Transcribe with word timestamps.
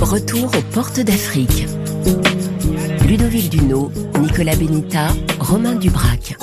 Retour 0.00 0.50
aux 0.56 0.72
portes 0.72 0.98
d'Afrique. 0.98 1.66
Ludovic 3.06 3.50
Duno, 3.50 3.92
Nicolas 4.20 4.56
Benita, 4.56 5.06
Romain 5.38 5.76
Dubrac. 5.76 6.36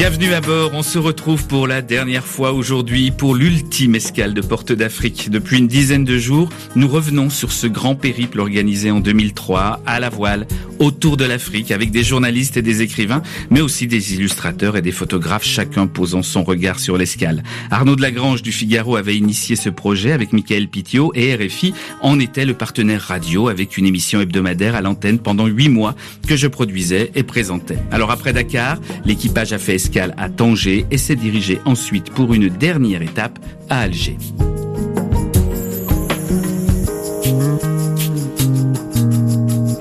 Bienvenue 0.00 0.32
à 0.32 0.40
bord, 0.40 0.70
on 0.72 0.82
se 0.82 0.98
retrouve 0.98 1.46
pour 1.46 1.66
la 1.66 1.82
dernière 1.82 2.24
fois 2.24 2.52
aujourd'hui 2.52 3.10
pour 3.10 3.34
l'ultime 3.34 3.94
escale 3.94 4.32
de 4.32 4.40
Porte 4.40 4.72
d'Afrique. 4.72 5.28
Depuis 5.28 5.58
une 5.58 5.68
dizaine 5.68 6.06
de 6.06 6.16
jours, 6.16 6.48
nous 6.74 6.88
revenons 6.88 7.28
sur 7.28 7.52
ce 7.52 7.66
grand 7.66 7.96
périple 7.96 8.40
organisé 8.40 8.90
en 8.90 9.00
2003 9.00 9.82
à 9.84 10.00
la 10.00 10.08
voile 10.08 10.46
autour 10.78 11.18
de 11.18 11.26
l'Afrique 11.26 11.70
avec 11.70 11.90
des 11.90 12.02
journalistes 12.02 12.56
et 12.56 12.62
des 12.62 12.80
écrivains, 12.80 13.20
mais 13.50 13.60
aussi 13.60 13.86
des 13.86 14.14
illustrateurs 14.14 14.78
et 14.78 14.82
des 14.82 14.90
photographes, 14.90 15.44
chacun 15.44 15.86
posant 15.86 16.22
son 16.22 16.44
regard 16.44 16.78
sur 16.78 16.96
l'escale. 16.96 17.42
Arnaud 17.70 17.94
de 17.94 18.00
Lagrange 18.00 18.40
du 18.40 18.52
Figaro 18.52 18.96
avait 18.96 19.18
initié 19.18 19.54
ce 19.54 19.68
projet 19.68 20.12
avec 20.12 20.32
Michael 20.32 20.68
Pitio 20.68 21.12
et 21.14 21.34
RFI 21.34 21.74
en 22.00 22.18
était 22.18 22.46
le 22.46 22.54
partenaire 22.54 23.02
radio 23.02 23.48
avec 23.48 23.76
une 23.76 23.84
émission 23.84 24.22
hebdomadaire 24.22 24.74
à 24.74 24.80
l'antenne 24.80 25.18
pendant 25.18 25.46
huit 25.46 25.68
mois 25.68 25.94
que 26.26 26.36
je 26.36 26.46
produisais 26.46 27.10
et 27.14 27.22
présentais. 27.22 27.78
Alors 27.90 28.10
après 28.10 28.32
Dakar, 28.32 28.78
l'équipage 29.04 29.52
a 29.52 29.58
fait 29.58 29.74
à 29.96 30.28
Tanger 30.28 30.86
et 30.90 30.98
s'est 30.98 31.16
dirigé 31.16 31.60
ensuite 31.64 32.10
pour 32.10 32.34
une 32.34 32.48
dernière 32.48 33.02
étape 33.02 33.38
à 33.68 33.80
Alger. 33.80 34.16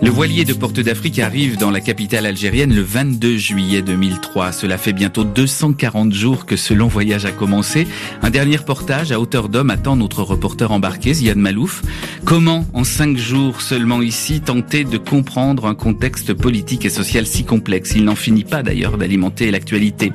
Le 0.02 0.09
voilier 0.09 0.45
de 0.45 0.53
Porte 0.53 0.80
d'Afrique 0.80 1.20
arrive 1.20 1.58
dans 1.58 1.71
la 1.71 1.81
capitale 1.81 2.26
algérienne 2.26 2.73
le 2.73 2.81
22 2.81 3.35
juillet 3.35 3.81
2003. 3.81 4.53
Cela 4.53 4.77
fait 4.77 4.94
bientôt 4.94 5.26
240 5.26 6.13
jours 6.13 6.46
que 6.46 6.55
ce 6.55 6.73
long 6.73 6.87
voyage 6.87 7.26
a 7.26 7.32
commencé. 7.32 7.85
Un 8.21 8.29
dernier 8.29 8.55
reportage 8.55 9.12
à 9.12 9.20
hauteur 9.20 9.49
d'homme 9.49 9.70
attend 9.70 9.98
notre 9.98 10.23
reporter 10.23 10.71
embarqué, 10.71 11.13
Ziad 11.13 11.38
Malouf. 11.38 11.82
Comment, 12.23 12.65
en 12.73 12.85
cinq 12.85 13.18
jours 13.18 13.62
seulement 13.62 14.01
ici, 14.01 14.40
tenter 14.40 14.85
de 14.85 14.98
comprendre 14.98 15.65
un 15.65 15.76
contexte 15.76 16.34
politique 16.34 16.85
et 16.85 16.90
social 16.90 17.26
si 17.27 17.43
complexe? 17.43 17.91
Il 17.93 18.05
n'en 18.05 18.16
finit 18.16 18.45
pas 18.45 18.63
d'ailleurs 18.63 18.98
d'alimenter 18.98 19.51
l'actualité. 19.51 20.13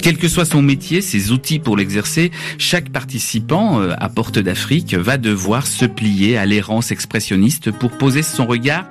Quel 0.00 0.16
que 0.16 0.28
soit 0.28 0.46
son 0.46 0.62
métier, 0.62 1.02
ses 1.02 1.30
outils 1.30 1.58
pour 1.58 1.76
l'exercer, 1.76 2.30
chaque 2.56 2.88
participant 2.90 3.80
euh, 3.80 3.92
à 3.98 4.08
Porte 4.08 4.38
d'Afrique 4.38 4.94
va 4.94 5.18
devoir 5.18 5.66
se 5.66 5.84
plier 5.84 6.38
à 6.38 6.46
l'errance 6.46 6.90
expressionniste 6.90 7.70
pour 7.70 7.90
poser 7.90 8.22
son 8.22 8.46
regard 8.46 8.86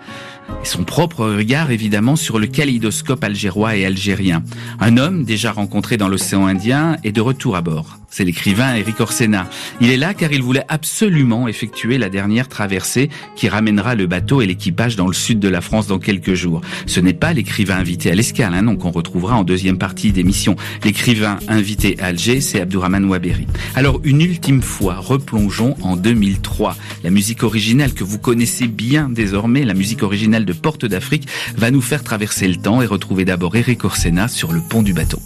et 0.61 0.65
son 0.65 0.83
propre 0.83 1.25
regard 1.25 1.71
évidemment 1.71 2.15
sur 2.15 2.39
le 2.39 2.47
kaléidoscope 2.47 3.23
algérois 3.23 3.75
et 3.75 3.85
algérien. 3.85 4.43
Un 4.79 4.97
homme 4.97 5.23
déjà 5.23 5.51
rencontré 5.51 5.97
dans 5.97 6.07
l'océan 6.07 6.45
Indien 6.45 6.97
est 7.03 7.11
de 7.11 7.21
retour 7.21 7.55
à 7.55 7.61
bord. 7.61 7.97
C'est 8.17 8.23
l'écrivain 8.23 8.75
Eric 8.75 9.01
Orsena. 9.01 9.49
Il 9.81 9.91
est 9.91 9.97
là 9.97 10.13
car 10.13 10.31
il 10.31 10.41
voulait 10.41 10.63
absolument 10.69 11.49
effectuer 11.49 11.97
la 11.97 12.07
dernière 12.07 12.47
traversée 12.47 13.09
qui 13.35 13.49
ramènera 13.49 13.93
le 13.93 14.07
bateau 14.07 14.39
et 14.39 14.45
l'équipage 14.45 14.95
dans 14.95 15.07
le 15.07 15.13
sud 15.13 15.39
de 15.39 15.49
la 15.49 15.59
France 15.59 15.87
dans 15.87 15.99
quelques 15.99 16.33
jours. 16.33 16.61
Ce 16.85 17.01
n'est 17.01 17.11
pas 17.11 17.33
l'écrivain 17.33 17.75
invité 17.75 18.09
à 18.09 18.15
l'escale, 18.15 18.53
hein, 18.53 18.61
non, 18.61 18.77
qu'on 18.77 18.91
retrouvera 18.91 19.35
en 19.35 19.43
deuxième 19.43 19.77
partie 19.77 20.13
d'émission. 20.13 20.55
L'écrivain 20.85 21.39
invité 21.49 21.97
à 21.99 22.05
Alger, 22.05 22.39
c'est 22.39 22.61
Abdourahman 22.61 23.03
Waberi. 23.03 23.47
Alors, 23.75 23.99
une 24.05 24.21
ultime 24.21 24.61
fois, 24.61 24.95
replongeons 24.95 25.75
en 25.81 25.97
2003. 25.97 26.77
La 27.03 27.09
musique 27.09 27.43
originale 27.43 27.93
que 27.93 28.05
vous 28.05 28.17
connaissez 28.17 28.67
bien 28.67 29.09
désormais, 29.09 29.65
la 29.65 29.73
musique 29.73 30.03
originale 30.03 30.45
de 30.45 30.53
Porte 30.53 30.85
d'Afrique, 30.85 31.27
va 31.57 31.69
nous 31.69 31.81
faire 31.81 32.01
traverser 32.01 32.47
le 32.47 32.55
temps 32.55 32.81
et 32.81 32.85
retrouver 32.85 33.25
d'abord 33.25 33.57
Eric 33.57 33.83
Orsena 33.83 34.29
sur 34.29 34.53
le 34.53 34.61
pont 34.61 34.83
du 34.83 34.93
bateau. 34.93 35.19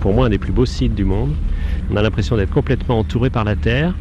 Pour 0.00 0.12
moi 0.12 0.26
un 0.26 0.30
des 0.30 0.38
plus 0.38 0.52
beaux 0.52 0.66
sites 0.66 0.94
du 0.94 1.04
monde. 1.04 1.32
On 1.90 1.96
a 1.96 2.02
l'impression 2.02 2.36
d'être 2.36 2.52
complètement 2.52 2.98
entouré 2.98 3.30
par 3.30 3.44
la 3.44 3.56
terre. 3.56 3.94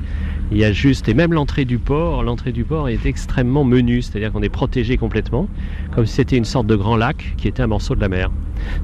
Il 0.51 0.57
y 0.57 0.65
a 0.65 0.71
juste, 0.71 1.09
et 1.09 1.13
même 1.13 1.33
l'entrée 1.33 1.65
du 1.65 1.79
port, 1.79 2.21
l'entrée 2.21 2.51
du 2.51 2.63
port 2.63 2.89
est 2.89 3.05
extrêmement 3.05 3.63
menue, 3.63 4.01
c'est-à-dire 4.01 4.31
qu'on 4.31 4.43
est 4.43 4.49
protégé 4.49 4.97
complètement, 4.97 5.47
comme 5.95 6.05
si 6.05 6.15
c'était 6.15 6.37
une 6.37 6.45
sorte 6.45 6.67
de 6.67 6.75
grand 6.75 6.97
lac 6.97 7.33
qui 7.37 7.47
était 7.47 7.63
un 7.63 7.67
morceau 7.67 7.95
de 7.95 8.01
la 8.01 8.09
mer. 8.09 8.29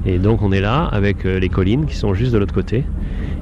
Et 0.04 0.18
donc 0.18 0.42
on 0.42 0.50
est 0.50 0.60
là 0.60 0.84
avec 0.84 1.24
les 1.24 1.48
collines 1.48 1.86
qui 1.86 1.94
sont 1.94 2.14
juste 2.14 2.32
de 2.32 2.38
l'autre 2.38 2.54
côté, 2.54 2.84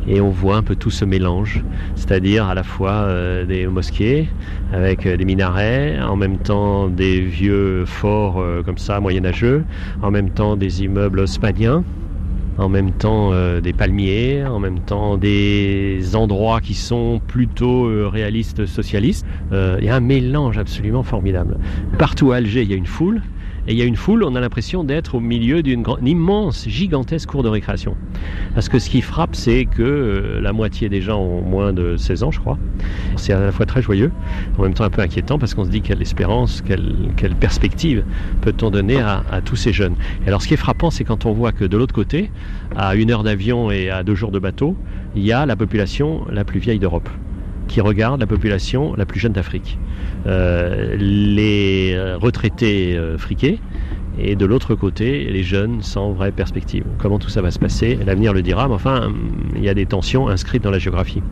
et 0.07 0.21
on 0.21 0.29
voit 0.29 0.57
un 0.57 0.63
peu 0.63 0.77
tout 0.77 0.91
ce 0.91 1.05
mélange, 1.05 1.65
c'est-à-dire 1.95 2.47
à 2.47 2.55
la 2.55 2.65
fois 2.65 3.09
des 3.47 3.67
mosquées 3.67 4.29
avec 4.73 5.09
des 5.09 5.25
minarets, 5.25 5.99
en 6.01 6.17
même 6.17 6.39
temps 6.39 6.89
des 6.89 7.21
vieux 7.21 7.85
forts 7.87 8.45
comme 8.67 8.79
ça, 8.79 9.01
moyenâgeux, 9.01 9.65
en 10.03 10.11
même 10.11 10.31
temps 10.31 10.57
des 10.57 10.83
immeubles 10.83 11.21
haussmanniens, 11.21 11.83
en 12.59 12.69
même 12.69 12.93
temps 12.93 13.33
euh, 13.33 13.61
des 13.61 13.73
palmiers, 13.73 14.45
en 14.45 14.59
même 14.59 14.81
temps 14.81 15.17
des 15.17 16.15
endroits 16.15 16.61
qui 16.61 16.75
sont 16.75 17.21
plutôt 17.27 17.87
euh, 17.87 18.09
réalistes 18.09 18.67
socialistes. 18.67 19.27
Euh, 19.53 19.79
il 19.81 19.87
y 19.87 19.89
a 19.89 19.95
un 19.95 20.01
mélange 20.01 20.59
absolument 20.59 21.05
formidable. 21.05 21.57
Partout 21.99 22.33
à 22.33 22.37
Alger, 22.37 22.63
il 22.63 22.71
y 22.71 22.75
a 22.75 22.77
une 22.77 22.87
foule. 22.87 23.23
Et 23.69 23.73
il 23.73 23.79
y 23.79 23.83
a 23.83 23.85
une 23.85 23.97
foule, 23.97 24.25
on 24.25 24.35
a 24.35 24.41
l'impression 24.41 24.83
d'être 24.83 25.15
au 25.15 25.21
milieu 25.21 25.63
d'une 25.63 25.85
immense, 26.03 26.67
gigantesque 26.67 27.29
cour 27.29 27.43
de 27.43 27.51
récréation. 27.51 27.97
Parce 28.55 28.71
que 28.71 28.79
ce 28.79 28.89
qui 28.89 29.03
frappe, 29.03 29.37
c'est 29.37 29.67
que 29.67 29.83
euh, 29.83 30.41
la 30.41 30.55
moitié 30.55 30.89
des 30.89 31.03
gens 31.03 31.21
ont 31.21 31.43
moins 31.43 31.75
de 31.75 31.99
16 31.99 32.23
ans, 32.23 32.31
je 32.31 32.41
crois. 32.41 32.59
C'est 33.17 33.35
à 33.35 33.41
la 33.41 33.53
fois 33.53 33.67
très 33.67 33.83
joyeux, 33.83 34.11
en 34.57 34.63
même 34.63 34.73
temps 34.73 34.85
un 34.85 34.91
peu 34.91 35.03
inquiétant, 35.03 35.39
parce 35.39 35.53
qu'on 35.53 35.67
se 35.67 35.71
dit 35.71 35.83
quelle 35.83 36.01
espérance, 36.01 36.63
quelle, 36.63 37.35
perspective 37.39 38.05
peut-on 38.41 38.71
donner 38.71 39.01
à, 39.01 39.23
à, 39.31 39.43
tous 39.43 39.57
ces 39.57 39.75
jeunes. 39.75 39.97
Et 40.25 40.29
alors 40.29 40.41
ce 40.41 40.49
qui 40.49 40.55
est 40.55 40.59
frappant, 40.59 40.91
c'est 40.91 41.05
quand 41.05 41.27
on 41.27 41.33
voit 41.33 41.53
que 41.53 41.67
de 41.67 41.77
l'autre 41.77 41.95
côté, 41.95 42.31
à 42.75 42.95
une 42.95 43.11
heure 43.11 43.23
d'avion 43.23 43.71
et 43.71 43.91
à 43.91 44.03
deux 44.03 44.15
jours 44.15 44.31
de 44.31 44.39
bateau, 44.39 44.77
il 45.15 45.25
y 45.27 45.33
a 45.33 45.45
la 45.45 45.57
population 45.57 46.25
la 46.31 46.45
plus 46.45 46.59
vieille 46.59 46.79
d'Europe 46.79 47.11
qui 47.69 47.81
regarde 47.81 48.21
la 48.21 48.27
population 48.27 48.95
la 48.97 49.07
plus 49.07 49.21
jeune 49.21 49.33
d'Afrique. 49.33 49.79
Euh, 50.27 50.97
les 50.99 51.97
retraités 52.21 52.97
euh, 52.97 53.17
friqués 53.19 53.61
et 54.19 54.35
de 54.35 54.45
l'autre 54.45 54.75
côté, 54.75 55.25
les 55.31 55.45
jeunes 55.45 55.81
sans 55.83 56.11
vraie 56.11 56.33
perspective. 56.33 56.85
Comment 56.99 57.21
tout 57.21 57.29
ça 57.29 57.41
va 57.41 57.53
se 57.53 57.59
passer? 57.59 57.97
L'avenir 58.05 58.33
le 58.33 58.43
dira, 58.43 58.67
mais 58.67 58.75
enfin, 58.75 59.13
il 59.55 59.63
y 59.63 59.69
a 59.69 59.75
des 59.75 59.87
tensions 59.87 60.29
inscrites 60.29 60.65
dans 60.65 60.73
la 60.73 60.81
géographie. 60.81 61.23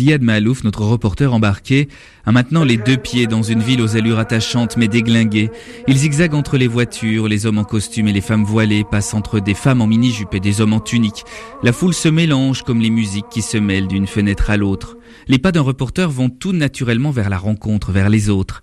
Ziad 0.00 0.22
Malouf, 0.22 0.64
notre 0.64 0.80
reporter 0.80 1.34
embarqué, 1.34 1.88
a 2.24 2.32
maintenant 2.32 2.64
les 2.64 2.78
deux 2.78 2.96
pieds 2.96 3.26
dans 3.26 3.42
une 3.42 3.60
ville 3.60 3.82
aux 3.82 3.98
allures 3.98 4.18
attachantes 4.18 4.78
mais 4.78 4.88
déglinguées. 4.88 5.50
Il 5.88 5.98
zigzague 5.98 6.32
entre 6.32 6.56
les 6.56 6.68
voitures, 6.68 7.28
les 7.28 7.44
hommes 7.44 7.58
en 7.58 7.64
costume 7.64 8.08
et 8.08 8.12
les 8.14 8.22
femmes 8.22 8.44
voilées, 8.44 8.82
passe 8.90 9.12
entre 9.12 9.40
des 9.40 9.52
femmes 9.52 9.82
en 9.82 9.86
mini-jupe 9.86 10.32
et 10.32 10.40
des 10.40 10.62
hommes 10.62 10.72
en 10.72 10.80
tunique. 10.80 11.24
La 11.62 11.74
foule 11.74 11.92
se 11.92 12.08
mélange 12.08 12.62
comme 12.62 12.80
les 12.80 12.88
musiques 12.88 13.28
qui 13.30 13.42
se 13.42 13.58
mêlent 13.58 13.88
d'une 13.88 14.06
fenêtre 14.06 14.48
à 14.48 14.56
l'autre. 14.56 14.96
Les 15.28 15.38
pas 15.38 15.52
d'un 15.52 15.60
reporter 15.60 16.10
vont 16.10 16.30
tout 16.30 16.52
naturellement 16.52 17.10
vers 17.10 17.28
la 17.28 17.36
rencontre, 17.36 17.92
vers 17.92 18.08
les 18.08 18.30
autres. 18.30 18.62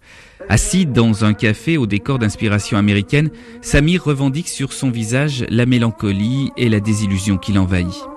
Assis 0.49 0.87
dans 0.87 1.23
un 1.23 1.35
café 1.35 1.77
au 1.77 1.85
décor 1.85 2.17
d'inspiration 2.17 2.79
américaine, 2.79 3.29
Samir 3.61 4.03
revendique 4.03 4.47
sur 4.47 4.73
son 4.73 4.89
visage 4.89 5.45
la 5.49 5.67
mélancolie 5.67 6.49
et 6.57 6.67
la 6.67 6.79
désillusion 6.79 7.37
qui 7.37 7.53
l'envahit. 7.53 8.07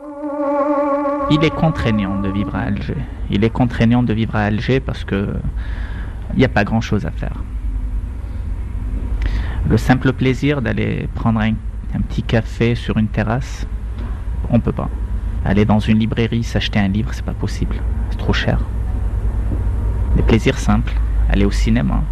Il 1.32 1.44
est 1.44 1.50
contraignant 1.50 2.20
de 2.20 2.28
vivre 2.28 2.56
à 2.56 2.62
Alger. 2.62 2.96
Il 3.30 3.44
est 3.44 3.50
contraignant 3.50 4.02
de 4.02 4.12
vivre 4.12 4.34
à 4.34 4.40
Alger 4.40 4.80
parce 4.80 5.04
que 5.04 5.34
il 6.34 6.38
n'y 6.38 6.44
a 6.44 6.48
pas 6.48 6.64
grand 6.64 6.80
chose 6.80 7.06
à 7.06 7.12
faire. 7.12 7.44
Le 9.68 9.76
simple 9.76 10.12
plaisir 10.12 10.60
d'aller 10.60 11.08
prendre 11.14 11.40
un, 11.40 11.54
petit 12.08 12.24
café 12.24 12.74
sur 12.74 12.98
une 12.98 13.06
terrasse, 13.06 13.66
on 14.50 14.58
peut 14.58 14.72
pas. 14.72 14.88
Aller 15.44 15.64
dans 15.64 15.78
une 15.78 15.98
librairie, 15.98 16.42
s'acheter 16.42 16.80
un 16.80 16.88
livre, 16.88 17.10
c'est 17.12 17.24
pas 17.24 17.32
possible. 17.32 17.76
C'est 18.10 18.18
trop 18.18 18.32
cher. 18.32 18.58
des 20.16 20.22
plaisirs 20.22 20.58
simples, 20.58 20.94
aller 21.28 21.44
au 21.44 21.52
cinéma. 21.52 22.02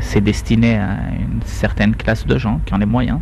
C'est 0.00 0.22
destiné 0.22 0.78
à 0.78 0.96
une 1.18 1.42
certaine 1.44 1.94
classe 1.94 2.26
de 2.26 2.38
gens 2.38 2.60
qui 2.64 2.72
ont 2.72 2.78
les 2.78 2.86
moyens. 2.86 3.20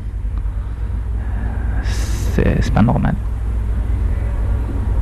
C'est 1.83 2.73
pas 2.73 2.83
normal. 2.83 3.15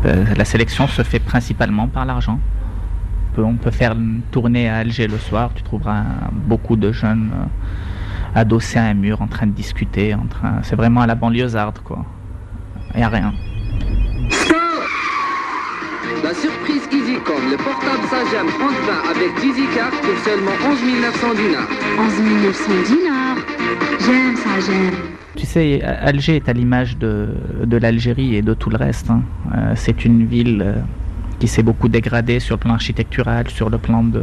Euh, 0.05 0.25
la 0.37 0.45
sélection 0.45 0.87
se 0.87 1.03
fait 1.03 1.19
principalement 1.19 1.89
par 1.89 2.05
l'argent. 2.05 2.39
On 3.37 3.55
peut 3.55 3.73
faire 3.73 3.93
une 3.93 4.21
tournée 4.31 4.69
à 4.69 4.77
Alger 4.77 5.09
le 5.09 5.19
soir, 5.19 5.51
tu 5.55 5.63
trouveras 5.65 6.05
beaucoup 6.33 6.77
de 6.77 6.93
jeunes 6.93 7.31
euh, 7.35 8.39
adossés 8.41 8.79
à 8.79 8.85
un 8.85 8.95
mur 8.95 9.23
en 9.23 9.27
train 9.27 9.47
de 9.47 9.53
discuter. 9.53 10.15
En 10.15 10.27
train... 10.27 10.61
C'est 10.63 10.77
vraiment 10.77 11.01
à 11.01 11.07
la 11.07 11.17
banlieusarde, 11.17 11.81
quoi. 11.81 12.05
Il 12.95 12.99
n'y 12.99 13.03
a 13.03 13.09
rien. 13.09 13.35
La 16.23 16.33
surprise 16.33 16.83
EasyCom, 16.93 17.51
le 17.51 17.57
portable 17.57 18.07
Sagem 18.09 18.47
enfin 18.47 19.11
avec 19.11 19.45
EasyCard 19.45 19.91
pour 19.91 20.17
seulement 20.25 20.53
11 20.65 20.79
900 21.03 21.35
dinars. 21.35 21.69
11 21.99 22.21
900 22.45 22.71
dinars 22.87 23.37
J'aime 24.01 24.37
Sagem. 24.37 25.24
Tu 25.37 25.47
sais, 25.47 25.83
Alger 25.83 26.37
est 26.37 26.49
à 26.49 26.53
l'image 26.53 26.97
de, 26.97 27.29
de 27.65 27.77
l'Algérie 27.77 28.37
et 28.37 28.43
de 28.43 28.55
tout 28.55 28.71
le 28.71 28.77
reste. 28.77 29.11
Hein. 29.11 29.23
Euh, 29.55 29.73
c'est 29.75 30.05
une 30.05 30.27
ville 30.27 30.63
euh, 30.65 30.75
qui 31.41 31.49
s'est 31.49 31.63
beaucoup 31.63 31.89
dégradée 31.89 32.39
sur 32.39 32.55
le 32.55 32.61
plan 32.61 32.75
architectural, 32.75 33.49
sur 33.49 33.69
le 33.69 33.79
plan 33.79 34.05
de, 34.05 34.23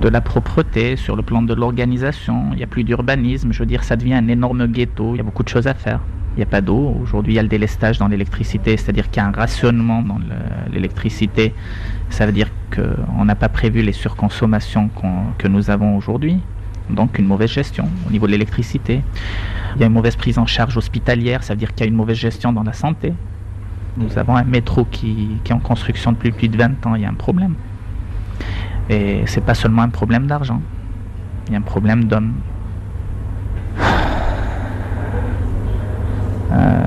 de 0.00 0.08
la 0.08 0.20
propreté, 0.20 0.96
sur 0.96 1.14
le 1.14 1.22
plan 1.22 1.40
de 1.42 1.54
l'organisation. 1.54 2.48
Il 2.52 2.56
n'y 2.56 2.64
a 2.64 2.66
plus 2.66 2.82
d'urbanisme. 2.82 3.52
Je 3.52 3.60
veux 3.60 3.66
dire, 3.66 3.84
ça 3.84 3.94
devient 3.96 4.14
un 4.14 4.26
énorme 4.26 4.66
ghetto. 4.66 5.14
Il 5.14 5.18
y 5.18 5.20
a 5.20 5.24
beaucoup 5.24 5.44
de 5.44 5.48
choses 5.48 5.68
à 5.68 5.74
faire 5.74 6.00
il 6.36 6.40
n'y 6.40 6.42
a 6.42 6.46
pas 6.46 6.60
d'eau. 6.60 6.94
Aujourd'hui, 7.02 7.32
il 7.32 7.36
y 7.36 7.38
a 7.38 7.42
le 7.42 7.48
délestage 7.48 7.98
dans 7.98 8.08
l'électricité, 8.08 8.76
c'est-à-dire 8.76 9.10
qu'il 9.10 9.22
y 9.22 9.24
a 9.24 9.28
un 9.28 9.32
rationnement 9.32 10.02
dans 10.02 10.18
l'électricité. 10.70 11.54
Ça 12.10 12.26
veut 12.26 12.32
dire 12.32 12.50
qu'on 12.74 13.24
n'a 13.24 13.34
pas 13.34 13.48
prévu 13.48 13.80
les 13.80 13.92
surconsommations 13.92 14.90
que 15.38 15.48
nous 15.48 15.70
avons 15.70 15.96
aujourd'hui. 15.96 16.40
Donc 16.90 17.18
une 17.18 17.26
mauvaise 17.26 17.50
gestion 17.50 17.88
au 18.06 18.10
niveau 18.10 18.26
de 18.26 18.32
l'électricité. 18.32 19.02
Il 19.74 19.80
y 19.80 19.84
a 19.84 19.86
une 19.86 19.92
mauvaise 19.92 20.16
prise 20.16 20.38
en 20.38 20.46
charge 20.46 20.76
hospitalière, 20.76 21.42
ça 21.42 21.54
veut 21.54 21.58
dire 21.58 21.74
qu'il 21.74 21.84
y 21.84 21.88
a 21.88 21.90
une 21.90 21.96
mauvaise 21.96 22.16
gestion 22.16 22.52
dans 22.52 22.62
la 22.62 22.72
santé. 22.72 23.12
Nous 23.96 24.18
avons 24.18 24.36
un 24.36 24.44
métro 24.44 24.84
qui, 24.84 25.38
est 25.44 25.52
en 25.52 25.58
construction 25.58 26.12
depuis 26.12 26.32
plus 26.32 26.48
de 26.48 26.56
20 26.56 26.86
ans, 26.86 26.94
il 26.94 27.02
y 27.02 27.04
a 27.04 27.08
un 27.08 27.14
problème. 27.14 27.54
Et 28.88 29.22
c'est 29.26 29.44
pas 29.44 29.54
seulement 29.54 29.82
un 29.82 29.88
problème 29.88 30.26
d'argent, 30.26 30.60
il 31.46 31.52
y 31.52 31.56
a 31.56 31.58
un 31.58 31.62
problème 31.62 32.04
d'hommes 32.04 32.34
Euh, 36.52 36.84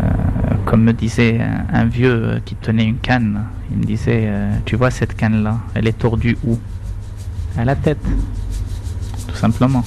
comme 0.66 0.84
me 0.84 0.94
disait 0.94 1.40
un, 1.72 1.86
vieux 1.86 2.42
qui 2.46 2.56
tenait 2.56 2.86
une 2.86 2.98
canne, 2.98 3.44
il 3.72 3.78
me 3.78 3.84
disait, 3.84 4.24
euh, 4.26 4.52
tu 4.66 4.76
vois 4.76 4.92
cette 4.92 5.16
canne-là, 5.16 5.58
elle 5.76 5.88
est 5.88 5.98
tordue 5.98 6.38
où? 6.46 6.58
À 7.58 7.66
la 7.66 7.76
tête, 7.76 8.04
simplement. 9.40 9.86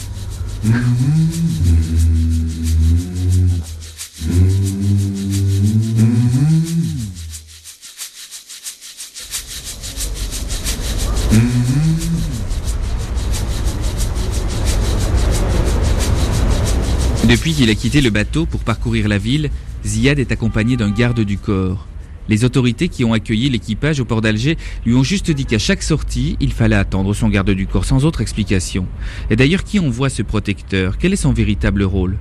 Depuis 17.29 17.55
qu'il 17.55 17.71
a 17.71 17.75
quitté 17.75 18.01
le 18.01 18.11
bateau 18.11 18.47
pour 18.47 18.61
parcourir 18.61 19.09
la 19.09 19.19
ville, 19.19 19.51
Ziad 19.85 20.19
est 20.19 20.33
accompagné 20.33 20.77
d'un 20.77 20.91
garde 20.91 21.21
du 21.21 21.39
corps. 21.39 21.87
Les 22.29 22.45
autorités 22.45 22.89
qui 22.89 23.05
ont 23.05 23.13
accueilli 23.13 23.49
l'équipage 23.49 24.01
au 24.01 24.05
port 24.05 24.21
d'Alger 24.21 24.57
lui 24.87 24.95
ont 24.95 25.03
juste 25.03 25.31
dit 25.31 25.45
qu'à 25.45 25.59
chaque 25.59 25.83
sortie, 25.83 26.37
il 26.41 26.53
fallait 26.53 26.77
attendre 26.77 27.15
son 27.15 27.29
garde 27.29 27.51
du 27.51 27.67
corps 27.67 27.85
sans 27.85 28.05
autre 28.05 28.21
explication. 28.21 28.87
Et 29.31 29.37
d'ailleurs, 29.37 29.65
qui 29.65 29.79
envoie 29.79 30.09
ce 30.09 30.23
protecteur? 30.23 30.99
Quel 30.99 31.13
est 31.13 31.17
son 31.17 31.33
véritable 31.33 31.83
rôle? 31.83 32.19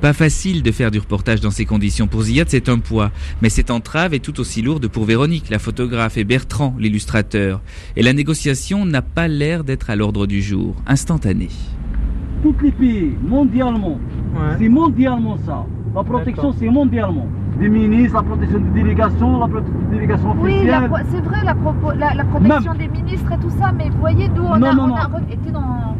Pas 0.00 0.12
facile 0.14 0.62
de 0.62 0.72
faire 0.72 0.90
du 0.90 0.98
reportage 0.98 1.40
dans 1.40 1.50
ces 1.50 1.66
conditions. 1.66 2.06
Pour 2.06 2.22
Ziad, 2.22 2.48
c'est 2.48 2.70
un 2.70 2.78
poids. 2.78 3.10
Mais 3.42 3.50
cette 3.50 3.70
entrave 3.70 4.14
est 4.14 4.24
tout 4.24 4.40
aussi 4.40 4.62
lourde 4.62 4.88
pour 4.88 5.04
Véronique, 5.04 5.50
la 5.50 5.58
photographe, 5.58 6.16
et 6.16 6.24
Bertrand, 6.24 6.74
l'illustrateur. 6.78 7.60
Et 7.96 8.02
la 8.02 8.14
négociation 8.14 8.86
n'a 8.86 9.02
pas 9.02 9.28
l'air 9.28 9.62
d'être 9.62 9.90
à 9.90 9.96
l'ordre 9.96 10.26
du 10.26 10.40
jour, 10.40 10.74
instantanée. 10.86 11.50
Tous 12.42 12.54
les 12.62 12.70
pays, 12.70 13.12
mondialement, 13.22 14.00
c'est 14.58 14.70
mondialement 14.70 15.38
ça. 15.44 15.66
La 15.94 16.04
protection, 16.04 16.52
c'est 16.52 16.68
mondialement. 16.68 17.26
Des 17.58 17.68
ministres, 17.68 18.14
la 18.16 18.22
protection 18.22 18.60
des 18.60 18.82
délégations, 18.82 19.40
la 19.40 19.48
protection 19.48 19.78
des 19.80 19.96
délégations 19.96 20.30
officielles. 20.30 20.88
Oui, 20.90 21.00
c'est 21.10 21.20
vrai, 21.20 21.38
la, 21.44 21.54
protection 21.54 22.74
des 22.74 22.88
ministres 22.88 23.32
et 23.32 23.38
tout 23.38 23.50
ça, 23.50 23.72
mais 23.76 23.90
vous 23.90 23.98
voyez 23.98 24.28
d'où 24.28 24.42
on, 24.44 24.62
a, 24.62 25.08
été 25.30 25.50
dans 25.50 25.96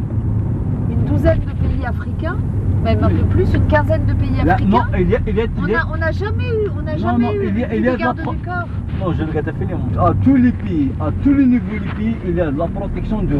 une 0.90 1.04
douzaine 1.04 1.40
de 1.40 1.66
pays 1.66 1.84
africains, 1.84 2.36
même 2.84 3.02
un 3.02 3.08
peu 3.08 3.24
plus, 3.30 3.52
une 3.52 3.66
quinzaine 3.66 4.06
de 4.06 4.14
pays 4.14 4.40
africains. 4.40 4.68
non, 4.68 4.82
il 4.98 5.10
y 5.10 5.16
a, 5.16 5.18
il 5.26 5.36
y 5.36 5.74
a, 5.74 5.86
on 5.92 5.96
n'a 5.96 6.12
jamais 6.12 6.48
eu, 6.48 6.70
on 6.82 6.86
a 6.86 6.96
jamais 6.96 7.34
eu 7.34 7.48
il 7.48 7.82
y 7.82 7.88
a, 7.88 7.92
de 7.92 7.98
garde 7.98 8.18
du 8.18 8.24
corps. 8.24 8.68
Non, 9.00 9.12
je 9.12 9.24
regarde 9.24 9.52
À 9.98 10.12
tous 10.22 10.36
les 10.36 10.52
pays, 10.52 10.92
à 11.00 11.10
tous 11.22 11.34
les 11.34 11.46
niveaux 11.46 11.78
des 11.78 11.92
pays, 11.96 12.16
il 12.26 12.36
y 12.36 12.40
a 12.40 12.50
la 12.50 12.66
protection 12.68 13.22
de, 13.22 13.38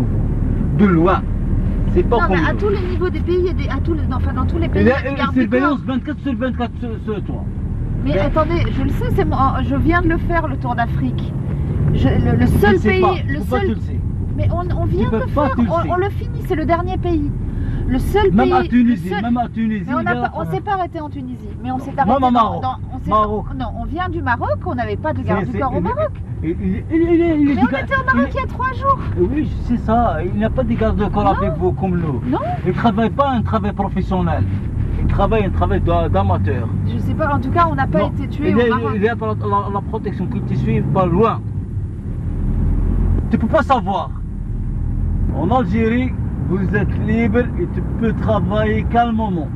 de 0.78 0.84
loin. 0.84 1.22
C'est 1.94 2.02
pas 2.04 2.28
non, 2.28 2.34
mais 2.34 2.48
à 2.48 2.54
tous 2.54 2.68
les 2.68 2.80
niveaux 2.80 3.10
des 3.10 3.20
pays, 3.20 3.52
des, 3.54 3.68
à 3.68 3.78
tous 3.82 3.94
les, 3.94 4.02
enfin 4.12 4.32
dans 4.32 4.46
tous 4.46 4.58
les 4.58 4.68
pays. 4.68 4.82
Il 4.82 4.88
y 4.88 4.92
a 4.92 5.10
une 5.10 5.32
surveillance 5.32 5.80
24 5.80 6.20
sur 6.20 6.36
24 6.36 6.70
sur, 7.04 7.24
toi. 7.24 7.44
Mais 8.04 8.18
attendez, 8.18 8.62
je 8.76 8.82
le 8.82 8.90
sais, 8.90 9.24
moi, 9.24 9.56
je 9.68 9.74
viens 9.76 10.00
de 10.00 10.08
le 10.08 10.18
faire 10.18 10.46
le 10.46 10.56
Tour 10.56 10.74
d'Afrique. 10.74 11.32
Le, 11.92 12.36
le, 12.38 12.46
seul 12.46 12.78
pays, 12.78 13.22
le 13.26 13.40
seul. 13.40 13.62
Tu 13.62 13.68
le 13.68 13.74
sais 13.80 14.00
mais 14.40 14.48
on, 14.52 14.80
on 14.80 14.84
vient 14.86 15.10
de 15.10 15.16
le 15.16 15.26
faire, 15.26 15.54
on, 15.88 15.96
le 15.96 16.08
finit, 16.10 16.42
c'est 16.46 16.54
le 16.54 16.64
dernier 16.64 16.96
pays. 16.96 17.30
Le 17.90 17.98
seul 17.98 18.30
même 18.30 18.50
pays. 18.50 18.52
À 18.52 18.62
Tunisie, 18.62 19.10
Même 19.10 19.36
à 19.36 19.48
Tunisie. 19.48 19.84
Mais 19.88 20.12
on 20.34 20.44
ne 20.44 20.50
s'est 20.50 20.60
pas 20.60 20.72
arrêté 20.74 21.00
en 21.00 21.10
Tunisie, 21.10 21.48
mais 21.60 21.72
on 21.72 21.78
s'est 21.80 21.92
arrêté. 21.96 22.20
Même 22.20 22.32
Maroc. 22.32 22.62
Dans, 22.62 22.78
Maroc. 23.06 23.46
non, 23.56 23.66
on 23.80 23.84
vient 23.84 24.08
du 24.08 24.22
Maroc, 24.22 24.58
on 24.64 24.74
n'avait 24.76 24.96
pas 24.96 25.12
de 25.12 25.22
garde 25.22 25.46
du 25.46 25.58
corps 25.58 25.74
au 25.74 25.80
Maroc. 25.80 26.10
Il, 26.42 26.56
mais 26.56 26.84
on 26.88 27.64
était 27.66 27.96
au 27.96 28.04
Maroc 28.04 28.28
il 28.30 28.36
y 28.36 28.44
a 28.44 28.46
trois 28.46 28.72
jours. 28.72 28.98
Oui, 29.18 29.50
c'est 29.64 29.78
ça. 29.78 30.18
Il 30.24 30.38
n'y 30.38 30.44
a 30.44 30.50
pas 30.50 30.62
de 30.62 30.72
garde 30.72 30.96
de 30.96 31.06
corps 31.06 31.36
avec 31.36 31.52
vous 31.58 31.72
comme 31.72 31.98
nous. 31.98 32.22
Non. 32.30 32.38
Il 32.64 32.68
ne 32.68 32.74
travaille 32.74 33.10
pas 33.10 33.30
un 33.30 33.42
travail 33.42 33.72
professionnel. 33.72 34.44
Il 35.00 35.06
travaille 35.08 35.46
un 35.46 35.50
travail 35.50 35.80
d'amateur. 35.80 36.68
Je 36.86 36.98
sais 36.98 37.14
pas, 37.14 37.34
en 37.34 37.40
tout 37.40 37.50
cas, 37.50 37.66
on 37.68 37.74
n'a 37.74 37.88
pas 37.88 38.04
été 38.04 38.28
tué 38.28 38.54
au 38.54 38.68
Maroc. 38.68 38.92
Il 38.94 39.02
y 39.02 39.08
a 39.08 39.14
la, 39.14 39.74
la, 39.74 39.80
protection 39.80 40.26
qui 40.26 40.40
te 40.42 40.54
suit 40.54 40.80
pas 40.80 41.06
loin. 41.06 41.40
Tu 43.30 43.36
ne 43.36 43.40
peux 43.40 43.48
pas 43.48 43.62
savoir. 43.62 44.10
En 45.36 45.50
Algérie, 45.50 46.12
vous 46.50 46.76
êtes 46.76 47.06
libre 47.06 47.38
et 47.60 47.68
tu 47.72 47.80
peux 48.00 48.12
travailler 48.14 48.82
calmement. 48.90 49.48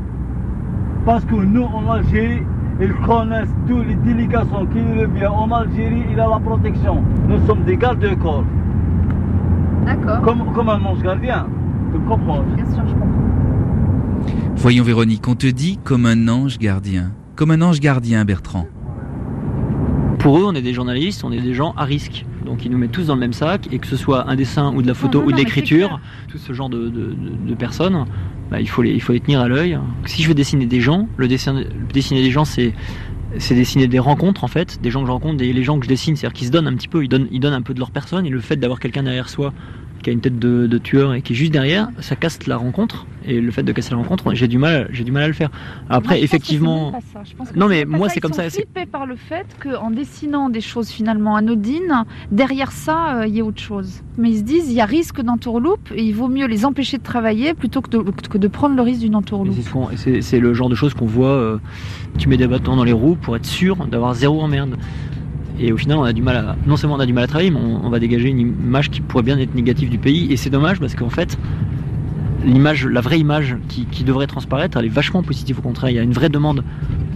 Parce 1.05 1.25
que 1.25 1.35
nous, 1.35 1.65
en 1.65 1.91
Algérie, 1.91 2.43
ils 2.81 2.95
connaissent 3.07 3.55
toutes 3.69 3.87
les 3.87 3.97
délégations 3.97 4.67
qui 4.67 4.79
viennent 4.79 5.27
en 5.27 5.51
Algérie, 5.51 6.05
il 6.11 6.21
a 6.21 6.29
la 6.29 6.39
protection. 6.39 7.03
Nous 7.29 7.45
sommes 7.47 7.65
des 7.65 7.77
gardes 7.77 7.99
de 7.99 8.15
corps. 8.15 8.45
D'accord. 9.85 10.23
Comme, 10.23 10.53
comme 10.55 10.69
un 10.69 10.83
ange 10.85 11.03
gardien. 11.03 11.47
Tu 11.93 11.99
comprends? 12.01 12.43
Bien 12.55 12.65
sûr, 12.67 12.83
je 12.87 12.93
comprends. 12.93 13.09
Voyons 14.57 14.85
Véronique, 14.85 15.27
on 15.29 15.35
te 15.35 15.49
dit 15.49 15.79
comme 15.83 16.07
un 16.07 16.29
ange 16.29 16.59
gardien. 16.59 17.11
Comme 17.35 17.51
un 17.51 17.61
ange 17.61 17.81
gardien, 17.81 18.25
Bertrand. 18.25 18.67
Pour 20.21 20.39
eux, 20.39 20.45
on 20.47 20.55
est 20.55 20.63
des 20.63 20.73
journalistes, 20.73 21.23
on 21.25 21.33
est 21.33 21.41
des 21.41 21.55
gens 21.55 21.75
à 21.77 21.85
risque. 21.85 22.25
Donc 22.45 22.65
ils 22.65 22.71
nous 22.71 22.79
mettent 22.79 22.93
tous 22.93 23.07
dans 23.07 23.15
le 23.15 23.21
même 23.21 23.33
sac, 23.33 23.69
et 23.73 23.79
que 23.79 23.87
ce 23.87 23.97
soit 23.97 24.29
un 24.29 24.37
dessin 24.37 24.73
ou 24.75 24.83
de 24.83 24.87
la 24.87 24.95
photo 24.95 25.23
ou 25.23 25.33
de 25.33 25.37
l'écriture, 25.37 26.01
tout 26.29 26.39
ce 26.39 26.53
genre 26.53 26.69
de, 26.69 27.55
personnes, 27.59 28.05
bah, 28.51 28.61
il, 28.61 28.69
faut 28.69 28.83
les, 28.83 28.91
il 28.91 29.01
faut 29.01 29.13
les 29.13 29.21
tenir 29.21 29.41
à 29.41 29.49
l'œil. 29.49 29.79
Si 30.07 30.23
je 30.23 30.29
veux 30.29 30.35
dessiner 30.35 30.67
des 30.67 30.81
gens, 30.81 31.09
le, 31.17 31.29
dessin, 31.29 31.63
dessiner 31.93 32.23
des 32.23 32.31
gens, 32.31 32.45
c'est 32.45 32.73
c'est 33.39 33.57
dessiner 33.57 33.89
des 33.89 33.99
rencontres 33.99 34.45
en 34.45 34.49
fait, 34.49 34.81
des 34.81 34.93
gens 34.93 35.01
que 35.01 35.09
je 35.09 35.13
rencontre, 35.13 35.39
des, 35.39 35.53
les 35.53 35.65
gens 35.65 35.79
que 35.79 35.85
je 35.85 35.89
dessine, 35.89 36.15
c'est-à-dire 36.15 36.35
qu'ils 36.35 36.47
se 36.47 36.53
donnent 36.53 36.69
un 36.69 36.75
petit 36.75 36.87
peu, 36.87 37.03
ils 37.03 37.09
donnent, 37.09 37.27
ils 37.33 37.41
donnent 37.41 37.55
un 37.55 37.63
peu 37.63 37.75
de 37.75 37.81
leur 37.81 37.91
personne, 37.91 38.27
et 38.27 38.31
le 38.31 38.41
fait 38.41 38.57
d'avoir 38.57 38.79
quelqu'un 38.79 39.03
derrière 39.03 39.29
soi 39.29 39.53
qui 40.05 40.11
a 40.11 40.13
une 40.13 40.21
tête 40.21 40.39
de, 40.39 40.79
tueur 40.79 41.15
et 41.15 41.23
qui 41.23 41.33
est 41.33 41.37
juste 41.37 41.53
derrière, 41.53 41.89
ça 42.01 42.15
casse 42.15 42.47
la 42.47 42.57
rencontre. 42.57 43.07
Et 43.27 43.41
le 43.41 43.51
fait 43.51 43.63
de 43.63 43.73
casser 43.73 43.93
la 43.93 43.97
rencontre, 43.97 44.35
j'ai 44.35 44.49
du 44.49 44.59
mal, 44.59 44.89
j'ai 44.93 45.03
du 45.03 45.13
mal 45.13 45.23
à 45.23 45.29
le 45.29 45.33
faire. 45.33 45.51
Après, 45.89 46.23
effectivement, 46.23 46.93
non 47.57 47.69
mais 47.69 47.87
moi 47.87 48.11
c'est 48.11 48.21
comme 48.21 48.35
ça. 48.35 48.45
Ils 48.45 48.51
sont 48.51 48.57
flippés 48.59 48.85
par 48.85 49.07
le 49.07 49.17
fait 49.17 49.47
qu'en 49.63 49.91
dessinant 49.91 50.51
des 50.51 50.61
choses 50.61 50.91
finalement 50.91 51.37
anodines, 51.37 52.05
derrière 52.31 52.71
ça, 52.71 53.17
euh, 53.17 53.27
il 53.27 53.35
y 53.35 53.41
a 53.41 53.45
autre 53.45 53.63
chose. 53.63 54.03
Mais 54.19 54.31
ils 54.31 54.39
se 54.39 54.43
disent, 54.43 54.69
il 54.69 54.75
y 54.75 54.83
a 54.83 54.85
risque 54.85 55.23
d'entourloupe 55.23 55.91
et 55.95 56.05
il 56.05 56.15
vaut 56.15 56.29
mieux 56.29 56.47
les 56.47 56.67
empêcher 56.67 56.99
de 56.99 57.03
travailler 57.03 57.55
plutôt 57.55 57.81
que 57.81 57.89
de, 57.89 58.11
que 58.29 58.37
de 58.37 58.49
prendre 58.49 58.77
le 58.77 58.83
risque 58.83 59.01
d'une 59.01 59.17
entourloupe. 59.17 59.57
C'est 59.97 60.39
le 60.39 60.53
genre 60.53 60.69
de 60.69 60.75
choses 60.75 60.93
qu'on 60.93 61.07
voit. 61.07 61.29
Euh, 61.29 61.59
tu 62.19 62.29
mets 62.29 62.37
des 62.37 62.47
bâtons 62.47 62.77
dans 62.77 62.85
les 62.85 62.93
roues 62.93 63.17
pour 63.17 63.37
être 63.37 63.47
sûr 63.47 63.87
d'avoir 63.87 64.15
zéro 64.15 64.43
emmerde. 64.43 64.77
Et 65.59 65.73
au 65.73 65.77
final, 65.77 65.99
on 65.99 66.03
a 66.03 66.13
du 66.13 66.23
mal 66.23 66.37
à, 66.37 66.57
non 66.67 66.77
seulement 66.77 66.97
on 66.97 67.01
a 67.01 67.07
du 67.07 67.13
mal 67.13 67.25
à 67.25 67.27
travailler, 67.27 67.51
mais 67.51 67.61
on, 67.61 67.89
va 67.89 67.99
dégager 67.99 68.29
une 68.29 68.41
image 68.41 68.91
qui 68.91 69.01
pourrait 69.01 69.23
bien 69.23 69.39
être 69.39 69.55
négative 69.55 69.89
du 69.89 69.99
pays. 69.99 70.33
Et 70.33 70.37
c'est 70.37 70.51
dommage 70.51 70.81
parce 70.81 70.95
qu'en 70.95 71.11
fait, 71.11 71.39
l'image, 72.45 72.87
la 72.87 73.01
vraie 73.01 73.21
image 73.21 73.57
qui, 73.69 74.05
devrait 74.05 74.27
transparaître, 74.27 74.79
elle 74.79 74.87
est 74.87 74.89
vachement 74.89 75.23
positive. 75.23 75.59
Au 75.61 75.63
contraire, 75.63 75.91
il 75.91 75.97
y 75.97 75.99
a 75.99 76.03
une 76.03 76.13
vraie 76.13 76.29
demande 76.29 76.65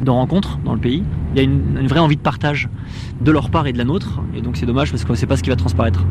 de 0.03 0.11
rencontre 0.11 0.59
dans 0.65 0.75
le 0.75 0.81
pays. 0.81 1.03
Il 1.35 1.39
y 1.39 1.41
a 1.41 1.43
une, 1.43 1.89
vraie 1.89 2.01
envie 2.01 2.17
de 2.17 2.23
partage 2.23 2.69
de 3.21 3.31
leur 3.31 3.51
part 3.51 3.67
et 3.67 3.73
de 3.73 3.79
la 3.79 3.85
nôtre. 3.85 4.21
Et 4.37 4.41
donc 4.41 4.57
c'est 4.57 4.67
dommage 4.67 4.91
parce 4.91 5.05
qu'on 5.05 5.15
ne 5.15 5.19
sait 5.19 5.27
pas 5.27 5.37
ce 5.37 5.43
qui 5.43 5.51
va 5.51 5.57
transparaître. 5.57 6.05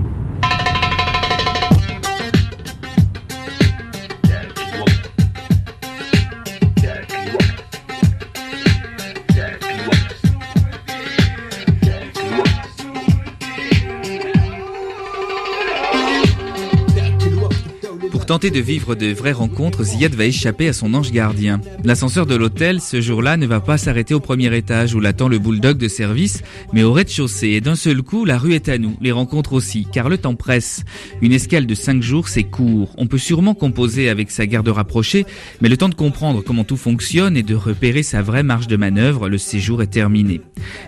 Tenter 18.28 18.52
de 18.52 18.60
vivre 18.60 18.94
de 18.94 19.14
vraies 19.14 19.32
rencontres, 19.32 19.86
Ziad 19.86 20.14
va 20.14 20.26
échapper 20.26 20.68
à 20.68 20.74
son 20.74 20.94
ange 20.94 21.14
gardien. 21.14 21.62
L'ascenseur 21.86 22.26
de 22.26 22.36
l'hôtel, 22.36 22.82
ce 22.82 23.00
jour-là, 23.00 23.38
ne 23.38 23.48
va 23.48 23.62
pas 23.62 23.78
s'arrêter 23.78 24.14
au 24.14 24.20
premier 24.20 24.54
étage 24.54 24.94
où 24.94 25.00
l'attend 25.00 25.30
le 25.30 25.40
bulldog 25.40 25.78
de 25.78 25.88
service, 25.88 26.44
mais 26.74 26.84
au 26.84 26.92
rez-de-chaussée. 26.92 27.52
Et 27.52 27.62
d'un 27.62 27.78
seul 27.78 28.02
coup, 28.02 28.26
la 28.26 28.38
rue 28.38 28.54
est 28.54 28.68
à 28.68 28.78
nous, 28.78 28.98
les 29.00 29.14
rencontres 29.14 29.54
aussi, 29.54 29.88
car 29.94 30.10
le 30.10 30.18
temps 30.18 30.36
presse. 30.36 30.84
Une 31.22 31.32
escale 31.32 31.66
de 31.66 31.74
5 31.74 32.02
jours, 32.02 32.28
c'est 32.28 32.44
court. 32.44 32.94
On 32.98 33.08
peut 33.08 33.18
sûrement 33.18 33.54
composer 33.54 34.10
avec 34.10 34.30
sa 34.30 34.46
garde 34.46 34.68
rapprochée, 34.68 35.26
mais 35.62 35.70
le 35.70 35.78
temps 35.78 35.88
de 35.88 35.96
comprendre 35.96 36.44
comment 36.44 36.66
tout 36.66 36.76
fonctionne 36.76 37.38
et 37.38 37.44
de 37.44 37.56
repérer 37.56 38.04
sa 38.04 38.22
vraie 38.22 38.44
marge 38.44 38.68
de 38.68 38.76
manœuvre, 38.76 39.30
le 39.30 39.38
séjour 39.38 39.82
est 39.82 39.88
terminé. 39.88 40.42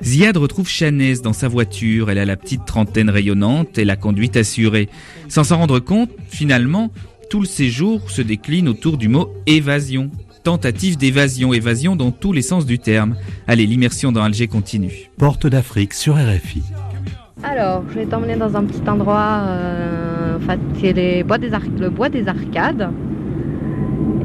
Ziad 0.04 0.36
retrouve 0.36 0.68
Chanez 0.68 1.20
dans 1.24 1.32
sa 1.32 1.48
voiture. 1.48 2.12
Elle 2.12 2.20
a 2.20 2.26
la 2.26 2.36
petite 2.36 2.66
trentaine 2.66 3.10
rayonnante 3.10 3.78
et 3.78 3.86
la 3.86 3.96
conduite 3.96 4.36
assurée. 4.36 4.90
Sans 5.30 5.46
s'en 5.46 5.58
rendre 5.58 5.80
compte, 5.80 6.10
finalement, 6.28 6.92
tout 7.30 7.40
le 7.40 7.46
séjour 7.46 8.10
se 8.10 8.22
décline 8.22 8.68
autour 8.68 8.98
du 8.98 9.08
mot 9.08 9.30
évasion. 9.46 10.10
Tentative 10.44 10.98
d'évasion, 10.98 11.54
évasion 11.54 11.96
dans 11.96 12.12
tous 12.12 12.34
les 12.34 12.42
sens 12.42 12.66
du 12.66 12.80
terme. 12.80 13.16
Allez, 13.48 13.68
l'immersion 13.68 14.12
dans 14.12 14.24
Alger 14.24 14.48
continue. 14.48 15.12
Porte 15.18 15.46
d'Afrique 15.46 15.94
sur 15.94 16.16
RFI. 16.16 16.64
Alors, 17.44 17.84
je 17.90 18.00
vais 18.00 18.06
t'emmener 18.06 18.36
dans 18.36 18.56
un 18.58 18.64
petit 18.64 18.82
endroit, 18.90 19.44
euh, 19.46 20.38
en 20.38 20.40
fait, 20.40 20.60
c'est 20.82 20.94
le 20.94 21.24
bois 21.90 22.10
des 22.10 22.28
Arcades. 22.28 22.90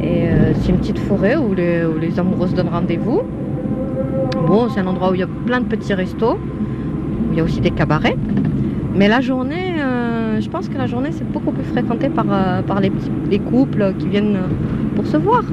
Et 0.01 0.29
euh, 0.29 0.55
c'est 0.55 0.71
une 0.71 0.79
petite 0.79 0.99
forêt 0.99 1.37
où 1.37 1.55
les, 1.55 1.85
où 1.85 1.99
les 1.99 2.19
amoureux 2.19 2.49
se 2.49 2.55
donnent 2.55 2.69
rendez-vous. 2.69 3.23
Bon, 4.47 4.69
c'est 4.71 4.81
un 4.81 4.87
endroit 4.87 5.11
où 5.11 5.15
il 5.15 5.21
y 5.21 5.25
a 5.25 5.29
plein 5.47 5.61
de 5.61 5.67
petits 5.67 5.95
restos. 5.95 6.39
Il 7.33 7.39
y 7.39 7.41
a 7.41 7.45
aussi 7.45 7.61
des 7.61 7.71
cabarets. 7.71 8.17
Mais 8.95 9.09
la 9.09 9.21
journée, 9.21 9.75
euh, 9.79 10.05
je 10.41 10.49
pense 10.49 10.69
que 10.69 10.77
la 10.77 10.87
journée, 10.87 11.11
c'est 11.13 11.31
beaucoup 11.31 11.53
plus 11.53 11.65
fréquenté 11.65 12.09
par, 12.09 12.27
euh, 12.31 12.61
les, 12.81 12.93
les, 13.31 13.39
couples 13.39 13.95
qui 13.99 14.09
viennent 14.09 14.39
pour 14.95 15.07
se 15.07 15.17
voir. 15.17 15.45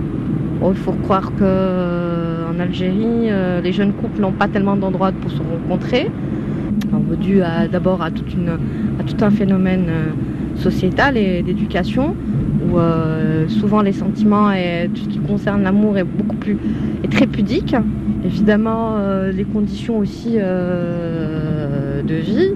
il 0.67 0.75
faut 0.75 0.93
croire 0.93 1.31
qu'en 1.37 2.59
Algérie, 2.59 3.29
euh, 3.29 3.61
les 3.61 3.71
jeunes 3.71 3.93
couples 3.93 4.21
n'ont 4.21 4.31
pas 4.31 4.47
tellement 4.47 4.75
d'endroits 4.75 5.11
pour 5.11 5.31
se 5.31 5.39
rencontrer. 5.39 6.09
dû 7.19 7.41
d'abord 7.71 8.01
à, 8.01 8.09
tout 8.11 8.25
un 9.21 9.31
phénomène 9.31 9.87
sociétal 10.55 11.17
et 11.17 11.41
d'éducation 11.43 12.15
où 12.63 12.77
souvent 13.49 13.81
les 13.81 13.91
sentiments 13.91 14.51
et 14.51 14.89
tout 14.93 15.03
ce 15.03 15.09
qui 15.09 15.19
concerne 15.19 15.63
l'amour 15.63 15.97
est 15.97 16.03
beaucoup 16.03 16.37
plus 16.37 16.57
très 17.09 17.27
pudique. 17.27 17.75
Évidemment, 18.23 18.95
les 19.31 19.43
conditions 19.43 19.97
aussi 19.99 20.37
de 20.37 22.15
vie 22.15 22.53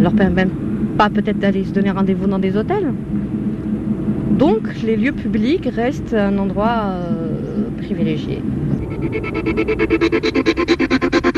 leur 0.00 0.12
permet 0.12 0.44
même 0.44 0.63
pas 0.96 1.10
peut-être 1.10 1.38
d'aller 1.38 1.64
se 1.64 1.70
donner 1.70 1.90
rendez-vous 1.90 2.26
dans 2.26 2.38
des 2.38 2.56
hôtels. 2.56 2.92
Donc 4.38 4.62
les 4.82 4.96
lieux 4.96 5.12
publics 5.12 5.68
restent 5.74 6.14
un 6.14 6.38
endroit 6.38 6.86
euh, 6.86 7.68
privilégié. 7.78 8.42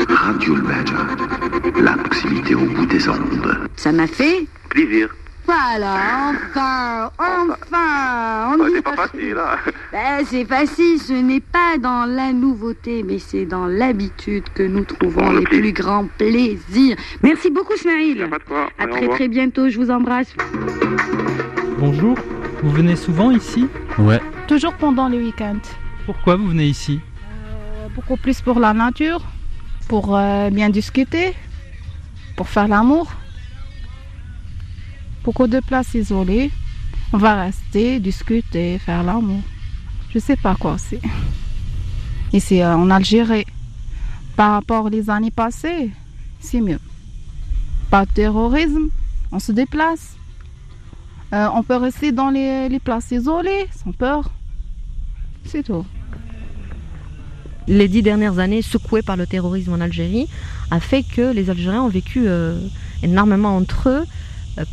Radio 0.09 0.55
Le 0.55 1.83
la 1.83 1.93
proximité 1.93 2.55
au 2.55 2.65
bout 2.65 2.85
des 2.85 3.07
ondes. 3.07 3.57
Ça 3.75 3.91
m'a 3.91 4.07
fait 4.07 4.47
plaisir. 4.69 5.09
Voilà, 5.47 6.33
enfin, 6.33 7.09
enfin, 7.17 8.53
on 8.59 8.69
C'est 8.69 8.81
pas 8.81 8.95
facile, 8.97 9.37
hein 9.39 9.71
ben, 9.93 10.25
C'est 10.25 10.43
facile, 10.43 10.99
ce 10.99 11.13
n'est 11.13 11.39
pas 11.39 11.77
dans 11.77 12.05
la 12.05 12.33
nouveauté, 12.33 13.01
mais 13.01 13.17
c'est 13.17 13.45
dans 13.45 13.65
l'habitude 13.65 14.43
que 14.53 14.63
nous 14.63 14.83
trouvons 14.83 15.31
les 15.31 15.45
plus 15.45 15.71
grands 15.71 16.05
plaisirs. 16.17 16.97
Merci 17.23 17.49
beaucoup, 17.49 17.77
Smaïl. 17.77 18.27
À 18.77 18.87
très 18.87 19.07
très 19.07 19.29
bientôt, 19.29 19.69
je 19.69 19.77
vous 19.79 19.89
embrasse. 19.89 20.35
Bonjour, 21.79 22.17
vous 22.61 22.69
venez 22.71 22.97
souvent 22.97 23.31
ici? 23.31 23.67
Ouais. 23.99 24.19
Toujours 24.47 24.73
pendant 24.73 25.07
les 25.07 25.17
week-ends. 25.17 25.61
Pourquoi 26.05 26.35
vous 26.35 26.47
venez 26.47 26.65
ici? 26.65 26.99
Euh, 27.23 27.87
Beaucoup 27.95 28.17
plus 28.17 28.41
pour 28.41 28.59
la 28.59 28.73
nature, 28.73 29.21
pour 29.87 30.17
euh, 30.17 30.49
bien 30.49 30.69
discuter, 30.69 31.33
pour 32.35 32.49
faire 32.49 32.67
l'amour 32.67 33.07
beaucoup 35.27 35.47
de 35.47 35.59
places 35.59 35.93
isolées. 35.93 36.51
On 37.11 37.17
va 37.17 37.35
rester, 37.35 37.99
discuter, 37.99 38.79
faire 38.79 39.03
l'amour. 39.03 39.41
Je 40.13 40.19
sais 40.19 40.37
pas 40.37 40.55
quoi 40.55 40.77
c'est. 40.77 41.01
Ici 42.31 42.61
euh, 42.61 42.77
en 42.77 42.89
Algérie, 42.89 43.45
par 44.37 44.53
rapport 44.53 44.85
aux 44.85 45.09
années 45.09 45.31
passées, 45.31 45.91
c'est 46.39 46.61
mieux. 46.61 46.79
Pas 47.89 48.05
de 48.05 48.11
terrorisme, 48.11 48.87
on 49.33 49.39
se 49.39 49.51
déplace. 49.51 50.15
Euh, 51.33 51.49
on 51.53 51.61
peut 51.61 51.75
rester 51.75 52.13
dans 52.13 52.29
les, 52.29 52.79
places 52.79 53.11
isolées, 53.11 53.67
sans 53.83 53.91
peur. 53.91 54.31
C'est 55.43 55.63
tout. 55.63 55.85
Les 57.67 57.89
dix 57.89 58.01
dernières 58.01 58.39
années 58.39 58.61
secouées 58.61 59.01
par 59.01 59.17
le 59.17 59.27
terrorisme 59.27 59.73
en 59.73 59.81
Algérie 59.81 60.29
a 60.71 60.79
fait 60.79 61.03
que 61.03 61.33
les 61.33 61.49
Algériens 61.49 61.81
ont 61.81 61.89
vécu 61.89 62.23
euh, 62.27 62.57
énormément 63.03 63.57
entre 63.57 63.89
eux 63.89 64.05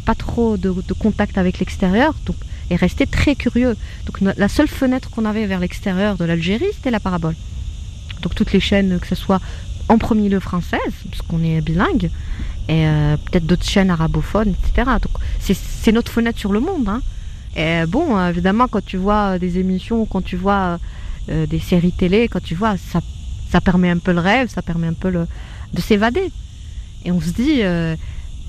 pas 0.05 0.15
trop 0.15 0.57
de, 0.57 0.71
contact 0.99 1.39
avec 1.39 1.59
l'extérieur, 1.59 2.15
donc 2.27 2.37
et 2.71 2.77
rester 2.77 3.07
très 3.07 3.35
curieux. 3.35 3.77
Donc 4.07 4.21
la 4.37 4.49
seule 4.49 4.69
fenêtre 4.69 5.11
qu'on 5.11 5.25
avait 5.25 5.47
vers 5.47 5.61
l'extérieur 5.61 6.17
de 6.17 6.25
l'Algérie, 6.25 6.67
c'était 6.73 6.91
la 6.91 7.01
parabole. 7.01 7.35
Donc 8.23 8.35
toutes 8.35 8.53
les 8.53 8.61
chaînes, 8.61 8.99
que 8.99 9.07
ce 9.07 9.15
soit 9.15 9.41
en 9.89 9.99
premier 9.99 10.31
lieu 10.31 10.41
française, 10.41 10.81
parce 11.11 11.23
qu'on 11.23 11.43
est 11.45 11.61
bilingue, 11.61 12.11
et 12.69 12.87
euh, 12.87 13.17
peut-être 13.19 13.45
d'autres 13.45 13.67
chaînes 13.67 13.91
arabophones, 13.91 14.55
etc. 14.65 14.91
Donc 15.03 15.13
c'est 15.41 15.93
notre 15.93 16.11
fenêtre 16.11 16.39
sur 16.39 16.53
le 16.53 16.61
monde. 16.61 16.89
Hein. 16.89 17.03
Et 17.57 17.87
bon, 17.87 18.19
évidemment, 18.27 18.67
quand 18.67 18.85
tu 18.85 18.97
vois 18.97 19.39
des 19.39 19.59
émissions, 19.59 20.07
quand 20.07 20.23
tu 20.23 20.37
vois 20.37 20.79
euh, 21.29 21.47
des 21.47 21.61
séries 21.61 21.93
télé, 21.93 22.29
quand 22.29 22.43
tu 22.43 22.55
vois, 22.55 22.77
ça, 22.77 23.01
ça 23.51 23.61
permet 23.61 23.91
un 23.91 23.99
peu 23.99 24.13
le 24.13 24.21
rêve, 24.21 24.49
ça 24.49 24.63
permet 24.63 24.87
un 24.87 24.95
peu 24.95 25.13
de 25.13 25.81
s'évader. 25.81 26.31
Et 27.05 27.13
on 27.13 27.21
se 27.21 27.31
dit, 27.31 27.63
euh, 27.63 27.97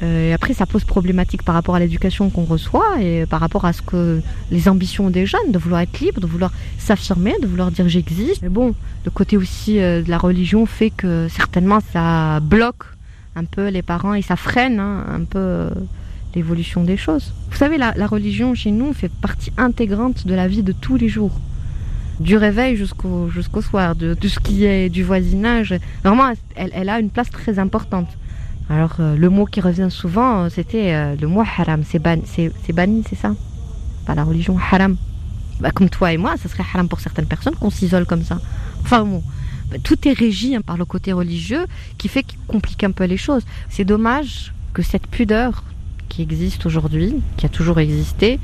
et 0.01 0.33
après, 0.33 0.53
ça 0.53 0.65
pose 0.65 0.83
problématique 0.83 1.43
par 1.43 1.55
rapport 1.55 1.75
à 1.75 1.79
l'éducation 1.79 2.29
qu'on 2.29 2.43
reçoit 2.43 3.01
et 3.01 3.25
par 3.25 3.39
rapport 3.39 3.63
à 3.63 3.71
ce 3.71 3.81
que 3.81 4.21
les 4.51 4.67
ambitions 4.67 5.09
des 5.09 5.25
jeunes, 5.25 5.51
de 5.51 5.57
vouloir 5.57 5.81
être 5.81 5.99
libre, 5.99 6.19
de 6.19 6.27
vouloir 6.27 6.51
s'affirmer, 6.77 7.33
de 7.41 7.47
vouloir 7.47 7.71
dire 7.71 7.87
j'existe. 7.87 8.41
Mais 8.41 8.49
bon, 8.49 8.75
le 9.05 9.11
côté 9.11 9.37
aussi 9.37 9.79
euh, 9.79 10.01
de 10.01 10.09
la 10.09 10.17
religion 10.17 10.65
fait 10.65 10.89
que 10.89 11.27
certainement 11.29 11.79
ça 11.93 12.41
bloque 12.41 12.83
un 13.35 13.45
peu 13.45 13.69
les 13.69 13.81
parents 13.81 14.13
et 14.13 14.21
ça 14.21 14.35
freine 14.35 14.79
hein, 14.79 15.05
un 15.09 15.23
peu 15.23 15.39
euh, 15.39 15.69
l'évolution 16.35 16.83
des 16.83 16.97
choses. 16.97 17.33
Vous 17.49 17.57
savez, 17.57 17.77
la, 17.77 17.93
religion 18.07 18.53
chez 18.53 18.71
nous 18.71 18.91
fait 18.93 19.09
partie 19.09 19.51
intégrante 19.57 20.27
de 20.27 20.35
la 20.35 20.47
vie 20.47 20.63
de 20.63 20.73
tous 20.73 20.97
les 20.97 21.07
jours. 21.07 21.39
Du 22.19 22.37
réveil 22.37 22.77
jusqu'au 22.77 23.61
soir, 23.61 23.95
de 23.95 24.13
tout 24.13 24.29
ce 24.29 24.39
qui 24.39 24.65
est 24.65 24.89
du 24.89 25.03
voisinage. 25.03 25.75
Vraiment, 26.03 26.31
elle 26.55 26.89
a 26.89 26.99
une 26.99 27.09
place 27.09 27.29
très 27.29 27.59
importante. 27.59 28.07
Alors, 28.69 28.95
euh, 28.99 29.15
le 29.15 29.29
mot 29.29 29.45
qui 29.45 29.61
revient 29.61 29.89
souvent, 29.89 30.43
euh, 30.43 30.49
c'était 30.49 30.93
euh, 30.93 31.15
le 31.15 31.27
mot 31.27 31.41
haram. 31.41 31.83
C'est 31.83 31.99
banni, 31.99 33.03
c'est 33.07 33.15
ça? 33.15 33.35
Pas 34.05 34.15
la 34.15 34.23
religion, 34.23 34.57
haram. 34.57 34.97
Bah, 35.59 35.71
comme 35.71 35.89
toi 35.89 36.11
et 36.11 36.17
moi, 36.17 36.35
ça 36.37 36.49
serait 36.49 36.63
haram 36.73 36.89
pour 36.89 36.99
certaines 36.99 37.27
personnes 37.27 37.55
qu'on 37.55 37.69
s'isole 37.69 38.05
comme 38.05 38.23
ça. 38.23 38.39
Enfin 38.81 39.05
bon, 39.05 39.23
bah, 39.71 39.77
tout 39.83 40.07
est 40.07 40.13
régi 40.13 40.55
hein, 40.55 40.61
par 40.61 40.77
le 40.77 40.85
côté 40.85 41.13
religieux 41.13 41.65
qui 41.97 42.07
fait 42.07 42.23
qu'il 42.23 42.39
complique 42.47 42.83
un 42.83 42.91
peu 42.91 43.05
les 43.05 43.17
choses. 43.17 43.43
C'est 43.69 43.85
dommage 43.85 44.53
que 44.73 44.81
cette 44.81 45.07
pudeur 45.07 45.63
qui 46.09 46.21
existe 46.21 46.65
aujourd'hui, 46.65 47.15
qui 47.37 47.45
a 47.45 47.49
toujours 47.49 47.79
existé, 47.79 48.39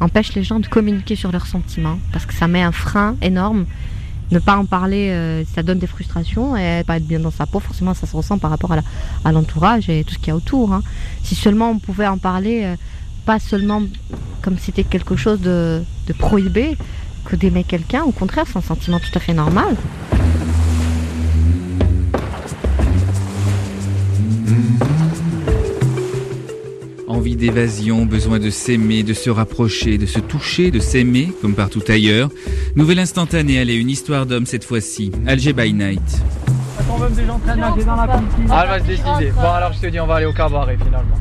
empêche 0.00 0.34
les 0.34 0.42
gens 0.42 0.60
de 0.60 0.66
communiquer 0.66 1.16
sur 1.16 1.32
leurs 1.32 1.46
sentiments 1.46 1.98
parce 2.12 2.26
que 2.26 2.34
ça 2.34 2.48
met 2.48 2.62
un 2.62 2.72
frein 2.72 3.16
énorme 3.20 3.66
ne 4.32 4.38
pas 4.38 4.56
en 4.56 4.64
parler, 4.64 5.10
euh, 5.10 5.44
ça 5.54 5.62
donne 5.62 5.78
des 5.78 5.86
frustrations 5.86 6.56
et 6.56 6.82
pas 6.84 6.96
être 6.96 7.06
bien 7.06 7.20
dans 7.20 7.30
sa 7.30 7.46
peau, 7.46 7.60
forcément 7.60 7.94
ça 7.94 8.06
se 8.06 8.16
ressent 8.16 8.38
par 8.38 8.50
rapport 8.50 8.72
à 9.24 9.32
l'entourage 9.32 9.88
et 9.88 10.04
tout 10.04 10.14
ce 10.14 10.18
qu'il 10.18 10.28
y 10.28 10.30
a 10.30 10.36
autour. 10.36 10.72
Hein. 10.72 10.82
Si 11.22 11.34
seulement 11.34 11.70
on 11.70 11.78
pouvait 11.78 12.06
en 12.06 12.18
parler, 12.18 12.62
euh, 12.64 12.76
pas 13.24 13.38
seulement 13.38 13.82
comme 14.42 14.58
c'était 14.58 14.84
quelque 14.84 15.16
chose 15.16 15.40
de, 15.40 15.82
de 16.06 16.12
prohibé, 16.12 16.76
que 17.24 17.36
d'aimer 17.36 17.64
quelqu'un, 17.64 18.02
au 18.04 18.12
contraire 18.12 18.44
c'est 18.46 18.58
un 18.58 18.62
sentiment 18.62 19.00
tout 19.00 19.16
à 19.16 19.20
fait 19.20 19.34
normal. 19.34 19.76
Envie 27.16 27.34
d'évasion, 27.34 28.04
besoin 28.04 28.38
de 28.38 28.50
s'aimer, 28.50 29.02
de 29.02 29.14
se 29.14 29.30
rapprocher, 29.30 29.96
de 29.96 30.04
se 30.04 30.18
toucher, 30.18 30.70
de 30.70 30.78
s'aimer, 30.78 31.32
comme 31.40 31.54
partout 31.54 31.80
ailleurs. 31.88 32.28
Nouvelle 32.74 32.98
instantanée, 32.98 33.58
allez, 33.58 33.74
une 33.74 33.88
histoire 33.88 34.26
d'homme 34.26 34.44
cette 34.44 34.64
fois-ci. 34.64 35.10
Alger 35.26 35.54
by 35.54 35.72
Night. 35.72 36.22
Ah, 38.50 38.64
elle 38.64 38.68
va 38.68 38.78
se 38.80 38.84
décider. 38.84 39.32
Bon, 39.34 39.48
alors 39.48 39.72
je 39.72 39.80
te 39.80 39.86
dis, 39.86 39.98
on 39.98 40.06
va 40.06 40.16
aller 40.16 40.26
au 40.26 40.34
cabaret 40.34 40.76
finalement. 40.76 41.16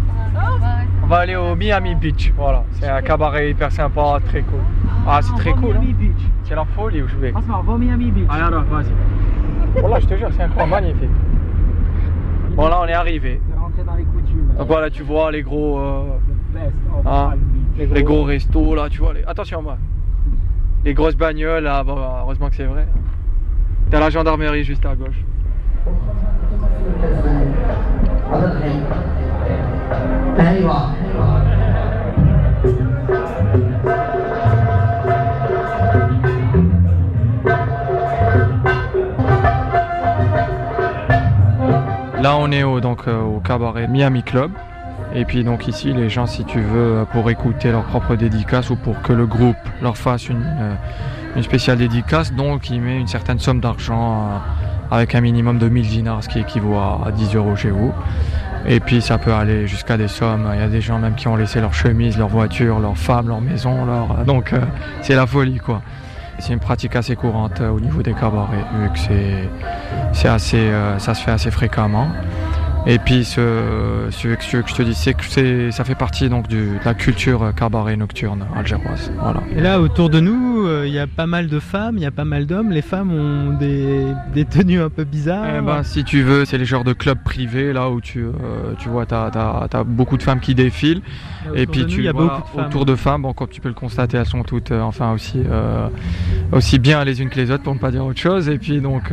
On 1.01 1.07
va 1.07 1.19
aller 1.19 1.37
au 1.37 1.55
Miami 1.55 1.95
Beach, 1.95 2.33
voilà. 2.35 2.65
C'est 2.81 2.89
un 2.89 3.01
cabaret 3.01 3.51
hyper 3.51 3.71
sympa, 3.71 4.19
très 4.25 4.41
cool. 4.41 4.59
Ah, 5.07 5.21
c'est 5.23 5.41
très 5.41 5.53
cool. 5.53 5.77
Hein. 5.77 5.95
C'est 6.43 6.55
la 6.55 6.65
folie 6.75 7.03
où 7.03 7.07
je 7.07 7.15
vais. 7.15 7.33
on 7.33 7.39
va 7.39 7.71
au 7.71 7.77
Miami 7.77 8.11
Beach. 8.11 8.27
Allez, 8.29 8.43
alors, 8.43 8.63
vas-y. 8.65 9.79
Voilà, 9.79 10.01
je 10.01 10.07
te 10.07 10.17
jure, 10.17 10.29
c'est 10.35 10.43
incroyable, 10.43 10.71
magnifique. 10.73 11.09
Bon, 12.57 12.67
là, 12.67 12.81
on 12.83 12.85
est 12.85 12.93
arrivé. 12.93 13.39
Coutumes. 14.35 14.57
Donc 14.57 14.67
voilà, 14.67 14.89
tu 14.89 15.03
vois 15.03 15.31
les 15.31 15.41
gros. 15.41 15.79
Euh, 15.79 16.03
hein. 17.05 17.33
les 17.77 18.03
gros, 18.03 18.23
restos 18.23 18.75
là, 18.75 18.89
tu 18.89 18.99
vois. 18.99 19.13
Les... 19.13 19.23
Attention 19.25 19.61
moi. 19.61 19.77
Les 20.83 20.93
grosses 20.93 21.15
bagnoles 21.15 21.63
là, 21.63 21.83
bon, 21.83 21.97
heureusement 21.97 22.49
que 22.49 22.55
c'est 22.55 22.65
vrai. 22.65 22.87
T'as 23.89 23.99
la 23.99 24.09
gendarmerie 24.09 24.63
juste 24.63 24.85
à 24.85 24.95
gauche. 24.95 25.23
Là, 42.25 42.37
on 42.37 42.51
est 42.51 42.63
au, 42.63 42.79
donc, 42.79 43.01
euh, 43.07 43.21
au 43.21 43.39
cabaret 43.39 43.87
Miami 43.87 44.23
Club. 44.23 44.49
Et 45.13 45.25
puis 45.25 45.43
donc 45.43 45.67
ici, 45.67 45.93
les 45.93 46.09
gens, 46.09 46.25
si 46.25 46.43
tu 46.43 46.59
veux, 46.59 47.05
pour 47.11 47.29
écouter 47.29 47.71
leur 47.71 47.83
propre 47.83 48.15
dédicace 48.15 48.71
ou 48.71 48.75
pour 48.75 48.99
que 49.03 49.13
le 49.13 49.27
groupe 49.27 49.55
leur 49.79 49.95
fasse 49.95 50.27
une, 50.27 50.43
euh, 50.43 51.41
spéciale 51.43 51.77
dédicace, 51.77 52.33
donc 52.33 52.71
il 52.71 52.81
met 52.81 52.99
une 52.99 53.05
certaine 53.05 53.37
somme 53.37 53.59
d'argent 53.59 54.23
euh, 54.23 54.95
avec 54.95 55.13
un 55.13 55.21
minimum 55.21 55.59
de 55.59 55.69
1000 55.69 55.87
dinars, 55.87 56.23
ce 56.23 56.29
qui 56.29 56.39
équivaut 56.39 56.77
à 56.77 57.11
10 57.15 57.35
euros 57.35 57.55
chez 57.55 57.69
vous. 57.69 57.93
Et 58.65 58.79
puis 58.79 59.03
ça 59.03 59.19
peut 59.19 59.31
aller 59.31 59.67
jusqu'à 59.67 59.95
des 59.95 60.07
sommes. 60.07 60.49
Il 60.51 60.59
y 60.59 60.63
a 60.63 60.67
des 60.67 60.81
gens 60.81 60.97
même 60.97 61.13
qui 61.13 61.27
ont 61.27 61.35
laissé 61.35 61.61
leur 61.61 61.75
chemise, 61.75 62.17
leur 62.17 62.29
voiture, 62.29 62.79
leur 62.79 62.97
femme, 62.97 63.27
leur 63.27 63.39
maison. 63.39 63.85
Leur... 63.85 64.25
Donc 64.25 64.51
c'est 65.03 65.13
la 65.13 65.27
folie 65.27 65.59
quoi. 65.59 65.83
C'est 66.39 66.53
une 66.53 66.59
pratique 66.59 66.95
assez 66.95 67.15
courante 67.15 67.61
euh, 67.61 67.69
au 67.69 67.79
niveau 67.79 68.01
des 68.01 68.13
cabarets, 68.13 68.65
vu 68.79 68.89
que 68.89 68.99
c'est, 70.13 70.27
assez, 70.27 70.57
euh, 70.57 70.99
ça 70.99 71.13
se 71.13 71.23
fait 71.23 71.31
assez 71.31 71.51
fréquemment. 71.51 72.09
Et 72.87 72.99
puis, 72.99 73.25
ce, 73.25 73.39
que 73.41 74.67
je 74.67 74.75
te 74.75 74.83
dis, 74.83 74.93
c'est 74.93 75.15
que 75.15 75.71
ça 75.71 75.83
fait 75.83 75.95
partie 75.95 76.29
donc 76.29 76.47
de 76.47 76.73
la 76.85 76.93
culture 76.93 77.51
cabaret 77.55 77.95
nocturne 77.95 78.45
algéroise. 78.55 79.11
Et 79.55 79.59
là, 79.59 79.79
autour 79.79 80.11
de 80.11 80.19
nous, 80.19 80.54
euh, 80.65 80.87
il 80.87 80.93
y 80.93 80.99
a 80.99 81.07
pas 81.07 81.25
mal 81.25 81.47
de 81.47 81.59
femmes, 81.59 81.97
il 81.97 82.03
y 82.03 82.05
a 82.05 82.11
pas 82.11 82.25
mal 82.25 82.45
d'hommes. 82.45 82.71
Les 82.71 82.81
femmes 82.81 83.11
ont 83.11 83.57
des, 83.57 84.05
des, 84.33 84.45
tenues 84.45 84.81
un 84.81 84.89
peu 84.89 85.03
bizarres. 85.03 85.45
Eh 85.57 85.61
ben, 85.61 85.83
si 85.83 86.03
tu 86.03 86.21
veux, 86.21 86.45
c'est 86.45 86.57
les 86.57 86.65
genres 86.65 86.83
de 86.83 86.93
clubs 86.93 87.21
privés 87.23 87.73
là 87.73 87.89
où 87.89 88.01
tu, 88.01 88.23
euh, 88.23 88.31
tu 88.79 88.89
vois, 88.89 89.05
tu 89.05 89.13
as, 89.13 89.83
beaucoup 89.85 90.17
de 90.17 90.23
femmes 90.23 90.39
qui 90.39 90.55
défilent. 90.55 91.01
Et, 91.53 91.67
puis 91.67 91.85
tu 91.85 92.09
vois, 92.09 92.43
autour 92.55 92.85
de 92.85 92.95
femmes, 92.95 93.21
bon, 93.21 93.33
comme 93.33 93.49
tu 93.49 93.61
peux 93.61 93.69
le 93.69 93.75
constater, 93.75 94.17
elles 94.17 94.25
sont 94.25 94.43
toutes, 94.43 94.71
euh, 94.71 94.81
enfin 94.81 95.13
aussi, 95.13 95.41
aussi 96.51 96.79
bien 96.79 97.03
les 97.03 97.21
unes 97.21 97.29
que 97.29 97.39
les 97.39 97.51
autres, 97.51 97.63
pour 97.63 97.73
ne 97.73 97.79
pas 97.79 97.91
dire 97.91 98.05
autre 98.05 98.19
chose. 98.19 98.49
Et 98.49 98.57
puis 98.57 98.81
donc, 98.81 99.11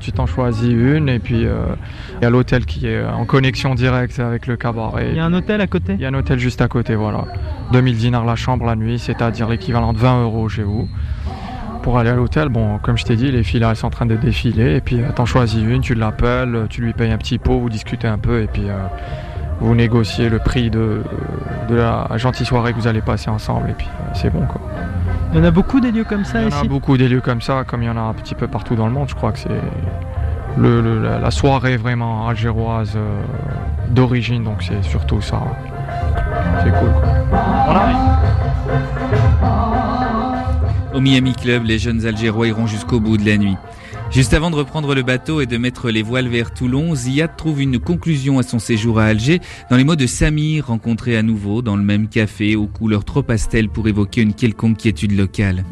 tu 0.00 0.12
t'en 0.12 0.26
choisis 0.26 0.70
une, 0.70 1.08
et 1.08 1.18
puis 1.18 1.42
il 1.42 2.22
y 2.22 2.24
a 2.24 2.30
l'hôtel 2.30 2.66
qui 2.66 2.86
est 2.86 3.04
en 3.04 3.24
connexion 3.24 3.74
directe 3.74 4.18
avec 4.18 4.46
le 4.46 4.56
cabaret. 4.56 5.08
Il 5.10 5.16
y 5.16 5.20
a 5.20 5.24
un 5.24 5.32
hôtel 5.32 5.60
à 5.60 5.66
côté 5.66 5.94
Il 5.94 6.00
y 6.00 6.04
a 6.04 6.08
un 6.08 6.14
hôtel 6.14 6.38
juste 6.38 6.60
à 6.60 6.68
côté, 6.68 6.94
voilà. 6.94 7.26
2000 7.72 7.96
dinars 7.96 8.24
la 8.24 8.36
chambre 8.36 8.64
la 8.64 8.76
nuit, 8.76 8.98
c'est-à-dire 8.98 9.48
l'équivalent 9.48 9.92
de 9.92 9.98
20 9.98 10.22
euros 10.22 10.47
chez 10.48 10.62
vous. 10.62 10.88
Pour 11.82 11.98
aller 11.98 12.10
à 12.10 12.14
l'hôtel, 12.14 12.48
bon, 12.48 12.78
comme 12.78 12.98
je 12.98 13.04
t'ai 13.04 13.16
dit, 13.16 13.30
les 13.30 13.42
filles 13.42 13.60
là, 13.60 13.70
elles 13.70 13.76
sont 13.76 13.86
en 13.86 13.90
train 13.90 14.06
de 14.06 14.16
défiler, 14.16 14.76
et 14.76 14.80
puis 14.80 15.00
euh, 15.00 15.10
t'en 15.14 15.24
choisis 15.24 15.62
une, 15.62 15.80
tu 15.80 15.94
l'appelles, 15.94 16.66
tu 16.68 16.82
lui 16.82 16.92
payes 16.92 17.12
un 17.12 17.18
petit 17.18 17.38
pot, 17.38 17.58
vous 17.58 17.70
discutez 17.70 18.08
un 18.08 18.18
peu, 18.18 18.42
et 18.42 18.46
puis 18.46 18.68
euh, 18.68 18.74
vous 19.60 19.74
négociez 19.74 20.28
le 20.28 20.38
prix 20.38 20.70
de, 20.70 21.02
de, 21.68 21.74
la 21.74 22.08
gentille 22.16 22.46
soirée 22.46 22.72
que 22.72 22.78
vous 22.78 22.88
allez 22.88 23.00
passer 23.00 23.30
ensemble, 23.30 23.70
et 23.70 23.74
puis 23.74 23.86
euh, 23.86 24.10
c'est 24.14 24.30
bon 24.30 24.44
quoi. 24.46 24.60
Il 25.32 25.38
y 25.38 25.40
en 25.40 25.44
a 25.44 25.50
beaucoup 25.50 25.78
des 25.78 25.92
lieux 25.92 26.04
comme 26.04 26.24
ça 26.24 26.42
ici 26.42 26.48
Il 26.50 26.56
y 26.56 26.60
en 26.62 26.64
a 26.64 26.68
beaucoup 26.68 26.96
des 26.96 27.08
lieux 27.08 27.20
comme 27.20 27.42
ça, 27.42 27.62
comme 27.64 27.82
il 27.82 27.86
y 27.86 27.90
en 27.90 27.96
a 27.96 28.00
un 28.00 28.14
petit 28.14 28.34
peu 28.34 28.48
partout 28.48 28.74
dans 28.74 28.86
le 28.86 28.92
monde, 28.92 29.08
je 29.08 29.14
crois 29.14 29.32
que 29.32 29.38
c'est 29.38 29.60
la, 30.60 31.30
soirée 31.30 31.76
vraiment 31.76 32.28
algéroise 32.28 32.94
euh, 32.96 33.22
d'origine, 33.90 34.44
donc 34.44 34.62
c'est 34.62 34.82
surtout 34.82 35.20
ça. 35.20 35.40
C'est 36.62 36.72
cool. 36.72 36.90
Au 40.98 41.00
Miami 41.00 41.32
Club, 41.32 41.64
les 41.64 41.78
jeunes 41.78 42.06
Algérois 42.06 42.48
iront 42.48 42.66
jusqu'au 42.66 42.98
bout 42.98 43.18
de 43.18 43.24
la 43.24 43.36
nuit. 43.36 43.54
Juste 44.10 44.34
avant 44.34 44.50
de 44.50 44.56
reprendre 44.56 44.96
le 44.96 45.04
bateau 45.04 45.40
et 45.40 45.46
de 45.46 45.56
mettre 45.56 45.90
les 45.90 46.02
voiles 46.02 46.26
vers 46.26 46.52
Toulon, 46.52 46.92
Ziad 46.96 47.36
trouve 47.36 47.62
une 47.62 47.78
conclusion 47.78 48.40
à 48.40 48.42
son 48.42 48.58
séjour 48.58 48.98
à 48.98 49.04
Alger 49.04 49.40
dans 49.70 49.76
les 49.76 49.84
mots 49.84 49.94
de 49.94 50.08
Samir, 50.08 50.66
rencontré 50.66 51.16
à 51.16 51.22
nouveau 51.22 51.62
dans 51.62 51.76
le 51.76 51.84
même 51.84 52.08
café 52.08 52.56
aux 52.56 52.66
couleurs 52.66 53.04
trop 53.04 53.22
pastel 53.22 53.68
pour 53.68 53.86
évoquer 53.86 54.22
une 54.22 54.34
quelconque 54.34 54.78
quiétude 54.78 55.16
locale. 55.16 55.62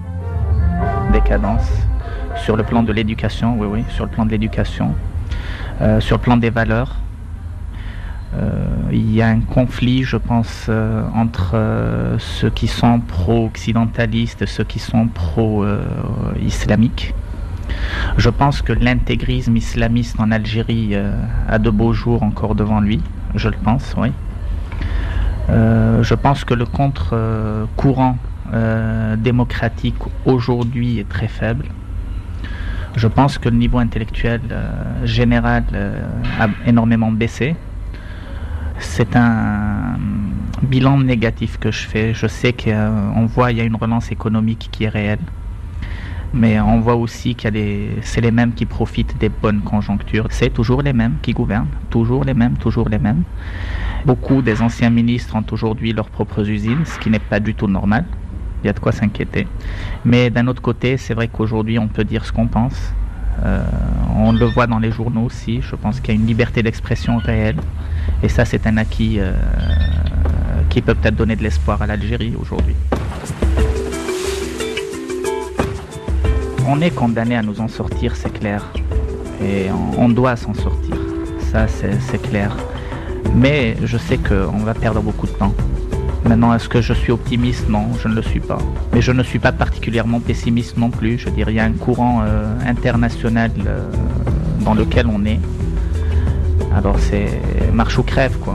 Décadence, 1.12 1.72
sur 2.44 2.56
le 2.56 2.62
plan 2.62 2.84
de 2.84 2.92
l'éducation, 2.92 3.58
oui, 3.58 3.66
oui, 3.68 3.84
sur 3.96 4.04
le 4.04 4.12
plan 4.12 4.26
de 4.26 4.30
l'éducation, 4.30 4.94
euh, 5.80 5.98
sur 5.98 6.18
le 6.18 6.22
plan 6.22 6.36
des 6.36 6.50
valeurs. 6.50 6.94
Euh, 8.36 8.66
il 8.92 9.12
y 9.12 9.22
a 9.22 9.28
un 9.28 9.40
conflit, 9.40 10.04
je 10.04 10.16
pense, 10.16 10.66
euh, 10.68 11.02
entre 11.14 11.56
ceux 12.18 12.50
qui 12.50 12.66
sont 12.66 13.00
pro-occidentalistes 13.00 14.42
et 14.42 14.46
ceux 14.46 14.64
qui 14.64 14.78
sont 14.78 15.08
pro-islamiques. 15.08 17.14
Je 18.16 18.30
pense 18.30 18.62
que 18.62 18.72
l'intégrisme 18.72 19.56
islamiste 19.56 20.20
en 20.20 20.30
Algérie 20.30 20.94
a 21.48 21.58
de 21.58 21.70
beaux 21.70 21.92
jours 21.92 22.22
encore 22.22 22.54
devant 22.54 22.80
lui, 22.80 23.00
je 23.34 23.48
le 23.48 23.56
pense, 23.56 23.94
oui. 23.98 24.12
je 25.48 26.14
pense 26.14 26.44
que 26.44 26.54
le 26.54 26.64
contre-courant 26.64 28.18
démocratique 29.18 29.96
aujourd'hui 30.24 31.00
est 31.00 31.08
très 31.08 31.28
faible. 31.28 31.66
Je 32.96 33.08
pense 33.08 33.36
que 33.36 33.50
le 33.50 33.56
niveau 33.56 33.78
intellectuel 33.78 34.40
euh, 34.50 35.04
général 35.04 35.64
euh, 35.74 36.02
a 36.40 36.48
énormément 36.66 37.12
baissé. 37.12 37.54
C'est 38.78 39.16
un 39.16 39.98
bilan 40.62 40.98
négatif 40.98 41.58
que 41.58 41.70
je 41.70 41.86
fais. 41.86 42.14
Je 42.14 42.26
sais 42.26 42.52
qu'on 42.52 43.26
voit 43.26 43.48
qu'il 43.48 43.58
y 43.58 43.60
a 43.60 43.64
une 43.64 43.76
relance 43.76 44.12
économique 44.12 44.68
qui 44.70 44.84
est 44.84 44.88
réelle. 44.88 45.18
Mais 46.34 46.60
on 46.60 46.80
voit 46.80 46.96
aussi 46.96 47.34
qu'il 47.34 47.44
y 47.44 47.48
a 47.48 47.50
des, 47.52 47.88
c'est 48.02 48.20
les 48.20 48.30
mêmes 48.30 48.52
qui 48.52 48.66
profitent 48.66 49.16
des 49.18 49.28
bonnes 49.28 49.62
conjonctures. 49.62 50.26
C'est 50.30 50.52
toujours 50.52 50.82
les 50.82 50.92
mêmes 50.92 51.16
qui 51.22 51.32
gouvernent, 51.32 51.68
toujours 51.88 52.24
les 52.24 52.34
mêmes, 52.34 52.56
toujours 52.58 52.88
les 52.88 52.98
mêmes. 52.98 53.22
Beaucoup 54.04 54.42
des 54.42 54.60
anciens 54.60 54.90
ministres 54.90 55.34
ont 55.36 55.44
aujourd'hui 55.50 55.92
leurs 55.92 56.10
propres 56.10 56.48
usines, 56.48 56.84
ce 56.84 56.98
qui 56.98 57.10
n'est 57.10 57.18
pas 57.18 57.40
du 57.40 57.54
tout 57.54 57.68
normal 57.68 58.04
il 58.62 58.66
y 58.66 58.70
a 58.70 58.72
de 58.72 58.80
quoi 58.80 58.92
s'inquiéter. 58.92 59.46
Mais 60.04 60.30
d'un 60.30 60.46
autre 60.46 60.62
côté, 60.62 60.96
c'est 60.96 61.14
vrai 61.14 61.28
qu'aujourd'hui, 61.28 61.78
on 61.78 61.88
peut 61.88 62.04
dire 62.04 62.24
ce 62.24 62.32
qu'on 62.32 62.48
pense. 62.48 62.92
Euh, 63.44 63.62
on 64.16 64.32
le 64.32 64.46
voit 64.46 64.66
dans 64.66 64.78
les 64.78 64.90
journaux 64.90 65.22
aussi. 65.22 65.60
Je 65.62 65.76
pense 65.76 66.00
qu'il 66.00 66.14
y 66.14 66.16
a 66.16 66.20
une 66.20 66.26
liberté 66.26 66.62
d'expression 66.62 67.18
réelle. 67.18 67.58
Et 68.22 68.28
ça, 68.28 68.44
c'est 68.44 68.66
un 68.66 68.76
acquis 68.76 69.16
euh, 69.18 69.32
qui 70.70 70.82
peut 70.82 70.94
peut-être 70.94 71.16
donner 71.16 71.36
de 71.36 71.42
l'espoir 71.42 71.82
à 71.82 71.86
l'Algérie 71.86 72.34
aujourd'hui. 72.40 72.74
On 76.68 76.80
est 76.80 76.90
condamné 76.90 77.36
à 77.36 77.42
nous 77.42 77.60
en 77.60 77.68
sortir, 77.68 78.16
c'est 78.16 78.32
clair. 78.32 78.64
Et 79.42 79.66
on, 79.98 80.08
doit 80.08 80.34
s'en 80.34 80.54
sortir. 80.54 80.96
Ça, 81.52 81.66
c'est 81.68 82.20
clair. 82.20 82.56
Mais 83.34 83.76
je 83.84 83.96
sais 83.96 84.18
qu'on 84.18 84.58
va 84.64 84.74
perdre 84.74 85.00
beaucoup 85.00 85.26
de 85.26 85.32
temps. 85.32 85.54
Maintenant, 86.24 86.52
est-ce 86.54 86.68
que 86.68 86.80
je 86.80 86.92
suis 86.92 87.12
optimiste? 87.12 87.68
Non, 87.68 87.86
je 88.02 88.08
ne 88.08 88.14
le 88.14 88.22
suis 88.22 88.40
pas. 88.40 88.58
Mais 88.92 89.00
je 89.00 89.12
ne 89.12 89.22
suis 89.22 89.38
pas 89.38 89.52
particulièrement 89.52 90.18
pessimiste 90.18 90.76
non 90.76 90.90
plus. 90.90 91.18
Je 91.18 91.28
dirais, 91.28 91.52
il 91.52 91.56
y 91.56 91.60
a 91.60 91.64
un 91.64 91.72
courant 91.72 92.22
euh, 92.24 92.52
international 92.66 93.52
euh, 93.64 93.88
dans 94.64 94.74
lequel 94.74 95.06
on 95.06 95.24
est. 95.24 95.38
Alors 96.76 96.98
c'est 96.98 97.40
marche 97.72 97.96
ou 97.98 98.02
crève, 98.02 98.36
quoi. 98.38 98.54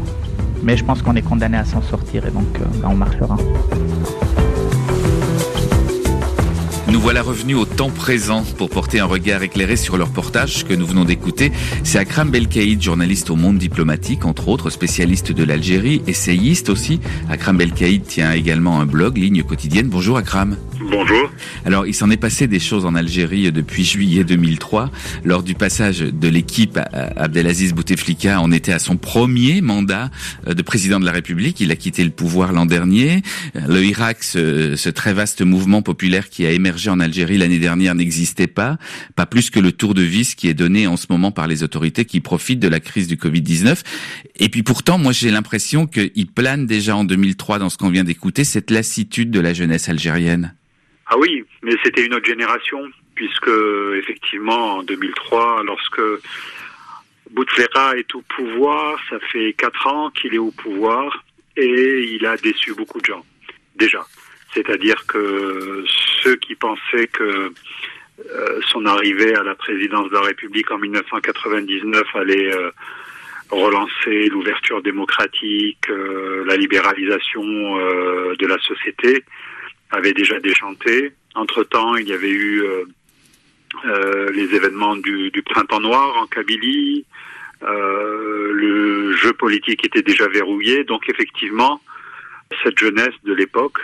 Mais 0.61 0.77
je 0.77 0.85
pense 0.85 1.01
qu'on 1.01 1.15
est 1.15 1.23
condamné 1.23 1.57
à 1.57 1.65
s'en 1.65 1.81
sortir 1.81 2.27
et 2.27 2.29
donc 2.29 2.45
euh, 2.59 2.65
ben, 2.75 2.89
on 2.91 2.95
marchera. 2.95 3.35
Nous 6.91 6.99
voilà 6.99 7.21
revenus 7.21 7.55
au 7.55 7.63
temps 7.63 7.89
présent 7.89 8.43
pour 8.57 8.69
porter 8.69 8.99
un 8.99 9.05
regard 9.05 9.41
éclairé 9.43 9.77
sur 9.77 9.95
leur 9.95 10.09
reportage 10.09 10.65
que 10.65 10.73
nous 10.73 10.85
venons 10.85 11.05
d'écouter. 11.05 11.53
C'est 11.85 11.97
Akram 11.97 12.29
Belkaïd, 12.29 12.81
journaliste 12.81 13.29
au 13.29 13.37
monde 13.37 13.57
diplomatique, 13.57 14.25
entre 14.25 14.49
autres 14.49 14.69
spécialiste 14.69 15.31
de 15.31 15.43
l'Algérie, 15.45 16.01
essayiste 16.05 16.67
aussi. 16.67 16.99
Akram 17.29 17.55
Belkaïd 17.55 18.03
tient 18.03 18.33
également 18.33 18.81
un 18.81 18.85
blog, 18.85 19.17
Ligne 19.17 19.41
quotidienne. 19.43 19.87
Bonjour 19.87 20.17
Akram. 20.17 20.57
Bonjour. 20.89 21.31
Alors, 21.63 21.85
il 21.85 21.93
s'en 21.93 22.09
est 22.09 22.17
passé 22.17 22.47
des 22.47 22.59
choses 22.59 22.85
en 22.85 22.95
Algérie 22.95 23.49
depuis 23.51 23.85
juillet 23.85 24.25
2003. 24.25 24.89
Lors 25.23 25.43
du 25.43 25.53
passage 25.53 25.99
de 25.99 26.27
l'équipe, 26.27 26.77
Abdelaziz 26.91 27.73
Bouteflika 27.73 28.41
en 28.41 28.51
était 28.51 28.73
à 28.73 28.79
son 28.79 28.97
premier 28.97 29.61
mandat 29.61 30.09
euh, 30.47 30.53
de 30.53 30.61
président 30.61 30.99
de 30.99 31.05
la 31.05 31.11
République. 31.11 31.61
Il 31.61 31.71
a 31.71 31.75
quitté 31.75 32.03
le 32.03 32.09
pouvoir 32.09 32.51
l'an 32.51 32.65
dernier. 32.65 33.21
Le 33.53 33.83
Irak, 33.83 34.23
ce, 34.23 34.89
très 34.89 35.13
vaste 35.13 35.41
mouvement 35.41 35.81
populaire 35.81 36.29
qui 36.29 36.45
a 36.45 36.51
émergé 36.51 36.80
en 36.89 36.99
Algérie 36.99 37.37
l'année 37.37 37.59
dernière 37.59 37.95
n'existait 37.95 38.47
pas. 38.47 38.77
Pas 39.15 39.25
plus 39.25 39.49
que 39.49 39.59
le 39.59 39.71
tour 39.71 39.93
de 39.93 40.01
vis 40.01 40.35
qui 40.35 40.47
est 40.47 40.53
donné 40.53 40.87
en 40.87 40.97
ce 40.97 41.07
moment 41.09 41.31
par 41.31 41.47
les 41.47 41.63
autorités 41.63 42.05
qui 42.05 42.21
profitent 42.21 42.59
de 42.59 42.67
la 42.67 42.79
crise 42.79 43.07
du 43.07 43.15
Covid-19. 43.15 43.83
Et 44.37 44.49
puis 44.49 44.63
pourtant, 44.63 44.97
moi 44.97 45.11
j'ai 45.11 45.31
l'impression 45.31 45.87
qu'il 45.87 46.27
plane 46.27 46.65
déjà 46.65 46.95
en 46.95 47.03
2003 47.03 47.59
dans 47.59 47.69
ce 47.69 47.77
qu'on 47.77 47.89
vient 47.89 48.03
d'écouter, 48.03 48.43
cette 48.43 48.71
lassitude 48.71 49.31
de 49.31 49.39
la 49.39 49.53
jeunesse 49.53 49.89
algérienne. 49.89 50.55
Ah 51.07 51.17
oui, 51.17 51.43
mais 51.61 51.73
c'était 51.83 52.05
une 52.05 52.13
autre 52.13 52.25
génération, 52.25 52.79
puisque 53.15 53.51
effectivement 53.97 54.77
en 54.77 54.83
2003, 54.83 55.63
lorsque 55.65 56.01
Bouteflika 57.31 57.97
est 57.97 58.15
au 58.15 58.21
pouvoir, 58.21 58.97
ça 59.09 59.17
fait 59.31 59.53
quatre 59.57 59.87
ans 59.87 60.09
qu'il 60.11 60.33
est 60.33 60.39
au 60.39 60.51
pouvoir 60.51 61.23
et 61.57 62.15
il 62.15 62.25
a 62.25 62.37
déçu 62.37 62.73
beaucoup 62.73 62.99
de 62.99 63.05
gens. 63.05 63.25
déjà. 63.75 64.05
C'est-à-dire 64.53 65.05
que 65.07 65.83
ceux 66.23 66.35
qui 66.35 66.55
pensaient 66.55 67.07
que 67.07 67.53
son 68.71 68.85
arrivée 68.85 69.33
à 69.33 69.41
la 69.41 69.55
présidence 69.55 70.09
de 70.09 70.13
la 70.13 70.21
République 70.21 70.69
en 70.69 70.77
1999 70.77 72.03
allait 72.13 72.51
relancer 73.49 74.27
l'ouverture 74.27 74.83
démocratique, 74.83 75.87
la 76.45 76.55
libéralisation 76.55 77.41
de 77.41 78.45
la 78.45 78.59
société, 78.59 79.23
avait 79.89 80.13
déjà 80.13 80.39
déchanté. 80.39 81.13
Entre-temps, 81.33 81.95
il 81.95 82.07
y 82.07 82.13
avait 82.13 82.29
eu 82.29 82.63
euh, 83.85 84.31
les 84.31 84.53
événements 84.53 84.95
du, 84.97 85.31
printemps 85.45 85.79
noir 85.79 86.17
en 86.17 86.27
Kabylie, 86.27 87.05
euh, 87.63 88.51
le 88.53 89.15
jeu 89.15 89.33
politique 89.33 89.85
était 89.85 90.01
déjà 90.01 90.27
verrouillé, 90.27 90.83
donc 90.83 91.09
effectivement, 91.09 91.81
cette 92.63 92.77
jeunesse 92.77 93.15
de 93.23 93.33
l'époque, 93.33 93.79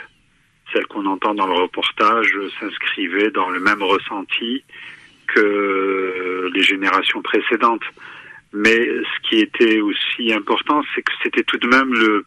celle 0.73 0.85
qu'on 0.87 1.05
entend 1.05 1.33
dans 1.33 1.47
le 1.47 1.53
reportage, 1.53 2.33
s'inscrivait 2.59 3.31
dans 3.31 3.49
le 3.49 3.59
même 3.59 3.81
ressenti 3.81 4.63
que 5.27 6.49
les 6.53 6.63
générations 6.63 7.21
précédentes. 7.21 7.83
Mais 8.53 8.77
ce 8.77 9.29
qui 9.29 9.39
était 9.39 9.81
aussi 9.81 10.33
important, 10.33 10.81
c'est 10.95 11.01
que 11.01 11.11
c'était 11.21 11.43
tout 11.43 11.57
de 11.57 11.67
même 11.67 11.93
le, 11.93 12.25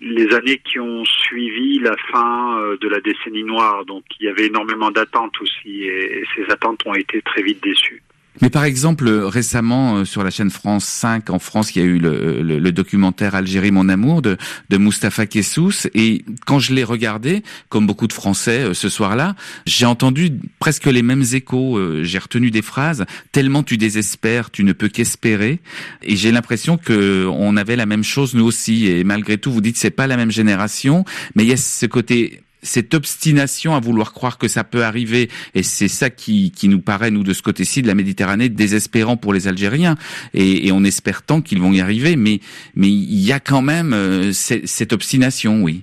les 0.00 0.34
années 0.34 0.58
qui 0.58 0.78
ont 0.78 1.04
suivi 1.04 1.78
la 1.78 1.96
fin 2.12 2.58
euh, 2.58 2.76
de 2.78 2.88
la 2.88 3.00
décennie 3.00 3.44
noire. 3.44 3.84
Donc 3.84 4.04
il 4.20 4.26
y 4.26 4.28
avait 4.28 4.46
énormément 4.46 4.90
d'attentes 4.90 5.40
aussi 5.40 5.84
et 5.84 6.24
ces 6.34 6.50
attentes 6.50 6.80
ont 6.86 6.94
été 6.94 7.22
très 7.22 7.42
vite 7.42 7.62
déçues. 7.62 8.02
Mais 8.42 8.50
par 8.50 8.64
exemple, 8.64 9.08
récemment, 9.08 9.96
euh, 9.96 10.04
sur 10.04 10.24
la 10.24 10.30
chaîne 10.30 10.50
France 10.50 10.84
5, 10.84 11.30
en 11.30 11.38
France, 11.38 11.74
il 11.74 11.78
y 11.78 11.82
a 11.82 11.84
eu 11.84 11.98
le, 11.98 12.42
le, 12.42 12.72
documentaire 12.72 13.36
Algérie, 13.36 13.70
mon 13.70 13.88
amour 13.88 14.22
de, 14.22 14.36
de 14.70 14.76
Mustapha 14.76 15.26
Kessous. 15.26 15.86
Et 15.94 16.24
quand 16.44 16.58
je 16.58 16.74
l'ai 16.74 16.82
regardé, 16.82 17.44
comme 17.68 17.86
beaucoup 17.86 18.08
de 18.08 18.12
Français 18.12 18.64
euh, 18.64 18.74
ce 18.74 18.88
soir-là, 18.88 19.36
j'ai 19.66 19.86
entendu 19.86 20.32
presque 20.58 20.86
les 20.86 21.02
mêmes 21.02 21.24
échos. 21.32 21.78
Euh, 21.78 22.02
j'ai 22.02 22.18
retenu 22.18 22.50
des 22.50 22.62
phrases, 22.62 23.04
tellement 23.30 23.62
tu 23.62 23.76
désespères, 23.76 24.50
tu 24.50 24.64
ne 24.64 24.72
peux 24.72 24.88
qu'espérer. 24.88 25.60
Et 26.02 26.16
j'ai 26.16 26.32
l'impression 26.32 26.76
que 26.76 27.26
on 27.30 27.56
avait 27.56 27.76
la 27.76 27.86
même 27.86 28.04
chose 28.04 28.34
nous 28.34 28.44
aussi. 28.44 28.88
Et 28.88 29.04
malgré 29.04 29.38
tout, 29.38 29.52
vous 29.52 29.60
dites 29.60 29.76
c'est 29.76 29.90
pas 29.90 30.08
la 30.08 30.16
même 30.16 30.32
génération, 30.32 31.04
mais 31.36 31.44
il 31.44 31.48
y 31.48 31.52
a 31.52 31.56
ce 31.56 31.86
côté 31.86 32.43
cette 32.64 32.94
obstination 32.94 33.76
à 33.76 33.80
vouloir 33.80 34.12
croire 34.12 34.38
que 34.38 34.48
ça 34.48 34.64
peut 34.64 34.82
arriver, 34.82 35.28
et 35.54 35.62
c'est 35.62 35.88
ça 35.88 36.10
qui, 36.10 36.50
qui 36.50 36.68
nous 36.68 36.80
paraît, 36.80 37.12
nous, 37.12 37.22
de 37.22 37.32
ce 37.32 37.42
côté-ci 37.42 37.82
de 37.82 37.86
la 37.86 37.94
Méditerranée, 37.94 38.48
désespérant 38.48 39.16
pour 39.16 39.32
les 39.32 39.46
Algériens, 39.46 39.94
et, 40.32 40.66
et 40.66 40.72
on 40.72 40.82
espère 40.82 41.22
tant 41.22 41.40
qu'ils 41.40 41.60
vont 41.60 41.72
y 41.72 41.80
arriver, 41.80 42.16
mais 42.16 42.40
mais 42.74 42.88
il 42.88 43.26
y 43.26 43.32
a 43.32 43.40
quand 43.40 43.62
même 43.62 43.92
euh, 43.92 44.32
cette, 44.32 44.92
obstination, 44.92 45.62
oui. 45.62 45.82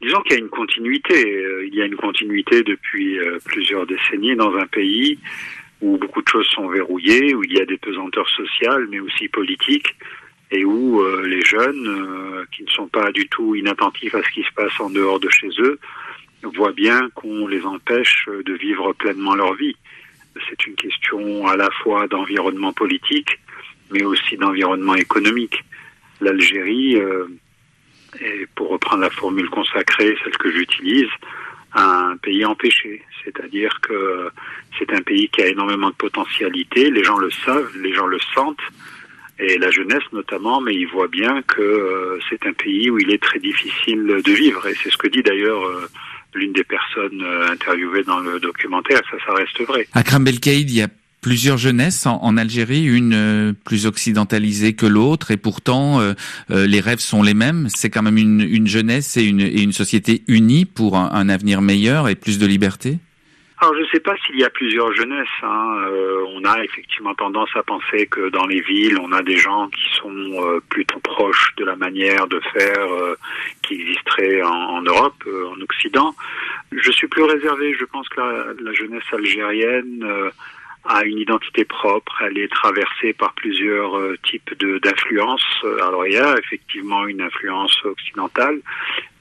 Disons 0.00 0.20
qu'il 0.22 0.32
y 0.32 0.40
a 0.40 0.42
une 0.42 0.48
continuité. 0.48 1.14
Euh, 1.14 1.66
il 1.66 1.74
y 1.74 1.82
a 1.82 1.86
une 1.86 1.96
continuité 1.96 2.62
depuis 2.62 3.18
euh, 3.18 3.38
plusieurs 3.44 3.86
décennies 3.86 4.36
dans 4.36 4.54
un 4.56 4.66
pays 4.66 5.18
où 5.80 5.98
beaucoup 5.98 6.22
de 6.22 6.28
choses 6.28 6.46
sont 6.48 6.68
verrouillées, 6.68 7.34
où 7.34 7.42
il 7.44 7.52
y 7.52 7.60
a 7.60 7.64
des 7.64 7.76
pesanteurs 7.76 8.28
sociales, 8.30 8.86
mais 8.90 9.00
aussi 9.00 9.28
politiques, 9.28 9.96
et 10.52 10.64
où 10.64 11.02
les 11.24 11.40
jeunes, 11.40 12.46
qui 12.54 12.62
ne 12.62 12.68
sont 12.68 12.86
pas 12.86 13.10
du 13.10 13.26
tout 13.26 13.56
inattentifs 13.56 14.14
à 14.14 14.22
ce 14.22 14.30
qui 14.30 14.42
se 14.42 14.52
passe 14.54 14.78
en 14.78 14.90
dehors 14.90 15.18
de 15.18 15.28
chez 15.28 15.48
eux, 15.58 15.80
voient 16.48 16.72
bien 16.72 17.08
qu'on 17.14 17.46
les 17.46 17.64
empêche 17.64 18.28
de 18.28 18.52
vivre 18.54 18.92
pleinement 18.94 19.34
leur 19.34 19.54
vie. 19.54 19.76
C'est 20.48 20.66
une 20.66 20.74
question 20.74 21.46
à 21.46 21.56
la 21.56 21.70
fois 21.82 22.08
d'environnement 22.08 22.72
politique, 22.72 23.38
mais 23.90 24.02
aussi 24.04 24.36
d'environnement 24.36 24.94
économique. 24.94 25.62
L'Algérie 26.20 26.96
euh, 26.96 27.26
est, 28.20 28.46
pour 28.54 28.70
reprendre 28.70 29.02
la 29.02 29.10
formule 29.10 29.50
consacrée, 29.50 30.16
celle 30.24 30.36
que 30.36 30.50
j'utilise, 30.50 31.10
un 31.74 32.16
pays 32.16 32.44
empêché. 32.44 33.02
C'est-à-dire 33.24 33.80
que 33.80 34.30
c'est 34.78 34.92
un 34.92 35.02
pays 35.02 35.28
qui 35.28 35.42
a 35.42 35.48
énormément 35.48 35.90
de 35.90 35.94
potentialité, 35.94 36.90
les 36.90 37.04
gens 37.04 37.18
le 37.18 37.30
savent, 37.30 37.76
les 37.78 37.92
gens 37.92 38.06
le 38.06 38.18
sentent, 38.34 38.60
et 39.38 39.58
la 39.58 39.70
jeunesse 39.70 40.04
notamment, 40.12 40.60
mais 40.60 40.74
ils 40.74 40.86
voient 40.86 41.08
bien 41.08 41.42
que 41.42 41.62
euh, 41.62 42.18
c'est 42.28 42.46
un 42.46 42.52
pays 42.52 42.90
où 42.90 42.98
il 42.98 43.10
est 43.12 43.22
très 43.22 43.38
difficile 43.38 44.20
de 44.24 44.32
vivre. 44.32 44.66
Et 44.66 44.74
c'est 44.82 44.90
ce 44.90 44.96
que 44.96 45.08
dit 45.08 45.22
d'ailleurs 45.22 45.64
euh, 45.64 45.88
l'une 46.34 46.52
des 46.52 46.64
personnes 46.64 47.22
euh, 47.22 47.50
interviewées 47.50 48.04
dans 48.04 48.20
le 48.20 48.40
documentaire, 48.40 49.00
ça, 49.10 49.16
ça 49.26 49.34
reste 49.34 49.60
vrai. 49.66 49.86
Akram 49.92 50.24
Belkaïd, 50.24 50.70
il 50.70 50.76
y 50.76 50.82
a 50.82 50.88
plusieurs 51.20 51.56
jeunesses 51.56 52.06
en, 52.06 52.36
Algérie, 52.36 52.84
une 52.84 53.14
euh, 53.14 53.52
plus 53.64 53.86
occidentalisée 53.86 54.72
que 54.74 54.86
l'autre, 54.86 55.30
et 55.30 55.36
pourtant 55.36 56.00
euh, 56.00 56.14
les 56.50 56.80
rêves 56.80 56.98
sont 56.98 57.22
les 57.22 57.34
mêmes. 57.34 57.68
C'est 57.68 57.90
quand 57.90 58.02
même 58.02 58.18
une, 58.18 58.40
une 58.40 58.66
jeunesse 58.66 59.16
et 59.16 59.22
une, 59.22 59.40
et 59.40 59.62
une, 59.62 59.72
société 59.72 60.22
unie 60.26 60.64
pour 60.64 60.96
un 60.96 61.28
avenir 61.28 61.62
meilleur 61.62 62.08
et 62.08 62.16
plus 62.16 62.38
de 62.38 62.46
liberté. 62.46 62.98
Alors 63.62 63.76
je 63.76 63.82
ne 63.82 63.86
sais 63.92 64.00
pas 64.00 64.16
s'il 64.26 64.40
y 64.40 64.42
a 64.42 64.50
plusieurs 64.50 64.92
jeunesses. 64.92 65.28
Hein. 65.40 65.84
Euh, 65.86 66.26
on 66.30 66.44
a 66.44 66.64
effectivement 66.64 67.14
tendance 67.14 67.48
à 67.54 67.62
penser 67.62 68.08
que 68.08 68.28
dans 68.28 68.44
les 68.44 68.60
villes, 68.60 68.98
on 68.98 69.12
a 69.12 69.22
des 69.22 69.36
gens 69.36 69.68
qui 69.68 69.84
sont 69.98 70.10
euh, 70.10 70.60
plutôt 70.68 70.98
proches 70.98 71.54
de 71.58 71.64
la 71.64 71.76
manière 71.76 72.26
de 72.26 72.40
faire 72.40 72.92
euh, 72.92 73.14
qui 73.62 73.74
existerait 73.74 74.42
en, 74.42 74.50
en 74.50 74.82
Europe, 74.82 75.22
en 75.28 75.60
Occident. 75.60 76.12
Je 76.72 76.90
suis 76.90 77.06
plus 77.06 77.22
réservé. 77.22 77.72
Je 77.78 77.84
pense 77.84 78.08
que 78.08 78.20
la, 78.20 78.46
la 78.60 78.72
jeunesse 78.72 79.04
algérienne 79.12 80.04
a 80.84 81.04
une 81.04 81.18
identité 81.18 81.64
propre, 81.64 82.22
elle 82.22 82.38
est 82.38 82.50
traversée 82.50 83.12
par 83.12 83.34
plusieurs 83.34 83.96
euh, 83.96 84.16
types 84.24 84.52
d'influences. 84.82 85.64
Alors 85.80 86.06
il 86.06 86.14
y 86.14 86.18
a 86.18 86.36
effectivement 86.38 87.06
une 87.06 87.20
influence 87.20 87.84
occidentale, 87.84 88.60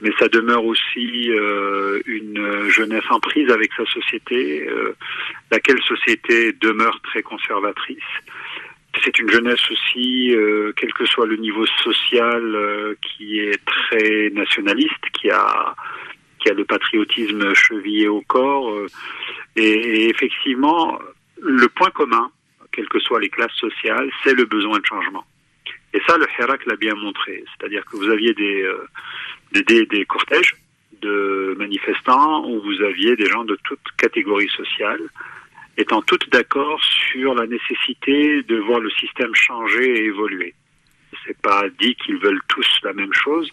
mais 0.01 0.09
ça 0.17 0.27
demeure 0.27 0.65
aussi 0.65 1.31
euh, 1.31 2.01
une 2.05 2.67
jeunesse 2.69 3.03
en 3.11 3.19
prise 3.19 3.49
avec 3.51 3.71
sa 3.73 3.85
société, 3.85 4.67
euh, 4.67 4.95
laquelle 5.51 5.81
société 5.83 6.53
demeure 6.53 6.99
très 7.03 7.21
conservatrice. 7.21 7.99
C'est 9.03 9.19
une 9.19 9.29
jeunesse 9.29 9.71
aussi, 9.71 10.35
quel 10.75 10.93
que 10.93 11.05
soit 11.05 11.25
le 11.25 11.37
niveau 11.37 11.65
social, 11.81 12.95
qui 13.01 13.39
est 13.39 13.63
très 13.65 14.29
nationaliste, 14.31 15.09
qui 15.13 15.29
a 15.31 15.73
qui 16.39 16.49
a 16.49 16.53
le 16.53 16.65
patriotisme 16.65 17.53
chevillé 17.53 18.09
au 18.09 18.21
corps. 18.27 18.75
et 19.55 20.09
effectivement, 20.09 20.99
le 21.41 21.67
point 21.67 21.89
commun, 21.91 22.31
quelles 22.71 22.87
que 22.87 22.99
soient 22.99 23.19
les 23.19 23.29
classes 23.29 23.55
sociales, 23.55 24.09
c'est 24.23 24.33
le 24.33 24.45
besoin 24.45 24.79
de 24.79 24.85
changement. 24.85 25.25
Et 25.93 25.99
ça, 26.07 26.17
le 26.17 26.25
Hirak 26.39 26.65
l'a 26.65 26.75
bien 26.75 26.95
montré. 26.95 27.43
C'est-à-dire 27.51 27.83
que 27.85 27.97
vous 27.97 28.09
aviez 28.09 28.33
des, 28.33 28.63
euh, 28.63 28.87
des, 29.51 29.85
des, 29.85 30.05
cortèges 30.05 30.55
de 31.01 31.55
manifestants 31.57 32.45
où 32.47 32.61
vous 32.61 32.81
aviez 32.81 33.15
des 33.15 33.25
gens 33.25 33.43
de 33.43 33.57
toutes 33.63 33.85
catégories 33.97 34.49
sociales 34.49 35.01
étant 35.77 36.01
toutes 36.01 36.29
d'accord 36.29 36.79
sur 36.83 37.33
la 37.33 37.47
nécessité 37.47 38.43
de 38.43 38.57
voir 38.57 38.79
le 38.79 38.89
système 38.91 39.33
changer 39.33 39.99
et 39.99 40.05
évoluer. 40.05 40.53
C'est 41.25 41.39
pas 41.41 41.63
dit 41.79 41.95
qu'ils 41.95 42.17
veulent 42.17 42.41
tous 42.47 42.67
la 42.83 42.93
même 42.93 43.13
chose, 43.13 43.49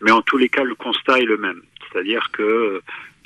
mais 0.00 0.10
en 0.10 0.22
tous 0.22 0.36
les 0.36 0.48
cas, 0.48 0.64
le 0.64 0.74
constat 0.74 1.18
est 1.20 1.24
le 1.24 1.38
même. 1.38 1.62
C'est-à-dire 1.90 2.30
que 2.32 2.82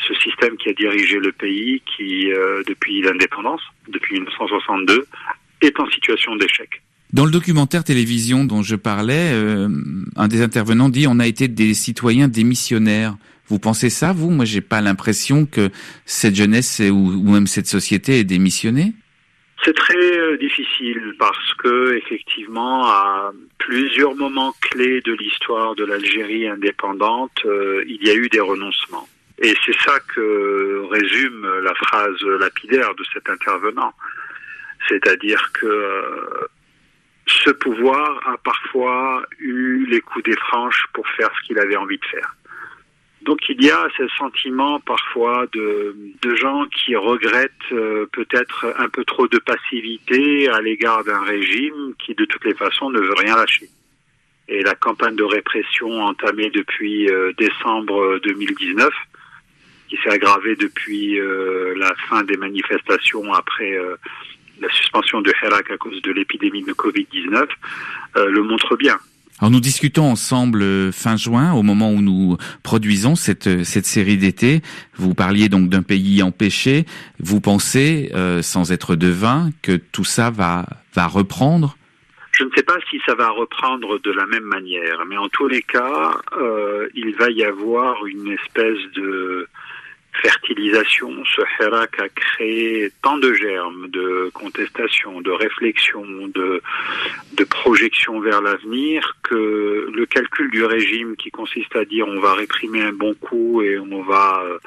ce 0.07 0.15
système 0.15 0.57
qui 0.57 0.69
a 0.69 0.73
dirigé 0.73 1.19
le 1.19 1.33
pays, 1.33 1.83
qui 1.97 2.33
euh, 2.33 2.63
depuis 2.67 3.03
l'indépendance, 3.03 3.61
depuis 3.89 4.15
1962, 4.15 5.07
est 5.61 5.79
en 5.79 5.89
situation 5.91 6.37
d'échec. 6.37 6.83
Dans 7.13 7.25
le 7.25 7.31
documentaire 7.31 7.85
télévision 7.85 8.45
dont 8.45 8.63
je 8.63 8.75
parlais, 8.75 9.33
euh, 9.33 9.69
un 10.17 10.29
des 10.29 10.41
intervenants 10.43 10.89
dit 10.89 11.07
on 11.07 11.19
a 11.19 11.27
été 11.27 11.49
des 11.49 11.75
citoyens 11.75 12.29
démissionnaires. 12.29 13.17
Vous 13.49 13.59
pensez 13.59 13.91
ça, 13.91 14.13
vous? 14.13 14.31
Moi, 14.31 14.47
j'ai 14.47 14.63
pas 14.63 14.81
l'impression 14.81 15.45
que 15.45 15.69
cette 16.07 16.35
jeunesse 16.35 16.81
ou, 16.91 17.31
même 17.31 17.47
cette 17.47 17.67
société 17.67 18.21
est 18.21 18.25
démissionnée. 18.25 18.93
C'est 19.63 19.75
très 19.75 20.19
euh, 20.19 20.39
difficile 20.39 21.15
parce 21.19 21.55
que 21.63 21.97
effectivement, 21.97 22.87
à 22.87 23.33
plusieurs 23.59 24.17
moments 24.17 24.53
clés 24.61 25.03
de 25.03 25.13
l'histoire 25.13 25.75
de 25.75 25.85
l'Algérie 25.85 26.49
indépendante, 26.49 27.45
il 27.87 27.99
y 28.03 28.11
a 28.11 28.15
eu 28.15 28.29
des 28.29 28.41
renoncements. 28.41 29.07
Et 29.43 29.55
c'est 29.67 29.79
ça 29.81 29.99
que 30.15 30.87
résume 30.89 31.47
la 31.63 31.75
phrase 31.75 32.23
lapidaire 32.23 32.95
de 32.95 33.05
cet 33.13 33.29
intervenant. 33.29 33.93
C'est-à-dire 34.89 35.51
que 35.53 35.67
euh, 35.67 36.47
ce 37.27 37.51
pouvoir 37.51 38.21
a 38.29 38.37
parfois 38.39 39.25
eu 39.41 39.85
les 39.87 40.01
coups 40.01 40.25
des 40.25 40.37
franches 40.37 40.87
pour 40.93 41.09
faire 41.09 41.29
ce 41.37 41.47
qu'il 41.47 41.59
avait 41.59 41.77
envie 41.77 41.99
de 41.99 42.05
faire. 42.05 42.37
Donc 43.23 43.41
il 43.49 43.65
y 43.65 43.71
a 43.71 43.89
ce 43.97 44.07
sentiment 44.17 44.79
parfois 44.81 45.47
de, 45.53 45.95
gens 46.37 46.65
qui 46.67 46.95
regrettent 46.95 47.51
euh, 47.73 48.07
peut-être 48.13 48.75
un 48.79 48.89
peu 48.89 49.05
trop 49.05 49.27
de 49.27 49.39
passivité 49.39 50.49
à 50.51 50.61
l'égard 50.61 51.03
d'un 51.05 51.23
régime 51.23 51.95
qui 51.99 52.15
de 52.15 52.25
toutes 52.25 52.45
les 52.45 52.55
façons 52.55 52.91
ne 52.91 53.01
veut 53.01 53.15
rien 53.15 53.37
lâcher. 53.37 53.69
Et 54.49 54.63
la 54.63 54.75
campagne 54.75 55.17
de 55.17 55.25
répression 55.25 56.03
entamée 56.03 56.51
depuis 56.51 57.09
euh, 57.11 57.33
décembre 57.39 58.21
2019 58.25 58.93
qui 59.93 59.99
s'est 60.03 60.15
aggravé 60.15 60.57
depuis 60.57 61.21
euh, 61.21 61.75
la 61.77 61.93
fin 62.09 62.25
des 62.25 62.39
manifestations 62.39 63.31
après 63.35 63.73
euh, 63.73 63.97
la 64.61 64.71
suspension 64.71 65.21
de 65.21 65.31
Hirak 65.43 65.71
à 65.71 65.77
cause 65.77 66.01
de 66.01 66.13
l'épidémie 66.13 66.65
de 66.65 66.73
Covid-19, 66.73 67.47
euh, 68.17 68.31
le 68.31 68.43
montre 68.43 68.77
bien. 68.77 68.99
Alors 69.39 69.51
nous 69.51 69.61
discutons 69.61 70.05
ensemble 70.05 70.93
fin 70.93 71.17
juin, 71.17 71.53
au 71.53 71.63
moment 71.63 71.91
où 71.91 72.01
nous 72.01 72.39
produisons 72.63 73.17
cette, 73.17 73.65
cette 73.65 73.87
série 73.87 74.17
d'été. 74.17 74.63
Vous 74.95 75.15
parliez 75.15 75.51
donc 75.51 75.69
d'un 75.69 75.83
pays 75.83 76.23
empêché. 76.23 76.87
Vous 77.19 77.41
pensez, 77.41 78.13
sans 78.41 78.71
être 78.71 78.95
devin, 78.95 79.51
que 79.63 79.73
tout 79.73 80.05
ça 80.05 80.31
va, 80.31 80.67
va 80.95 81.09
reprendre? 81.09 81.77
Je 82.33 82.45
ne 82.45 82.51
sais 82.57 82.63
pas 82.63 82.79
si 82.91 82.99
ça 83.05 83.15
va 83.15 83.29
reprendre 83.29 83.99
de 83.99 84.11
la 84.11 84.27
même 84.27 84.45
manière, 84.45 85.05
mais 85.07 85.19
en 85.19 85.29
tous 85.29 85.49
les 85.49 85.63
cas, 85.63 86.13
euh, 86.39 86.89
il 86.95 87.15
va 87.15 87.31
y 87.31 87.45
avoir 87.45 88.07
une 88.07 88.29
espèce 88.29 88.79
de 88.95 89.49
fertilisation, 90.21 91.11
ce 91.25 91.43
Hirak 91.59 91.99
a 91.99 92.09
créé 92.09 92.93
tant 93.03 93.17
de 93.17 93.33
germes 93.33 93.89
de 93.89 94.31
contestation, 94.35 95.21
de 95.21 95.31
réflexion, 95.31 96.05
de, 96.29 96.63
de 97.33 97.45
projection 97.45 98.21
vers 98.21 98.43
l'avenir 98.43 99.17
que 99.23 99.91
le 99.93 100.07
calcul 100.07 100.51
du 100.51 100.65
régime 100.65 101.17
qui 101.17 101.31
consiste 101.31 101.75
à 101.77 101.85
dire 101.85 102.07
on 102.07 102.21
va 102.21 102.35
réprimer 102.35 102.83
un 102.83 102.93
bon 102.93 103.15
coup 103.15 103.63
et 103.63 103.79
on 103.79 104.03
va 104.03 104.43
euh, 104.45 104.59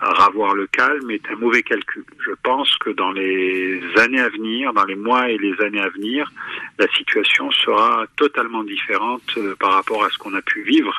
ravoir 0.00 0.54
le 0.54 0.66
calme 0.66 1.10
est 1.10 1.28
un 1.30 1.36
mauvais 1.36 1.62
calcul. 1.62 2.04
Je 2.24 2.32
pense 2.42 2.76
que 2.78 2.90
dans 2.90 3.12
les 3.12 3.80
années 3.98 4.20
à 4.20 4.28
venir, 4.28 4.72
dans 4.72 4.84
les 4.84 4.96
mois 4.96 5.30
et 5.30 5.38
les 5.38 5.60
années 5.60 5.80
à 5.80 5.88
venir, 5.88 6.30
la 6.78 6.88
situation 6.88 7.50
sera 7.50 8.06
totalement 8.16 8.64
différente 8.64 9.22
euh, 9.36 9.54
par 9.58 9.72
rapport 9.72 10.04
à 10.04 10.10
ce 10.10 10.18
qu'on 10.18 10.34
a 10.34 10.42
pu 10.42 10.62
vivre 10.62 10.92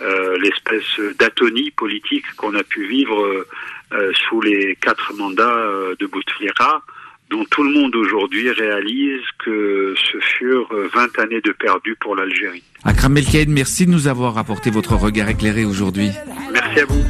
euh, 0.00 0.38
l'espèce 0.38 1.16
d'atonie 1.18 1.70
politique 1.72 2.24
qu'on 2.36 2.54
a 2.54 2.62
pu 2.62 2.86
vivre 2.86 3.44
euh, 3.92 4.12
sous 4.28 4.40
les 4.40 4.76
quatre 4.80 5.12
mandats 5.16 5.48
euh, 5.48 5.96
de 5.98 6.06
Bouteflika, 6.06 6.82
dont 7.30 7.44
tout 7.50 7.62
le 7.62 7.70
monde 7.70 7.94
aujourd'hui 7.96 8.50
réalise 8.50 9.24
que 9.38 9.94
ce 9.96 10.18
furent 10.20 10.72
20 10.94 11.18
années 11.18 11.40
de 11.40 11.52
perdu 11.52 11.96
pour 12.00 12.14
l'Algérie. 12.14 12.62
Akram 12.84 13.14
Belkaïd, 13.14 13.48
merci 13.48 13.86
de 13.86 13.90
nous 13.90 14.08
avoir 14.08 14.38
apporté 14.38 14.70
votre 14.70 14.94
regard 14.94 15.28
éclairé 15.28 15.64
aujourd'hui. 15.64 16.10
Merci 16.52 16.80
à 16.80 16.84
vous. 16.86 17.02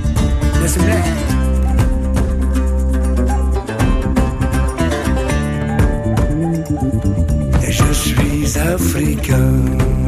Je 7.70 7.92
suis 7.92 8.59
africain 8.59 10.08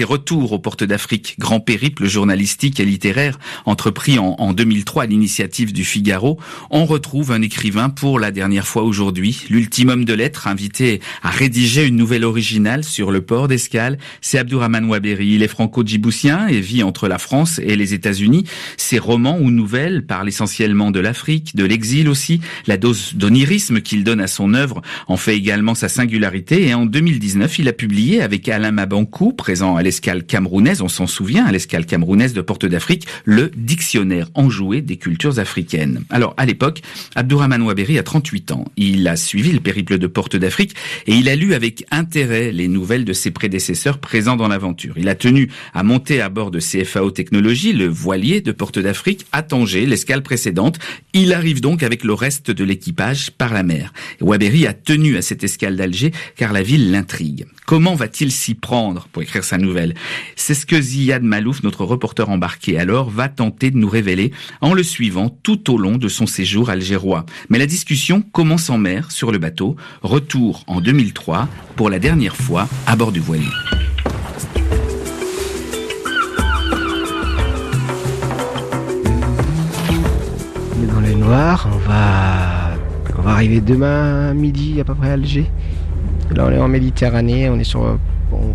Ses 0.00 0.04
retours 0.04 0.52
aux 0.52 0.58
portes 0.58 0.82
d'Afrique, 0.82 1.36
grand 1.38 1.60
périple 1.60 2.06
journalistique 2.06 2.80
et 2.80 2.86
littéraire 2.86 3.38
entrepris 3.66 4.18
en, 4.18 4.54
2003 4.54 5.02
à 5.02 5.06
l'initiative 5.06 5.74
du 5.74 5.84
Figaro, 5.84 6.40
on 6.70 6.86
retrouve 6.86 7.32
un 7.32 7.42
écrivain 7.42 7.90
pour 7.90 8.18
la 8.18 8.30
dernière 8.30 8.66
fois 8.66 8.82
aujourd'hui. 8.82 9.44
L'ultimum 9.50 10.06
de 10.06 10.14
lettres, 10.14 10.46
invité 10.46 11.02
à 11.22 11.28
rédiger 11.28 11.86
une 11.86 11.96
nouvelle 11.96 12.24
originale 12.24 12.82
sur 12.82 13.10
le 13.10 13.20
port 13.20 13.46
d'escale, 13.46 13.98
c'est 14.22 14.38
Abdourahman 14.38 14.86
Waberi. 14.86 15.34
Il 15.34 15.42
est 15.42 15.48
franco-djiboutien 15.48 16.48
et 16.48 16.62
vit 16.62 16.82
entre 16.82 17.06
la 17.06 17.18
France 17.18 17.58
et 17.62 17.76
les 17.76 17.92
États-Unis. 17.92 18.44
Ses 18.78 18.98
romans 18.98 19.36
ou 19.38 19.50
nouvelles 19.50 20.06
parlent 20.06 20.28
essentiellement 20.28 20.90
de 20.92 21.00
l'Afrique, 21.00 21.54
de 21.56 21.64
l'exil 21.66 22.08
aussi. 22.08 22.40
La 22.66 22.78
dose 22.78 23.16
d'onirisme 23.16 23.82
qu'il 23.82 24.02
donne 24.02 24.22
à 24.22 24.28
son 24.28 24.54
œuvre 24.54 24.80
en 25.08 25.18
fait 25.18 25.36
également 25.36 25.74
sa 25.74 25.90
singularité. 25.90 26.68
Et 26.68 26.72
en 26.72 26.86
2019, 26.86 27.58
il 27.58 27.68
a 27.68 27.74
publié 27.74 28.22
avec 28.22 28.48
Alain 28.48 28.72
Mabankou, 28.72 29.34
présent 29.34 29.76
à 29.76 29.82
l'escale 29.90 30.22
camerounaise, 30.22 30.82
on 30.82 30.88
s'en 30.88 31.08
souvient, 31.08 31.44
à 31.44 31.50
l'escale 31.50 31.84
camerounaise 31.84 32.32
de 32.32 32.40
Porte 32.42 32.64
d'Afrique, 32.64 33.08
le 33.24 33.50
dictionnaire 33.56 34.28
enjoué 34.34 34.82
des 34.82 34.98
cultures 34.98 35.40
africaines. 35.40 36.04
Alors, 36.10 36.32
à 36.36 36.46
l'époque, 36.46 36.80
Abdourahman 37.16 37.60
Ouaberi 37.60 37.98
a 37.98 38.04
38 38.04 38.52
ans. 38.52 38.66
Il 38.76 39.08
a 39.08 39.16
suivi 39.16 39.50
le 39.50 39.58
périple 39.58 39.98
de 39.98 40.06
Porte 40.06 40.36
d'Afrique 40.36 40.76
et 41.08 41.14
il 41.14 41.28
a 41.28 41.34
lu 41.34 41.54
avec 41.54 41.84
intérêt 41.90 42.52
les 42.52 42.68
nouvelles 42.68 43.04
de 43.04 43.12
ses 43.12 43.32
prédécesseurs 43.32 43.98
présents 43.98 44.36
dans 44.36 44.46
l'aventure. 44.46 44.94
Il 44.96 45.08
a 45.08 45.16
tenu 45.16 45.50
à 45.74 45.82
monter 45.82 46.20
à 46.20 46.28
bord 46.28 46.52
de 46.52 46.60
CFAO 46.60 47.10
Technologies, 47.10 47.72
le 47.72 47.88
voilier 47.88 48.40
de 48.42 48.52
Porte 48.52 48.78
d'Afrique, 48.78 49.26
à 49.32 49.42
Tanger, 49.42 49.86
l'escale 49.86 50.22
précédente. 50.22 50.78
Il 51.14 51.32
arrive 51.32 51.60
donc 51.60 51.82
avec 51.82 52.04
le 52.04 52.14
reste 52.14 52.52
de 52.52 52.62
l'équipage 52.62 53.32
par 53.32 53.52
la 53.52 53.64
mer. 53.64 53.92
Ouaberi 54.20 54.68
a 54.68 54.72
tenu 54.72 55.16
à 55.16 55.22
cette 55.22 55.42
escale 55.42 55.74
d'Alger 55.74 56.12
car 56.36 56.52
la 56.52 56.62
ville 56.62 56.92
l'intrigue. 56.92 57.46
Comment 57.66 57.96
va-t-il 57.96 58.30
s'y 58.30 58.54
prendre 58.54 59.08
pour 59.10 59.22
écrire 59.22 59.42
sa 59.42 59.58
nouvelle 59.58 59.79
C'est 60.36 60.54
ce 60.54 60.66
que 60.66 60.80
Ziad 60.80 61.22
Malouf, 61.22 61.62
notre 61.62 61.84
reporter 61.84 62.28
embarqué 62.28 62.78
alors, 62.78 63.10
va 63.10 63.28
tenter 63.28 63.70
de 63.70 63.76
nous 63.76 63.88
révéler 63.88 64.32
en 64.60 64.74
le 64.74 64.82
suivant 64.82 65.28
tout 65.42 65.72
au 65.72 65.78
long 65.78 65.96
de 65.96 66.08
son 66.08 66.26
séjour 66.26 66.70
algérois. 66.70 67.26
Mais 67.48 67.58
la 67.58 67.66
discussion 67.66 68.22
commence 68.22 68.70
en 68.70 68.78
mer, 68.78 69.10
sur 69.10 69.32
le 69.32 69.38
bateau. 69.38 69.76
Retour 70.02 70.64
en 70.66 70.80
2003, 70.80 71.48
pour 71.76 71.90
la 71.90 71.98
dernière 71.98 72.36
fois, 72.36 72.68
à 72.86 72.96
bord 72.96 73.12
du 73.12 73.20
voilier. 73.20 73.44
dans 80.86 81.00
les 81.00 81.14
noirs, 81.14 81.68
on 81.72 81.78
va, 81.78 82.76
on 83.18 83.22
va 83.22 83.30
arriver 83.32 83.60
demain 83.60 84.34
midi 84.34 84.80
à 84.80 84.84
peu 84.84 84.94
près 84.94 85.10
à 85.10 85.12
Alger. 85.12 85.46
Là, 86.34 86.46
on 86.46 86.52
est 86.52 86.58
en 86.58 86.68
Méditerranée, 86.68 87.48
on 87.48 87.58
est 87.58 87.64
sur. 87.64 87.98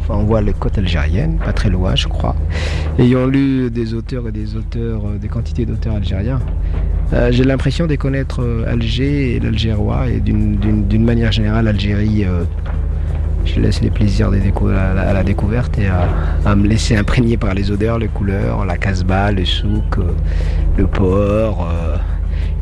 On 0.10 0.24
voit 0.24 0.42
les 0.42 0.54
côtes 0.54 0.78
algériennes, 0.78 1.38
pas 1.38 1.54
très 1.54 1.70
loin, 1.70 1.96
je 1.96 2.08
crois. 2.08 2.36
Ayant 3.00 3.26
lu 3.26 3.70
des 3.70 3.94
auteurs 3.94 4.28
et 4.28 4.32
des 4.32 4.56
auteurs, 4.56 5.02
euh, 5.06 5.18
des 5.18 5.28
quantités 5.28 5.66
d'auteurs 5.66 5.96
algériens, 5.96 6.40
euh, 7.14 7.32
j'ai 7.32 7.44
l'impression 7.44 7.88
de 7.88 7.96
connaître 7.96 8.42
euh, 8.42 8.72
Alger 8.72 9.36
et 9.36 9.40
l'Algérois 9.40 10.08
et 10.08 10.20
d'une 10.20 11.06
manière 11.06 11.32
générale 11.32 11.68
Algérie. 11.68 12.26
je 13.46 13.60
laisse 13.60 13.82
les 13.82 13.92
plaisirs 13.92 14.30
à, 14.30 15.14
la, 15.14 15.24
découverte 15.24 15.78
et 15.78 15.88
à, 15.88 16.56
me 16.56 16.68
laisser 16.68 16.96
imprégner 16.96 17.38
par 17.38 17.54
les 17.54 17.70
odeurs, 17.72 18.00
les 18.00 18.08
couleurs, 18.08 18.66
la 18.66 18.78
casbah, 18.78 19.32
le 19.32 19.46
souk, 19.46 19.98
le 20.78 20.88
port 20.88 21.68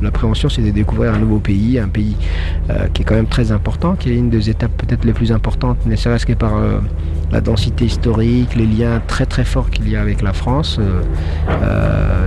L'appréhension, 0.03 0.49
c'est 0.49 0.61
de 0.61 0.71
découvrir 0.71 1.13
un 1.13 1.17
nouveau 1.17 1.39
pays, 1.39 1.79
un 1.79 1.87
pays 1.87 2.17
euh, 2.69 2.87
qui 2.93 3.03
est 3.03 3.05
quand 3.05 3.15
même 3.15 3.27
très 3.27 3.53
important, 3.53 3.95
qui 3.95 4.09
est 4.09 4.15
une 4.15 4.29
des 4.29 4.49
étapes 4.49 4.75
peut-être 4.77 5.05
les 5.05 5.13
plus 5.13 5.31
importantes, 5.31 5.85
ne 5.85 5.95
serait-ce 5.95 6.25
que 6.25 6.33
par 6.33 6.57
euh, 6.57 6.79
la 7.31 7.39
densité 7.39 7.85
historique, 7.85 8.53
les 8.55 8.65
liens 8.65 9.01
très 9.07 9.25
très 9.25 9.45
forts 9.45 9.69
qu'il 9.69 9.87
y 9.87 9.95
a 9.95 10.01
avec 10.01 10.21
la 10.21 10.33
France. 10.33 10.77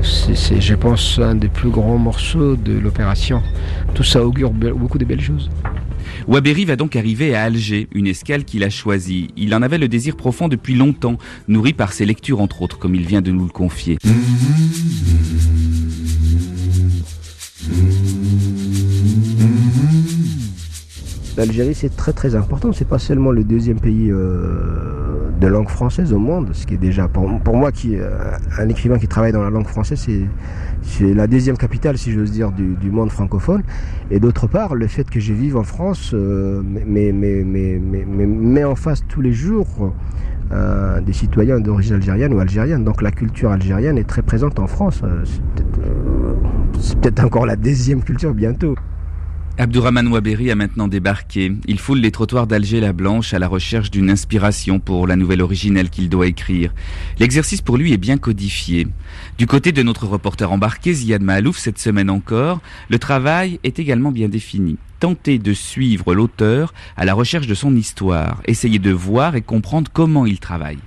c'est, 0.02 0.60
je 0.60 0.74
pense, 0.74 1.18
un 1.22 1.34
des 1.34 1.48
plus 1.48 1.68
grands 1.68 1.98
morceaux 1.98 2.56
de 2.56 2.78
l'opération. 2.78 3.42
Tout 3.94 4.04
ça 4.04 4.24
augure 4.24 4.52
beaucoup 4.52 4.98
de 4.98 5.04
belles 5.04 5.20
choses. 5.20 5.50
Waberi 6.26 6.64
va 6.64 6.76
donc 6.76 6.96
arriver 6.96 7.34
à 7.34 7.42
Alger, 7.42 7.88
une 7.92 8.06
escale 8.06 8.44
qu'il 8.44 8.64
a 8.64 8.70
choisie. 8.70 9.28
Il 9.36 9.54
en 9.54 9.62
avait 9.62 9.78
le 9.78 9.88
désir 9.88 10.16
profond 10.16 10.48
depuis 10.48 10.74
longtemps, 10.74 11.18
nourri 11.46 11.72
par 11.72 11.92
ses 11.92 12.06
lectures 12.06 12.40
entre 12.40 12.62
autres, 12.62 12.78
comme 12.78 12.94
il 12.94 13.06
vient 13.06 13.22
de 13.22 13.32
nous 13.32 13.44
le 13.44 13.52
confier. 13.52 13.98
L'Algérie, 21.37 21.74
c'est 21.74 21.94
très 21.94 22.12
très 22.12 22.35
important. 22.35 22.72
C'est 22.72 22.88
pas 22.88 22.98
seulement 22.98 23.31
le 23.31 23.44
deuxième 23.44 23.79
pays 23.79 24.11
euh, 24.11 25.29
de 25.38 25.46
langue 25.46 25.68
française 25.68 26.14
au 26.14 26.18
monde, 26.18 26.48
ce 26.52 26.66
qui 26.66 26.74
est 26.74 26.79
déjà 26.79 27.09
pour, 27.09 27.29
moi 27.55 27.72
qui 27.72 27.96
euh, 27.96 28.09
un 28.59 28.68
écrivain 28.70 28.98
qui 28.98 29.07
travaille 29.07 29.33
dans 29.33 29.42
la 29.42 29.50
langue 29.50 29.66
française, 29.66 30.02
c'est 30.83 31.14
la 31.14 31.26
deuxième 31.26 31.59
capitale, 31.59 31.98
si 31.98 32.11
j'ose 32.11 32.31
dire, 32.31 32.52
du, 32.52 32.90
monde 32.90 33.11
francophone. 33.11 33.62
Et 34.11 34.18
d'autre 34.18 34.46
part, 34.46 34.74
le 34.74 34.87
fait 34.87 35.11
que 35.11 35.20
je 35.20 35.35
vive 35.35 35.59
en 35.59 35.62
France 35.62 36.12
euh, 36.14 36.62
met, 36.64 38.64
en 38.64 38.74
face 38.74 39.05
tous 39.07 39.20
les 39.20 39.33
jours 39.33 39.92
euh, 40.52 41.00
des 41.00 41.12
citoyens 41.12 41.61
d'origine 41.61 41.94
algérienne 41.94 42.32
ou 42.35 42.40
algérienne. 42.40 42.85
Donc 42.85 43.02
la 43.02 43.11
culture 43.11 43.50
algérienne 43.50 43.98
est 43.98 44.09
très 44.09 44.22
présente 44.22 44.59
en 44.59 44.66
France. 44.66 45.02
C'est 46.80 46.98
peut-être 47.00 47.24
encore 47.24 47.46
la 47.46 47.56
deuxième 47.56 48.02
culture 48.02 48.35
bientôt. 48.35 48.74
Abdourahman 49.58 50.08
Waberi 50.08 50.50
a 50.50 50.54
maintenant 50.54 50.86
débarqué. 50.86 51.50
Il 51.66 51.78
foule 51.78 52.00
les 52.00 52.10
trottoirs 52.10 52.46
d'Alger-la-Blanche 52.46 53.32
à 53.32 53.38
la 53.38 53.48
recherche 53.48 53.90
d'une 53.90 54.10
inspiration 54.10 54.80
pour 54.80 55.06
la 55.06 55.16
nouvelle 55.16 55.40
originelle 55.40 55.88
qu'il 55.88 56.10
doit 56.10 56.26
écrire. 56.26 56.74
L'exercice 57.18 57.62
pour 57.62 57.78
lui 57.78 57.94
est 57.94 57.96
bien 57.96 58.18
codifié. 58.18 58.86
Du 59.38 59.46
côté 59.46 59.72
de 59.72 59.82
notre 59.82 60.06
reporter 60.06 60.52
embarqué, 60.52 60.92
Ziad 60.92 61.22
Mahalouf, 61.22 61.56
cette 61.56 61.78
semaine 61.78 62.10
encore, 62.10 62.60
le 62.90 62.98
travail 62.98 63.58
est 63.64 63.78
également 63.78 64.12
bien 64.12 64.28
défini. 64.28 64.76
Tenter 65.00 65.38
de 65.38 65.54
suivre 65.54 66.14
l'auteur 66.14 66.74
à 66.98 67.06
la 67.06 67.14
recherche 67.14 67.46
de 67.46 67.54
son 67.54 67.74
histoire, 67.74 68.42
essayer 68.44 68.78
de 68.78 68.92
voir 68.92 69.36
et 69.36 69.42
comprendre 69.42 69.90
comment 69.90 70.26
il 70.26 70.38
travaille 70.38 70.78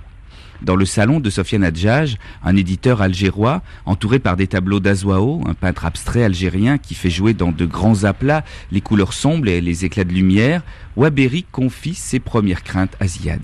dans 0.62 0.76
le 0.76 0.84
salon 0.84 1.20
de 1.20 1.30
Sofiane 1.30 1.64
Adjaj, 1.64 2.16
un 2.44 2.56
éditeur 2.56 3.02
algérois, 3.02 3.62
entouré 3.86 4.18
par 4.18 4.36
des 4.36 4.46
tableaux 4.46 4.80
d'Azouao, 4.80 5.42
un 5.46 5.54
peintre 5.54 5.84
abstrait 5.84 6.24
algérien 6.24 6.78
qui 6.78 6.94
fait 6.94 7.10
jouer 7.10 7.34
dans 7.34 7.52
de 7.52 7.66
grands 7.66 8.04
aplats 8.04 8.44
les 8.72 8.80
couleurs 8.80 9.12
sombres 9.12 9.48
et 9.48 9.60
les 9.60 9.84
éclats 9.84 10.04
de 10.04 10.12
lumière, 10.12 10.62
Waberi 10.96 11.44
confie 11.50 11.94
ses 11.94 12.20
premières 12.20 12.62
craintes 12.62 12.96
à 13.00 13.06
Ziad. 13.06 13.40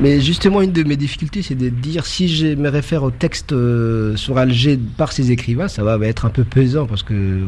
Mais 0.00 0.20
justement, 0.20 0.62
une 0.62 0.70
de 0.70 0.84
mes 0.84 0.96
difficultés, 0.96 1.42
c'est 1.42 1.56
de 1.56 1.68
dire 1.68 2.06
si 2.06 2.28
je 2.28 2.46
me 2.54 2.68
réfère 2.68 3.02
au 3.02 3.10
texte 3.10 3.52
euh, 3.52 4.14
sur 4.14 4.38
Alger 4.38 4.78
par 4.96 5.10
ses 5.10 5.32
écrivains, 5.32 5.66
ça 5.66 5.82
va 5.82 5.98
être 6.06 6.24
un 6.24 6.30
peu 6.30 6.44
pesant 6.44 6.86
parce 6.86 7.02
que 7.02 7.40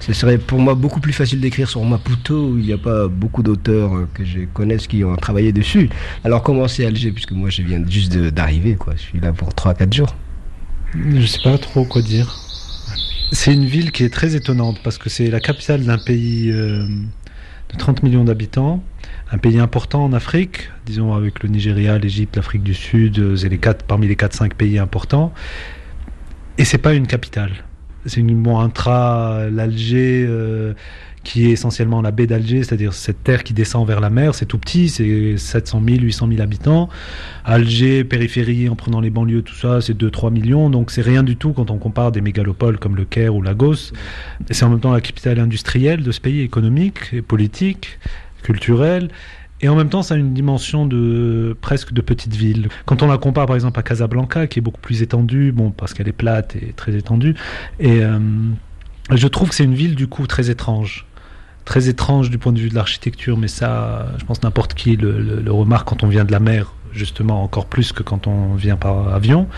ce 0.00 0.12
serait 0.12 0.38
pour 0.38 0.58
moi 0.58 0.74
beaucoup 0.74 0.98
plus 0.98 1.12
facile 1.12 1.40
d'écrire 1.40 1.68
sur 1.68 1.84
Maputo 1.84 2.48
où 2.48 2.58
il 2.58 2.64
n'y 2.64 2.72
a 2.72 2.78
pas 2.78 3.06
beaucoup 3.06 3.44
d'auteurs 3.44 3.94
euh, 3.94 4.08
que 4.12 4.24
je 4.24 4.40
connaisse 4.52 4.88
qui 4.88 5.04
ont 5.04 5.14
travaillé 5.14 5.52
dessus. 5.52 5.88
Alors 6.24 6.42
comment 6.42 6.66
c'est 6.66 6.84
Alger? 6.84 7.12
Puisque 7.12 7.32
moi 7.32 7.48
je 7.48 7.62
viens 7.62 7.80
juste 7.88 8.16
d'arriver 8.16 8.74
quoi, 8.74 8.94
je 8.96 9.02
suis 9.02 9.20
là 9.20 9.32
pour 9.32 9.50
3-4 9.50 9.92
jours. 9.94 10.16
Je 10.94 11.24
sais 11.24 11.42
pas 11.44 11.58
trop 11.58 11.84
quoi 11.84 12.02
dire. 12.02 12.36
C'est 13.30 13.54
une 13.54 13.66
ville 13.66 13.92
qui 13.92 14.02
est 14.02 14.12
très 14.12 14.34
étonnante 14.34 14.80
parce 14.82 14.98
que 14.98 15.08
c'est 15.08 15.30
la 15.30 15.38
capitale 15.38 15.84
d'un 15.84 15.98
pays 15.98 16.50
euh, 16.50 16.86
de 17.72 17.78
30 17.78 18.02
millions 18.02 18.24
d'habitants 18.24 18.82
un 19.30 19.38
pays 19.38 19.58
important 19.58 20.04
en 20.04 20.12
Afrique, 20.12 20.70
disons 20.84 21.14
avec 21.14 21.42
le 21.42 21.48
Nigeria, 21.48 21.98
l'Égypte, 21.98 22.36
l'Afrique 22.36 22.62
du 22.62 22.74
Sud, 22.74 23.18
euh, 23.18 23.36
c'est 23.36 23.48
les 23.48 23.58
quatre, 23.58 23.84
parmi 23.84 24.06
les 24.06 24.16
4-5 24.16 24.54
pays 24.54 24.78
importants. 24.78 25.32
Et 26.58 26.64
c'est 26.64 26.78
pas 26.78 26.94
une 26.94 27.06
capitale. 27.06 27.52
C'est 28.04 28.20
une 28.20 28.42
bon, 28.42 28.58
intra 28.58 29.46
l'Alger 29.50 30.26
euh, 30.28 30.74
qui 31.24 31.46
est 31.46 31.50
essentiellement 31.50 32.02
la 32.02 32.10
baie 32.10 32.26
d'Alger, 32.26 32.64
c'est-à-dire 32.64 32.92
cette 32.92 33.22
terre 33.22 33.44
qui 33.44 33.54
descend 33.54 33.86
vers 33.86 34.00
la 34.00 34.10
mer. 34.10 34.34
C'est 34.34 34.44
tout 34.44 34.58
petit, 34.58 34.88
c'est 34.88 35.36
700 35.36 35.80
000, 35.86 36.00
800 36.00 36.28
000 36.28 36.40
habitants. 36.42 36.88
Alger, 37.44 38.04
périphérie, 38.04 38.68
en 38.68 38.76
prenant 38.76 39.00
les 39.00 39.10
banlieues, 39.10 39.42
tout 39.42 39.54
ça, 39.54 39.80
c'est 39.80 39.96
2-3 39.96 40.32
millions. 40.32 40.68
Donc 40.68 40.90
c'est 40.90 41.02
rien 41.02 41.22
du 41.22 41.36
tout 41.36 41.52
quand 41.52 41.70
on 41.70 41.78
compare 41.78 42.12
des 42.12 42.20
mégalopoles 42.20 42.78
comme 42.78 42.96
le 42.96 43.04
Caire 43.04 43.34
ou 43.34 43.40
Lagos. 43.40 43.92
Et 44.50 44.54
c'est 44.54 44.64
en 44.64 44.70
même 44.70 44.80
temps 44.80 44.92
la 44.92 45.00
capitale 45.00 45.38
industrielle 45.38 46.02
de 46.02 46.12
ce 46.12 46.20
pays, 46.20 46.40
économique 46.40 47.12
et 47.12 47.22
politique 47.22 47.98
culturelle. 48.42 49.08
Et 49.62 49.68
en 49.68 49.76
même 49.76 49.88
temps, 49.88 50.02
ça 50.02 50.14
a 50.14 50.16
une 50.16 50.34
dimension 50.34 50.86
de 50.86 51.56
presque 51.60 51.92
de 51.92 52.00
petite 52.00 52.34
ville. 52.34 52.68
Quand 52.84 53.02
on 53.02 53.06
la 53.06 53.16
compare 53.16 53.46
par 53.46 53.54
exemple 53.54 53.78
à 53.78 53.84
Casablanca, 53.84 54.48
qui 54.48 54.58
est 54.58 54.62
beaucoup 54.62 54.80
plus 54.80 55.02
étendue, 55.02 55.52
bon, 55.52 55.70
parce 55.70 55.94
qu'elle 55.94 56.08
est 56.08 56.12
plate 56.12 56.56
et 56.56 56.72
très 56.74 56.96
étendue, 56.96 57.36
et 57.78 58.02
euh, 58.02 58.18
je 59.10 59.28
trouve 59.28 59.50
que 59.50 59.54
c'est 59.54 59.64
une 59.64 59.74
ville 59.74 59.94
du 59.94 60.08
coup 60.08 60.26
très 60.26 60.50
étrange. 60.50 61.06
Très 61.64 61.88
étrange 61.88 62.28
du 62.28 62.38
point 62.38 62.52
de 62.52 62.58
vue 62.58 62.70
de 62.70 62.74
l'architecture, 62.74 63.38
mais 63.38 63.46
ça, 63.46 64.08
je 64.18 64.24
pense 64.24 64.42
n'importe 64.42 64.74
qui 64.74 64.96
le, 64.96 65.44
remarque 65.52 65.88
quand 65.88 66.02
on 66.02 66.08
vient 66.08 66.24
de 66.24 66.32
la 66.32 66.40
mer 66.40 66.74
justement 66.94 67.42
encore 67.42 67.66
plus 67.66 67.92
que 67.92 68.02
quand 68.02 68.26
on 68.26 68.54
vient 68.54 68.76
par 68.76 69.14
avion. 69.14 69.48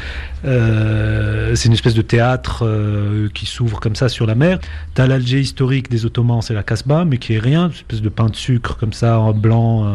Euh, 0.45 1.55
c'est 1.55 1.69
une 1.69 1.75
espèce 1.75 1.95
de 1.95 2.03
théâtre 2.03 2.65
euh, 2.67 3.29
qui 3.33 3.47
s'ouvre 3.47 3.81
comme 3.81 3.97
ça 3.97 4.09
sur 4.09 4.27
la 4.27 4.35
mer. 4.35 4.59
T'as 4.95 5.07
l'Alger 5.07 5.41
historique 5.41 5.91
des 5.91 6.07
Ottomans, 6.07 6.43
c'est 6.43 6.55
la 6.55 6.63
Casbah, 6.63 7.05
mais 7.05 7.19
qui 7.19 7.35
est 7.35 7.39
rien, 7.39 7.67
une 7.67 7.73
espèce 7.73 8.03
de 8.03 8.09
pain 8.09 8.27
de 8.27 8.37
sucre 8.37 8.77
comme 8.77 8.93
ça 8.93 9.19
en 9.19 9.33
blanc 9.33 9.85
euh, 9.85 9.89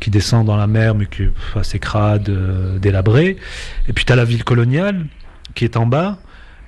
qui 0.00 0.10
descend 0.10 0.46
dans 0.46 0.56
la 0.56 0.66
mer, 0.66 0.94
mais 0.94 1.06
qui 1.06 1.24
est 1.24 1.32
assez 1.54 1.78
crade, 1.78 2.30
délabré. 2.80 3.36
Et 3.88 3.92
puis 3.92 4.04
t'as 4.04 4.16
la 4.16 4.24
ville 4.24 4.44
coloniale 4.44 5.06
qui 5.54 5.64
est 5.64 5.76
en 5.76 5.86
bas 5.86 6.18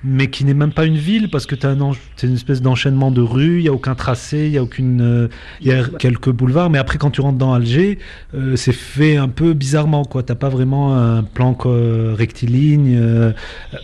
mais 0.03 0.27
qui 0.27 0.43
n'est 0.43 0.53
même 0.53 0.73
pas 0.73 0.85
une 0.85 0.97
ville 0.97 1.29
parce 1.29 1.45
que 1.45 1.55
tu 1.55 1.65
as 1.65 1.71
une 1.71 2.33
espèce 2.33 2.61
d'enchaînement 2.61 3.09
de 3.09 3.21
rues, 3.21 3.59
il 3.59 3.65
y 3.65 3.69
a 3.69 3.73
aucun 3.73 3.95
tracé, 3.95 4.47
il 4.47 4.51
y 4.51 4.57
a 4.57 4.63
aucune 4.63 5.01
euh, 5.01 5.27
y 5.61 5.71
a 5.71 5.85
quelques 5.85 6.29
boulevards 6.29 6.69
mais 6.69 6.77
après 6.77 6.97
quand 6.97 7.11
tu 7.11 7.21
rentres 7.21 7.37
dans 7.37 7.53
Alger, 7.53 7.99
euh, 8.35 8.55
c'est 8.55 8.73
fait 8.73 9.15
un 9.15 9.29
peu 9.29 9.53
bizarrement 9.53 10.03
quoi, 10.03 10.23
t'as 10.23 10.35
pas 10.35 10.49
vraiment 10.49 10.97
un 10.97 11.23
plan 11.23 11.57
rectiligne 11.63 12.97
euh, 12.97 13.31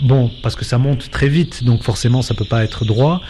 bon 0.03 0.29
parce 0.43 0.55
que 0.55 0.65
ça 0.65 0.77
monte 0.77 1.09
très 1.09 1.29
vite 1.29 1.63
donc 1.63 1.83
forcément 1.83 2.21
ça 2.21 2.33
peut 2.33 2.45
pas 2.45 2.63
être 2.63 2.83
droit. 2.83 3.21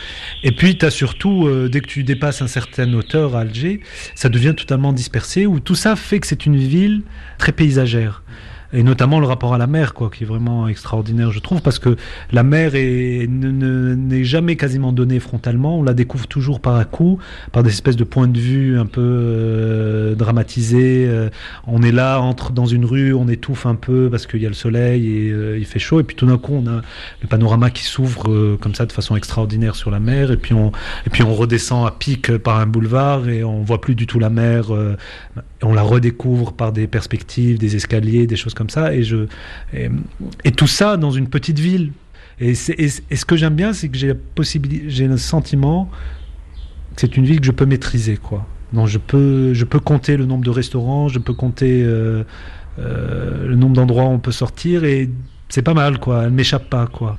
Et 0.43 0.51
puis 0.51 0.77
tu 0.77 0.85
as 0.85 0.89
surtout 0.89 1.47
dès 1.69 1.81
que 1.81 1.87
tu 1.87 2.03
dépasses 2.03 2.41
un 2.41 2.47
certain 2.47 2.91
hauteur 2.93 3.35
à 3.35 3.41
Alger, 3.41 3.81
ça 4.15 4.29
devient 4.29 4.53
totalement 4.55 4.93
dispersé 4.93 5.45
où 5.45 5.59
tout 5.59 5.75
ça 5.75 5.95
fait 5.95 6.19
que 6.19 6.27
c'est 6.27 6.45
une 6.45 6.57
ville 6.57 7.03
très 7.37 7.51
paysagère 7.51 8.23
et 8.71 8.83
notamment 8.83 9.19
le 9.19 9.25
rapport 9.25 9.53
à 9.53 9.57
la 9.57 9.67
mer, 9.67 9.93
quoi, 9.93 10.09
qui 10.09 10.23
est 10.23 10.27
vraiment 10.27 10.67
extraordinaire, 10.67 11.31
je 11.31 11.39
trouve, 11.39 11.61
parce 11.61 11.79
que 11.79 11.95
la 12.31 12.43
mer 12.43 12.73
n'est 12.73 14.23
jamais 14.23 14.55
quasiment 14.55 14.91
donnée 14.91 15.19
frontalement, 15.19 15.79
on 15.79 15.83
la 15.83 15.93
découvre 15.93 16.27
toujours 16.27 16.59
par 16.59 16.75
à 16.75 16.85
coup, 16.85 17.17
par 17.51 17.63
des 17.63 17.71
espèces 17.71 17.95
de 17.95 18.03
points 18.03 18.27
de 18.27 18.39
vue 18.39 18.77
un 18.77 18.85
peu 18.85 19.01
euh, 19.01 20.15
dramatisés. 20.15 21.05
Euh, 21.07 21.29
on 21.65 21.81
est 21.81 21.91
là, 21.91 22.19
entre 22.19 22.51
dans 22.51 22.67
une 22.67 22.85
rue, 22.85 23.13
on 23.13 23.27
étouffe 23.27 23.65
un 23.65 23.75
peu 23.75 24.09
parce 24.11 24.27
qu'il 24.27 24.41
y 24.41 24.45
a 24.45 24.49
le 24.49 24.55
soleil 24.55 25.07
et 25.07 25.31
euh, 25.31 25.57
il 25.57 25.65
fait 25.65 25.79
chaud, 25.79 25.99
et 25.99 26.03
puis 26.03 26.15
tout 26.15 26.27
d'un 26.27 26.37
coup, 26.37 26.53
on 26.53 26.67
a 26.67 26.81
le 27.21 27.27
panorama 27.27 27.71
qui 27.71 27.83
s'ouvre 27.83 28.55
comme 28.57 28.75
ça 28.75 28.85
de 28.85 28.91
façon 28.91 29.15
extraordinaire 29.15 29.75
sur 29.75 29.89
la 29.89 29.99
mer, 29.99 30.31
et 30.31 30.37
puis 30.37 30.53
on, 30.53 30.71
et 31.07 31.09
puis 31.09 31.23
on 31.23 31.33
redescend 31.33 31.87
à 31.87 31.91
pic 31.91 32.37
par 32.37 32.59
un 32.59 32.67
boulevard 32.67 33.27
et 33.29 33.43
on 33.43 33.63
voit 33.63 33.81
plus 33.81 33.95
du 33.95 34.05
tout 34.05 34.19
la 34.19 34.29
mer 34.29 34.71
on 35.61 35.73
la 35.73 35.81
redécouvre 35.81 36.53
par 36.53 36.71
des 36.71 36.87
perspectives, 36.87 37.57
des 37.57 37.75
escaliers, 37.75 38.27
des 38.27 38.35
choses 38.35 38.53
comme 38.59 38.69
ça. 38.69 38.93
Et, 38.93 39.03
je, 39.03 39.25
et, 39.73 40.51
tout 40.51 40.67
ça 40.67 40.97
dans 40.97 41.11
une 41.11 41.29
petite 41.29 41.59
ville. 41.59 41.93
Et, 42.41 42.53
ce 42.53 43.25
que 43.25 43.37
j'aime 43.37 43.55
bien, 43.55 43.71
c'est 43.73 43.87
que 43.87 43.97
j'ai 43.97 44.13
j'ai 44.87 45.07
le 45.07 45.17
sentiment 45.17 45.89
que 46.95 47.01
c'est 47.01 47.15
une 47.15 47.25
ville 47.25 47.39
que 47.39 47.45
je 47.45 47.51
peux 47.51 47.65
maîtriser, 47.65 48.17
quoi. 48.17 48.45
Donc 48.73 48.87
je 48.87 48.97
peux, 48.97 49.53
je 49.53 49.65
peux 49.65 49.79
compter 49.79 50.17
le 50.17 50.25
nombre 50.25 50.43
de 50.43 50.49
restaurants, 50.49 51.07
je 51.07 51.19
peux 51.19 51.33
compter 51.33 51.81
euh, 51.83 52.23
euh, 52.77 53.47
le 53.47 53.55
nombre 53.55 53.75
d'endroits 53.75 54.03
où 54.03 54.11
on 54.11 54.19
peut 54.19 54.33
sortir 54.33 54.83
et 54.83 55.09
c'est 55.47 55.63
pas 55.63 55.73
mal, 55.73 55.99
quoi. 55.99 56.25
Elle 56.25 56.31
m'échappe 56.31 56.69
pas, 56.69 56.85
quoi. 56.85 57.17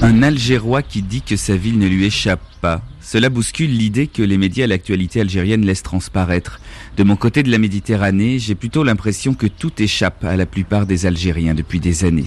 Un 0.00 0.22
Algérois 0.22 0.82
qui 0.82 1.02
dit 1.02 1.22
que 1.22 1.36
sa 1.36 1.56
ville 1.56 1.78
ne 1.78 1.88
lui 1.88 2.06
échappe 2.06 2.42
pas. 2.60 2.82
Cela 3.00 3.28
bouscule 3.28 3.70
l'idée 3.70 4.06
que 4.06 4.22
les 4.22 4.38
médias 4.38 4.64
à 4.64 4.68
l'actualité 4.68 5.20
algérienne 5.20 5.66
laissent 5.66 5.82
transparaître. 5.82 6.60
De 6.96 7.04
mon 7.04 7.16
côté 7.16 7.42
de 7.42 7.50
la 7.50 7.58
Méditerranée, 7.58 8.38
j'ai 8.38 8.54
plutôt 8.54 8.84
l'impression 8.84 9.32
que 9.32 9.46
tout 9.46 9.72
échappe 9.82 10.24
à 10.24 10.36
la 10.36 10.44
plupart 10.44 10.84
des 10.84 11.06
Algériens 11.06 11.54
depuis 11.54 11.80
des 11.80 12.04
années. 12.04 12.26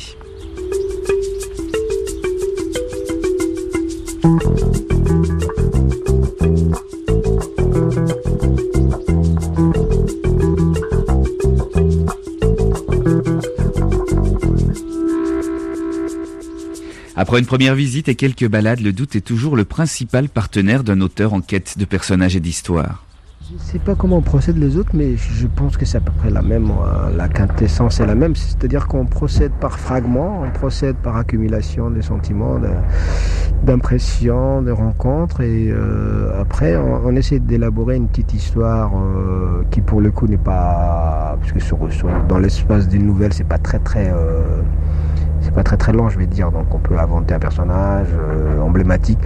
Après 17.16 17.40
une 17.40 17.46
première 17.46 17.76
visite 17.76 18.10
et 18.10 18.16
quelques 18.16 18.48
balades, 18.48 18.82
le 18.82 18.92
doute 18.94 19.16
est 19.16 19.22
toujours 19.22 19.56
le 19.56 19.64
principal 19.64 20.28
partenaire 20.28 20.84
d'un 20.84 21.02
auteur 21.02 21.34
en 21.34 21.42
quête 21.42 21.78
de 21.78 21.86
personnages 21.86 22.36
et 22.36 22.40
d'histoire. 22.40 23.05
Je 23.48 23.54
ne 23.54 23.60
sais 23.60 23.78
pas 23.78 23.94
comment 23.94 24.22
procèdent 24.22 24.58
les 24.58 24.76
autres, 24.76 24.90
mais 24.96 25.18
je 25.18 25.46
pense 25.46 25.78
que 25.78 25.86
c'est 25.86 26.00
à 26.00 26.02
peu 26.02 26.12
près 26.12 26.32
la 26.32 26.42
même. 26.42 26.72
La 27.16 27.28
quintessence 27.28 28.00
est 28.00 28.06
la 28.08 28.16
même, 28.16 28.36
c'est-à-dire 28.36 28.88
qu'on 28.88 29.06
procède 29.06 29.52
par 29.52 29.78
fragments, 29.78 30.42
on 30.44 30.50
procède 30.50 30.96
par 30.96 31.16
accumulation 31.16 31.92
des 31.92 32.02
sentiments, 32.02 32.60
d'impressions, 33.64 34.64
de 34.64 34.72
rencontres, 34.72 35.42
et 35.42 35.68
euh, 35.70 36.42
après 36.42 36.76
on, 36.76 37.16
essaie 37.16 37.38
d'élaborer 37.38 37.98
une 37.98 38.08
petite 38.08 38.34
histoire 38.34 38.94
euh, 38.96 39.64
qui 39.70 39.82
pour 39.82 40.02
le 40.02 40.10
coup 40.10 40.26
n'est 40.26 40.38
pas, 40.38 41.38
parce 41.40 41.52
que 41.52 41.60
sur, 41.60 41.78
dans 42.28 42.40
l'espace 42.40 42.88
d'une 42.88 43.06
nouvelle, 43.06 43.32
c'est 43.32 43.48
pas 43.48 43.60
très 43.60 43.78
très 43.78 44.10
euh, 44.10 44.64
c'est 45.46 45.54
pas 45.54 45.64
très 45.64 45.78
très 45.78 45.94
long, 45.94 46.10
je 46.10 46.18
vais 46.18 46.26
dire. 46.26 46.52
Donc 46.52 46.74
on 46.74 46.80
peut 46.80 46.98
inventer 46.98 47.36
un 47.36 47.40
personnage 47.40 48.08
euh, 48.12 48.60
emblématique. 48.62 49.20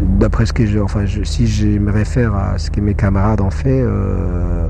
D'après 0.00 0.46
ce 0.46 0.54
que 0.54 0.64
je, 0.64 0.78
enfin, 0.78 1.04
si 1.24 1.46
je 1.46 1.66
me 1.66 1.92
réfère 1.92 2.34
à 2.34 2.56
ce 2.56 2.70
que 2.70 2.80
mes 2.80 2.94
camarades 2.94 3.42
ont 3.42 3.50
fait, 3.50 3.82
euh, 3.82 4.68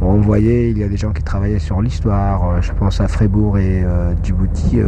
on 0.00 0.16
voyait, 0.16 0.70
il 0.70 0.78
y 0.78 0.82
a 0.82 0.88
des 0.88 0.96
gens 0.96 1.12
qui 1.12 1.22
travaillaient 1.22 1.60
sur 1.60 1.80
l'histoire. 1.80 2.48
Euh, 2.48 2.60
je 2.60 2.72
pense 2.72 3.00
à 3.00 3.06
Frébourg 3.06 3.58
et 3.58 3.84
Djibouti, 4.22 4.80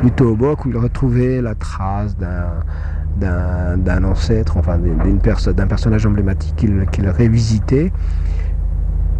plutôt 0.00 0.32
au 0.32 0.36
Boc, 0.36 0.66
où 0.66 0.70
ils 0.70 0.76
retrouvaient 0.76 1.40
la 1.40 1.54
trace 1.54 2.16
d'un 2.16 2.44
d'un 3.16 4.02
ancêtre, 4.02 4.56
enfin 4.56 4.76
d'un 4.76 5.66
personnage 5.68 6.04
emblématique 6.04 6.56
qu'ils 6.56 7.08
révisitaient 7.08 7.92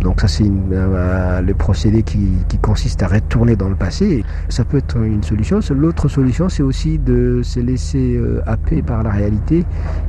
donc 0.05 0.21
ça 0.21 0.29
c'est 0.29 0.45
euh, 0.45 1.41
le 1.41 1.55
procédé 1.55 2.03
qui, 2.03 2.29
consiste 2.63 3.03
à 3.03 3.09
retourner 3.09 3.57
dans 3.57 3.69
le 3.69 3.75
passé. 3.75 4.25
Ça 4.49 4.65
peut 4.65 4.79
être 4.79 4.97
une 4.99 5.23
solution. 5.23 5.61
L'autre 5.71 6.09
solution 6.09 6.49
c'est 6.49 6.63
aussi 6.63 6.99
de 6.99 7.41
se 7.43 7.59
laisser 7.59 8.17
euh, 8.17 8.43
happer 8.47 8.83
par 8.83 9.03
la 9.03 9.11
réalité 9.11 9.65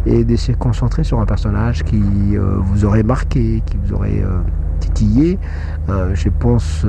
et 0.06 0.24
de 0.24 0.36
se 0.36 0.52
concentrer 0.52 1.04
sur 1.04 1.20
un 1.20 1.26
personnage 1.26 1.84
qui 1.84 2.04
euh, 2.36 2.58
vous 2.60 2.86
aurait 2.86 3.04
marqué, 3.04 3.64
qui 3.66 3.78
vous 3.78 3.94
aurait 3.94 4.24
titillé. 4.80 5.40
je 5.88 6.30
pense 6.30 6.86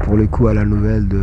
pour 0.00 0.16
le 0.16 0.26
coup 0.26 0.48
à 0.48 0.54
la 0.54 0.64
nouvelle 0.64 1.06
de 1.06 1.22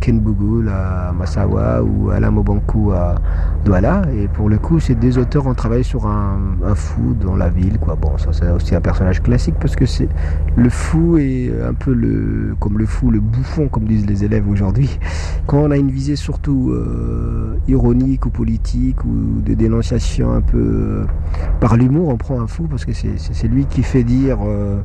Ken 0.00 0.18
Bugul 0.18 0.68
à 0.68 1.12
Massawa 1.12 1.82
ou 1.82 2.10
Alain 2.10 2.30
Mobankou 2.30 2.92
à 2.92 3.16
Douala. 3.64 4.02
Et 4.16 4.28
pour 4.28 4.48
le 4.48 4.58
coup, 4.58 4.80
c'est 4.80 4.94
des 4.94 5.18
auteurs 5.18 5.46
ont 5.46 5.54
travaillé 5.54 5.82
sur 5.82 6.06
un, 6.06 6.38
fou 6.74 7.14
dans 7.14 7.36
la 7.36 7.48
ville. 7.48 7.78
Bon, 8.00 8.16
ça 8.16 8.32
c'est 8.32 8.50
aussi 8.50 8.74
un 8.74 8.80
personnage 8.80 9.22
classique 9.22 9.56
parce 9.60 9.76
que 9.76 9.86
c'est 9.86 10.08
le 10.56 10.68
fou 10.68 11.16
est 11.18 11.50
un 11.62 11.74
peu 11.74 11.92
le 11.92 12.54
comme 12.58 12.78
le 12.78 12.86
fou, 12.86 13.10
le 13.10 13.20
bouffon, 13.20 13.68
comme 13.68 13.84
disent 13.84 14.06
les 14.06 14.24
élèves 14.24 14.48
aujourd'hui. 14.48 14.98
Quand 15.46 15.58
on 15.58 15.70
a 15.70 15.76
une 15.76 15.90
visée 15.90 16.16
surtout 16.16 16.70
euh, 16.70 17.56
ironique 17.68 18.26
ou 18.26 18.30
politique 18.30 19.04
ou 19.04 19.40
de 19.40 19.54
dénonciation 19.54 20.32
un 20.32 20.40
peu 20.40 20.58
euh, 20.58 21.04
par 21.60 21.76
l'humour, 21.76 22.08
on 22.08 22.16
prend 22.16 22.40
un 22.40 22.46
fou 22.46 22.64
parce 22.68 22.84
que 22.84 22.92
c'est 22.92 23.48
lui 23.48 23.66
qui 23.66 23.82
fait 23.82 24.04
dire 24.04 24.38
euh, 24.44 24.80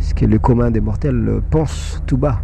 ce 0.00 0.12
que 0.14 0.26
le 0.26 0.38
commun 0.38 0.70
des 0.70 0.80
mortels 0.80 1.40
pense 1.50 2.02
tout 2.06 2.18
bas. 2.18 2.42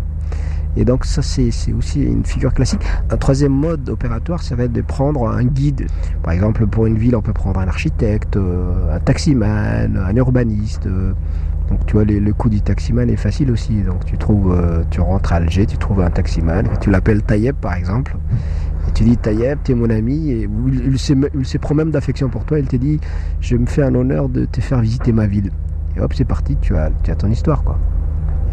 Et 0.74 0.86
donc 0.86 1.04
ça 1.04 1.20
c'est 1.20 1.50
aussi 1.76 2.02
une 2.02 2.24
figure 2.24 2.54
classique. 2.54 2.80
Un 3.10 3.18
troisième 3.18 3.52
mode 3.52 3.90
opératoire 3.90 4.42
serait 4.42 4.68
de 4.68 4.80
prendre 4.80 5.28
un 5.28 5.44
guide. 5.44 5.86
Par 6.22 6.32
exemple 6.32 6.66
pour 6.66 6.86
une 6.86 6.96
ville 6.96 7.14
on 7.14 7.20
peut 7.20 7.34
prendre 7.34 7.60
un 7.60 7.68
architecte, 7.68 8.38
un 8.38 8.98
taximan, 9.00 9.98
un 9.98 10.16
urbaniste. 10.16 10.88
Donc 11.72 11.86
tu 11.86 11.94
vois, 11.94 12.04
le 12.04 12.32
coup 12.34 12.50
du 12.50 12.60
taximan 12.60 13.08
est 13.08 13.16
facile 13.16 13.50
aussi. 13.50 13.80
Donc 13.80 14.04
tu 14.04 14.18
trouves, 14.18 14.52
euh, 14.52 14.84
tu 14.90 15.00
rentres 15.00 15.32
à 15.32 15.36
Alger, 15.36 15.64
tu 15.64 15.78
trouves 15.78 16.02
un 16.02 16.10
taximan, 16.10 16.68
tu 16.82 16.90
l'appelles 16.90 17.22
Tayeb 17.22 17.56
par 17.56 17.72
exemple, 17.74 18.14
et 18.86 18.92
tu 18.92 19.04
dis 19.04 19.16
Tayeb, 19.16 19.58
tu 19.64 19.72
es 19.72 19.74
mon 19.74 19.88
ami, 19.88 20.32
et 20.32 20.48
il, 20.70 20.98
se, 20.98 21.56
prend 21.56 21.74
même 21.74 21.90
d'affection 21.90 22.28
pour 22.28 22.44
toi, 22.44 22.58
il 22.58 22.66
te 22.66 22.76
dit 22.76 23.00
je 23.40 23.56
me 23.56 23.64
fais 23.64 23.82
un 23.82 23.94
honneur 23.94 24.28
de 24.28 24.44
te 24.44 24.60
faire 24.60 24.80
visiter 24.80 25.12
ma 25.12 25.26
ville. 25.26 25.50
Et 25.96 26.00
hop, 26.00 26.12
c'est 26.12 26.26
parti, 26.26 26.58
tu 26.60 26.76
as, 26.76 26.90
tu 27.02 27.10
as 27.10 27.14
ton 27.14 27.30
histoire 27.30 27.64
quoi. 27.64 27.78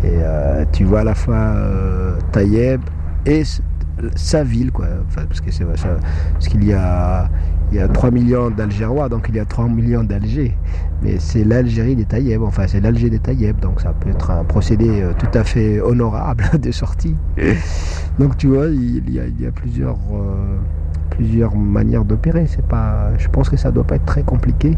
Et 0.05 0.11
euh, 0.13 0.63
tu 0.71 0.85
vois 0.85 1.01
à 1.01 1.03
la 1.03 1.15
fois 1.15 1.35
euh, 1.35 2.13
Tayeb 2.31 2.79
et 3.25 3.43
sa 4.15 4.43
ville 4.43 4.71
quoi. 4.71 4.87
parce 5.13 5.41
que 5.41 5.51
c'est 5.51 5.65
parce 5.65 6.47
qu'il 6.47 6.63
y 6.63 6.73
a 6.73 7.29
il 7.71 7.77
y 7.77 7.81
a 7.81 7.87
3 7.87 8.09
millions 8.11 8.49
d'Algérois, 8.49 9.09
donc 9.09 9.27
il 9.29 9.35
y 9.35 9.39
a 9.39 9.45
3 9.45 9.67
millions 9.67 10.03
d'Alger. 10.03 10.55
Mais 11.03 11.17
c'est 11.19 11.43
l'Algérie 11.43 11.95
des 11.95 12.05
Taïeb, 12.05 12.41
enfin 12.41 12.65
c'est 12.67 12.79
l'Alger 12.79 13.09
des 13.09 13.19
Taïeb, 13.19 13.59
donc 13.59 13.81
ça 13.81 13.93
peut 13.93 14.09
être 14.09 14.31
un 14.31 14.43
procédé 14.43 15.01
euh, 15.01 15.13
tout 15.17 15.37
à 15.37 15.43
fait 15.43 15.79
honorable 15.79 16.45
de 16.59 16.71
sortie. 16.71 17.15
Donc 18.17 18.37
tu 18.37 18.47
vois, 18.47 18.67
il 18.67 19.09
y 19.13 19.45
a, 19.45 19.51
plusieurs, 19.51 19.97
euh, 20.11 20.57
plusieurs 21.19 21.53
manières 21.53 22.05
d'opérer. 22.05 22.45
C'est 22.47 22.65
pas, 22.65 23.11
je 23.17 23.27
pense 23.27 23.49
que 23.49 23.57
ça 23.57 23.71
doit 23.71 23.83
pas 23.83 23.95
être 23.95 24.05
très 24.05 24.23
compliqué. 24.23 24.77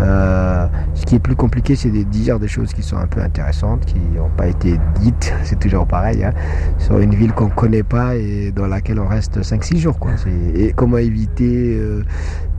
Euh, 0.00 0.66
ce 0.94 1.06
qui 1.06 1.14
est 1.14 1.18
plus 1.18 1.34
compliqué, 1.34 1.76
c'est 1.76 1.88
de 1.88 2.02
dire 2.02 2.38
des 2.38 2.46
choses 2.46 2.74
qui 2.74 2.82
sont 2.82 2.98
un 2.98 3.06
peu 3.06 3.22
intéressantes, 3.22 3.86
qui 3.86 3.98
n'ont 4.14 4.28
pas 4.36 4.48
été 4.48 4.78
dites. 5.00 5.32
C'est 5.44 5.58
toujours 5.58 5.86
pareil. 5.86 6.24
Hein, 6.24 6.32
sur 6.76 6.98
une 6.98 7.14
ville 7.14 7.32
qu'on 7.32 7.48
connaît 7.48 7.82
pas 7.82 8.16
et 8.16 8.52
dans 8.54 8.66
laquelle 8.66 9.00
on 9.00 9.08
reste 9.08 9.40
5-6 9.40 9.78
jours. 9.78 9.98
Quoi. 9.98 10.10
Et 10.54 10.74
comment 10.76 10.98
éviter 10.98 11.78
euh, 11.78 12.02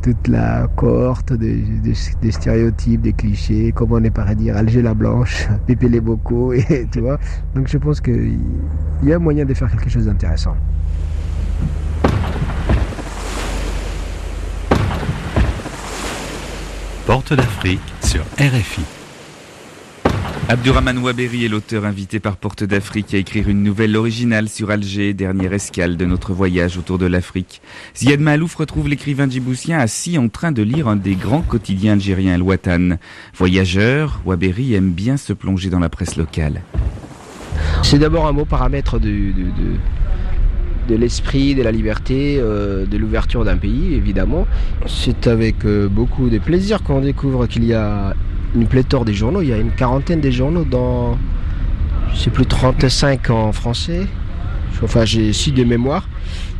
toute 0.01 0.27
la 0.27 0.67
cohorte 0.75 1.33
des, 1.33 1.63
stéréotypes, 2.31 3.01
des 3.01 3.13
clichés, 3.13 3.73
comment 3.75 3.97
on 3.97 4.03
est 4.03 4.09
pas 4.09 4.23
à 4.23 4.33
dire 4.33 4.57
Alger 4.57 4.81
la 4.81 4.95
Blanche, 4.95 5.47
Pépé 5.67 5.87
les 5.87 6.01
Bocaux, 6.01 6.53
et 6.53 6.87
tu 6.91 6.99
vois. 7.01 7.19
Donc 7.53 7.67
je 7.67 7.77
pense 7.77 8.01
qu'il 8.01 8.39
y 9.03 9.13
a 9.13 9.19
moyen 9.19 9.45
de 9.45 9.53
faire 9.53 9.69
quelque 9.69 9.89
chose 9.89 10.07
d'intéressant. 10.07 10.55
Porte 17.05 17.33
d'Afrique 17.33 17.81
sur 18.01 18.21
RFI. 18.39 18.81
Abdurrahman 20.47 20.99
Waberi 20.99 21.43
est 21.43 21.49
l'auteur 21.49 21.83
invité 21.83 22.21
par 22.21 22.37
Porte 22.37 22.63
d'Afrique 22.63 23.13
à 23.13 23.17
écrire 23.17 23.49
une 23.49 23.61
nouvelle 23.61 23.97
originale 23.97 24.47
sur 24.47 24.71
Alger, 24.71 25.13
dernière 25.13 25.51
escale 25.51 25.97
de 25.97 26.05
notre 26.05 26.31
voyage 26.31 26.77
autour 26.77 26.97
de 26.97 27.05
l'Afrique. 27.05 27.61
Ziad 27.93 28.21
Malouf 28.21 28.55
retrouve 28.55 28.87
l'écrivain 28.87 29.29
djiboutien 29.29 29.79
assis 29.79 30.17
en 30.17 30.29
train 30.29 30.53
de 30.53 30.61
lire 30.61 30.87
un 30.87 30.95
des 30.95 31.15
grands 31.15 31.41
quotidiens 31.41 31.93
algériens, 31.93 32.39
Watan. 32.39 32.97
Voyageur, 33.35 34.21
Waberi 34.25 34.73
aime 34.73 34.91
bien 34.91 35.17
se 35.17 35.33
plonger 35.33 35.69
dans 35.69 35.79
la 35.79 35.89
presse 35.89 36.15
locale. 36.15 36.61
C'est 37.81 37.99
d'abord 37.99 38.27
un 38.27 38.31
mot 38.31 38.45
paramètre 38.45 38.97
de 38.97 39.09
de 39.09 39.77
l'esprit, 40.89 41.55
de 41.55 41.63
la 41.63 41.71
liberté, 41.71 42.37
euh, 42.39 42.85
de 42.85 42.97
l'ouverture 42.97 43.45
d'un 43.45 43.57
pays, 43.57 43.93
évidemment. 43.93 44.47
C'est 44.87 45.27
avec 45.27 45.65
euh, 45.65 45.87
beaucoup 45.87 46.29
de 46.29 46.37
plaisir 46.39 46.83
qu'on 46.83 47.01
découvre 47.01 47.47
qu'il 47.47 47.63
y 47.65 47.73
a 47.73 48.13
une 48.55 48.67
pléthore 48.67 49.05
des 49.05 49.13
journaux. 49.13 49.41
Il 49.41 49.49
y 49.49 49.53
a 49.53 49.57
une 49.57 49.71
quarantaine 49.71 50.21
des 50.21 50.31
journaux 50.31 50.65
dans, 50.65 51.17
je 52.13 52.19
sais 52.19 52.29
plus, 52.29 52.45
35 52.45 53.29
en 53.29 53.51
français. 53.51 54.07
Enfin, 54.83 55.05
j'ai 55.05 55.31
six 55.31 55.51
de 55.51 55.63
mémoire. 55.63 56.07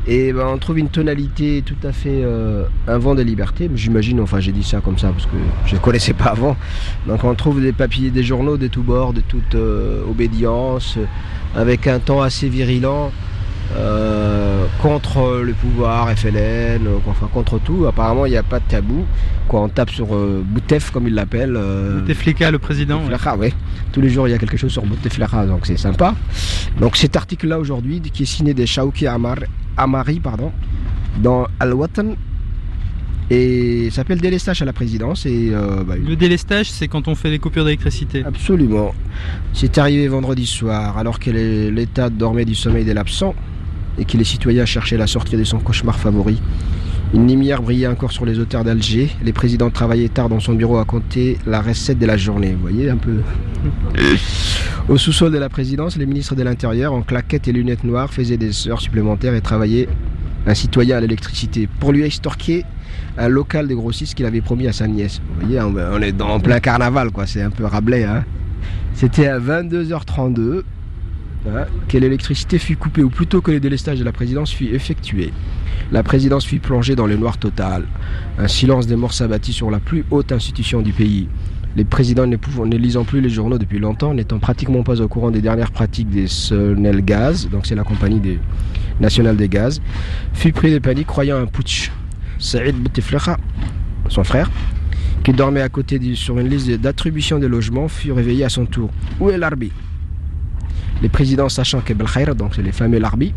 Et 0.06 0.34
ben, 0.34 0.48
on 0.48 0.58
trouve 0.58 0.80
une 0.80 0.90
tonalité 0.90 1.64
tout 1.66 1.78
à 1.88 1.94
fait 1.94 2.24
euh, 2.24 2.66
un 2.88 2.98
vent 2.98 3.16
de 3.16 3.22
liberté. 3.22 3.70
J'imagine, 3.74 4.20
enfin 4.20 4.42
j'ai 4.42 4.52
dit 4.52 4.64
ça 4.64 4.82
comme 4.82 4.98
ça 4.98 5.10
parce 5.10 5.26
que 5.26 5.38
je 5.66 5.76
ne 5.76 5.80
connaissais 5.80 6.14
pas 6.14 6.26
avant. 6.26 6.58
Donc 7.08 7.24
on 7.24 7.34
trouve 7.36 7.62
des 7.62 7.72
papiers, 7.72 8.10
des 8.10 8.24
journaux 8.24 8.58
de 8.58 8.68
tous 8.68 8.82
bords, 8.84 9.14
de 9.14 9.22
toute 9.22 9.56
obédience, 10.10 10.98
avec 11.56 11.88
un 11.88 12.00
temps 12.00 12.22
assez 12.22 12.50
virulent. 12.50 13.12
Euh, 13.76 14.68
contre 14.82 15.42
le 15.44 15.54
pouvoir 15.54 16.12
FLN, 16.16 16.86
euh, 16.86 16.98
enfin 17.08 17.28
contre 17.34 17.60
tout. 17.60 17.86
Apparemment, 17.88 18.26
il 18.26 18.32
n'y 18.32 18.38
a 18.38 18.44
pas 18.44 18.60
de 18.60 18.66
tabou. 18.66 19.06
Quoi, 19.48 19.62
on 19.62 19.70
tape 19.70 19.90
sur 19.90 20.14
euh, 20.16 20.44
Boutef, 20.46 20.92
comme 20.92 21.08
il 21.08 21.16
l'appelle. 21.16 21.58
Bouteflika, 22.00 22.52
le 22.52 22.60
président. 22.60 23.00
Bouteflika, 23.00 23.36
ouais. 23.36 23.54
Tous 23.92 24.02
les 24.02 24.10
jours, 24.10 24.28
il 24.28 24.32
y 24.32 24.34
a 24.34 24.38
quelque 24.38 24.58
chose 24.58 24.72
sur 24.72 24.84
Bouteflika, 24.84 25.46
donc 25.46 25.66
c'est 25.66 25.78
sympa. 25.78 26.14
Donc 26.80 26.98
cet 26.98 27.16
article-là 27.16 27.60
aujourd'hui, 27.60 28.02
qui 28.02 28.24
est 28.24 28.28
signé 28.28 28.54
de 28.54 28.66
Shauki 28.66 29.08
Amar, 29.08 29.38
Amari, 29.78 30.20
pardon, 30.20 30.52
dans 31.22 31.48
Al-Watan, 31.60 32.16
et 33.32 33.90
s'appelle 33.90 34.20
délestage 34.20 34.62
à 34.62 34.66
la 34.66 34.74
présidence. 34.74 35.26
Et, 35.26 35.52
bah, 35.88 35.96
le 35.96 36.16
délestage, 36.16 36.70
c'est 36.70 36.88
quand 36.88 37.08
on 37.08 37.16
fait 37.16 37.32
les 37.32 37.40
coupures 37.40 37.64
d'électricité. 37.66 38.24
Absolument. 38.24 38.94
C'est 39.54 39.78
arrivé 39.80 40.08
vendredi 40.08 40.46
soir, 40.46 40.98
alors 40.98 41.20
que 41.20 41.32
l'État 41.32 42.10
dormait 42.10 42.46
du 42.46 42.54
sommeil 42.54 42.86
de 42.86 42.92
l'absent 42.92 43.34
et 43.98 44.06
que 44.06 44.18
les 44.18 44.24
citoyens 44.24 44.66
cherchaient 44.66 44.98
la 44.98 45.08
sortie 45.08 45.38
de 45.38 45.44
son 45.44 45.60
cauchemar 45.60 46.00
favori. 46.00 46.42
Une 47.14 47.28
lumière 47.28 47.62
brillait 47.62 47.88
encore 47.88 48.12
sur 48.12 48.26
les 48.26 48.40
hauteurs 48.40 48.64
d'Alger. 48.64 49.10
Les 49.24 49.34
présidents 49.34 49.70
travaillaient 49.70 50.10
tard 50.10 50.30
dans 50.30 50.40
son 50.40 50.54
bureau 50.54 50.78
à 50.78 50.86
compter 50.86 51.38
la 51.46 51.62
recette 51.62 52.00
de 52.00 52.08
la 52.08 52.18
journée. 52.18 52.54
Vous 52.54 52.62
voyez 52.62 52.90
un 52.90 52.98
peu. 52.98 53.18
Au 54.90 54.98
sous-sol 54.98 55.32
de 55.32 55.38
la 55.38 55.48
présidence, 55.48 55.96
les 55.96 56.08
ministres 56.08 56.34
de 56.34 56.42
l'Intérieur, 56.42 56.92
en 56.92 57.04
claquettes 57.04 57.48
et 57.48 57.52
lunettes 57.52 57.84
noires, 57.84 58.12
faisaient 58.12 58.38
des 58.38 58.68
heures 58.68 58.82
supplémentaires 58.82 59.36
et 59.36 59.42
travaillaient 59.42 59.88
un 60.48 60.56
citoyen 60.56 60.98
à 60.98 61.02
l'électricité 61.02 61.70
pour 61.80 61.92
lui 61.92 62.04
extorquer 62.04 62.66
un 63.18 63.28
local 63.28 63.68
de 63.68 63.76
grossistes 63.76 64.16
qu'il 64.16 64.26
avait 64.26 64.42
promis 64.42 64.68
à 64.68 64.74
sa 64.74 64.88
nièce. 64.88 65.22
Vous 65.40 65.46
voyez, 65.46 65.62
on 65.62 66.02
est 66.02 66.12
dans 66.12 66.40
plein 66.40 66.60
carnaval, 66.60 67.12
quoi. 67.12 67.28
C'est 67.28 67.44
un 67.44 67.52
peu 67.52 67.66
Rabelais, 67.66 68.06
hein. 68.06 68.26
C'était 68.96 69.28
à 69.28 69.40
22h32 69.40 70.64
hein, 71.48 71.66
que 71.88 71.98
l'électricité 71.98 72.58
fut 72.58 72.76
coupée, 72.76 73.04
ou 73.04 73.10
plutôt 73.10 73.42
que 73.42 73.52
le 73.52 73.60
délestage 73.60 74.00
de 74.00 74.04
la 74.04 74.12
présidence 74.12 74.52
fut 74.52 74.74
effectué. 74.74 75.32
La 75.92 76.04
présidence 76.04 76.46
fut 76.46 76.60
plongée 76.60 76.96
dans 76.96 77.08
le 77.08 77.18
noir 77.18 77.38
total. 77.38 77.86
Un 78.38 78.48
silence 78.48 78.88
des 78.88 78.96
morts 78.96 79.14
s'abattit 79.14 79.54
sur 79.54 79.70
la 79.70 79.80
plus 79.80 80.06
haute 80.12 80.32
institution 80.32 80.82
du 80.82 80.94
pays. 80.94 81.28
Les 81.76 81.86
présidents 81.86 82.28
ne, 82.28 82.78
lisant 82.78 83.04
plus 83.04 83.20
les 83.20 83.30
journaux 83.30 83.58
depuis 83.58 83.80
longtemps, 83.80 84.14
n'étant 84.14 84.38
pratiquement 84.40 84.84
pas 84.84 85.02
au 85.02 85.08
courant 85.08 85.32
des 85.32 85.42
dernières 85.42 85.72
pratiques 85.72 86.10
des 86.10 86.28
Sonel 86.28 87.04
Gaz, 87.04 87.50
donc 87.50 87.66
c'est 87.66 87.76
la 87.76 87.84
compagnie 87.84 88.20
des, 88.20 88.40
nationale 89.00 89.38
des 89.38 89.50
gaz, 89.50 89.82
fut 90.34 90.52
pris 90.52 90.72
de 90.72 90.80
panique 90.80 91.08
croyant 91.08 91.38
un 91.38 91.46
putsch. 91.46 91.92
Saïd 92.40 92.76
Boutiflecha, 92.76 93.38
son 94.10 94.24
frère, 94.24 94.52
qui 95.24 95.34
dormait 95.34 95.62
à 95.62 95.70
côté 95.70 96.00
sur 96.16 96.38
une 96.40 96.50
liste 96.50 96.70
d'attribution 96.72 97.40
des 97.40 97.48
logements, 97.48 97.88
fut 97.88 98.12
réveillé 98.12 98.44
à 98.44 98.50
son 98.50 98.66
tour. 98.66 98.90
Où 99.20 99.30
est 99.30 99.38
l'Arbi 99.38 99.72
Les 101.04 101.10
présidents, 101.10 101.50
sachant 101.50 101.82
que 101.82 101.94
Belkhair, 101.94 102.34
donc 102.34 102.56
les 102.56 102.72
fameux 102.72 102.98
Larbi, 102.98 103.34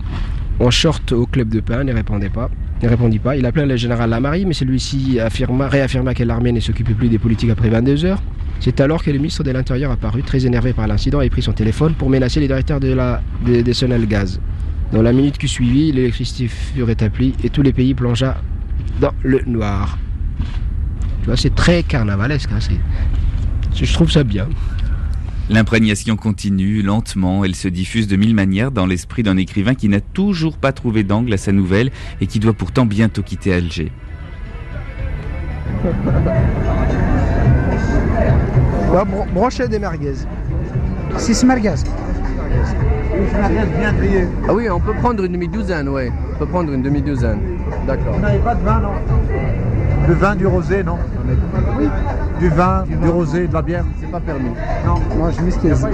en 0.61 0.71
short 0.71 1.11
au 1.11 1.27
club 1.27 1.49
de 1.49 1.59
pain, 1.59 1.83
ne 1.83 1.93
répondait 1.93 2.31
pas. 2.31 2.49
Répondit 2.81 3.19
pas. 3.19 3.37
Il 3.37 3.45
appela 3.45 3.67
le 3.67 3.77
général 3.77 4.09
Lamari, 4.09 4.47
mais 4.47 4.53
celui-ci 4.55 5.19
réaffirma 5.21 6.14
que 6.14 6.23
l'armée 6.23 6.53
ne 6.53 6.61
s'occupait 6.61 6.95
plus 6.95 7.09
des 7.09 7.19
politiques 7.19 7.51
après 7.51 7.69
22 7.69 8.05
heures. 8.05 8.23
C'est 8.61 8.81
alors 8.81 9.03
que 9.03 9.11
le 9.11 9.19
ministre 9.19 9.43
de 9.43 9.51
l'Intérieur 9.51 9.91
apparut, 9.91 10.23
très 10.23 10.47
énervé 10.47 10.75
par 10.75 10.87
l'incident, 10.87 11.21
et 11.21 11.29
prit 11.29 11.43
son 11.43 11.53
téléphone 11.53 11.95
pour 11.95 12.09
menacer 12.09 12.39
les 12.39 12.47
directeurs 12.47 12.79
de 12.79 12.93
la, 12.93 13.21
des, 13.45 13.64
des 13.64 13.75
Sonel 13.75 14.07
Gaz. 14.07 14.41
Dans 14.93 15.03
la 15.03 15.12
minute 15.12 15.37
qui 15.37 15.49
suivit, 15.49 15.91
l'électricité 15.91 16.47
fut 16.47 16.85
rétablie 16.85 17.35
et 17.43 17.51
tous 17.51 17.62
les 17.62 17.73
pays 17.73 17.95
plongea 17.95 18.37
dans 19.01 19.12
le 19.25 19.43
noir. 19.45 19.99
Tu 21.23 21.27
vois, 21.27 21.37
c'est 21.37 21.55
très 21.55 21.83
carnavalesque. 21.83 22.51
Hein, 22.53 22.61
je 23.75 23.93
trouve 23.93 24.12
ça 24.12 24.23
bien. 24.23 24.47
L'imprégnation 25.49 26.17
continue, 26.17 26.83
lentement, 26.83 27.45
elle 27.45 27.55
se 27.55 27.69
diffuse 27.69 28.09
de 28.09 28.17
mille 28.17 28.35
manières 28.35 28.73
dans 28.73 28.85
l'esprit 28.85 29.23
d'un 29.23 29.37
écrivain 29.37 29.75
qui 29.75 29.89
n'a 29.89 30.01
toujours 30.01 30.59
pas 30.59 30.73
trouvé 30.73 31.05
d'angle 31.05 31.33
à 31.33 31.37
sa 31.37 31.53
nouvelle 31.53 31.93
et 32.21 32.27
qui 32.27 32.41
doit 32.41 32.53
pourtant 32.53 32.85
bientôt 32.85 33.23
quitter 33.23 33.53
Alger. 33.53 33.93
Brochet 39.33 39.69
des 39.69 39.79
merguez. 39.79 40.15
Six 41.17 41.45
merguez. 41.45 41.75
bien 43.79 43.95
Ah 44.49 44.55
oui, 44.55 44.69
on 44.71 44.81
peut 44.81 44.95
prendre 44.95 45.25
une 45.25 45.33
demi-douzaine, 45.33 45.89
oui. 45.89 46.11
On 46.35 46.39
peut 46.39 46.47
prendre 46.47 46.73
une 46.73 46.83
demi-douzaine. 46.83 47.39
D'accord. 47.87 48.15
Vous 48.15 48.21
n'avez 48.21 48.39
pas 48.39 48.55
de 48.55 48.65
vin, 48.65 48.81
non? 48.81 48.91
Le 50.09 50.15
vin, 50.15 50.37
du 50.37 50.47
rosé, 50.47 50.85
non 50.85 50.99
Oui. 51.79 51.89
Du 52.39 52.49
vin, 52.49 52.85
du, 52.87 53.09
rosé, 53.09 53.49
de 53.49 53.55
la 53.55 53.63
bière, 53.63 53.85
c'est 54.01 54.11
pas 54.11 54.21
permis. 54.21 54.51
Non, 54.85 54.95
non, 55.17 55.31
je 55.31 55.43
m'excuse. 55.43 55.87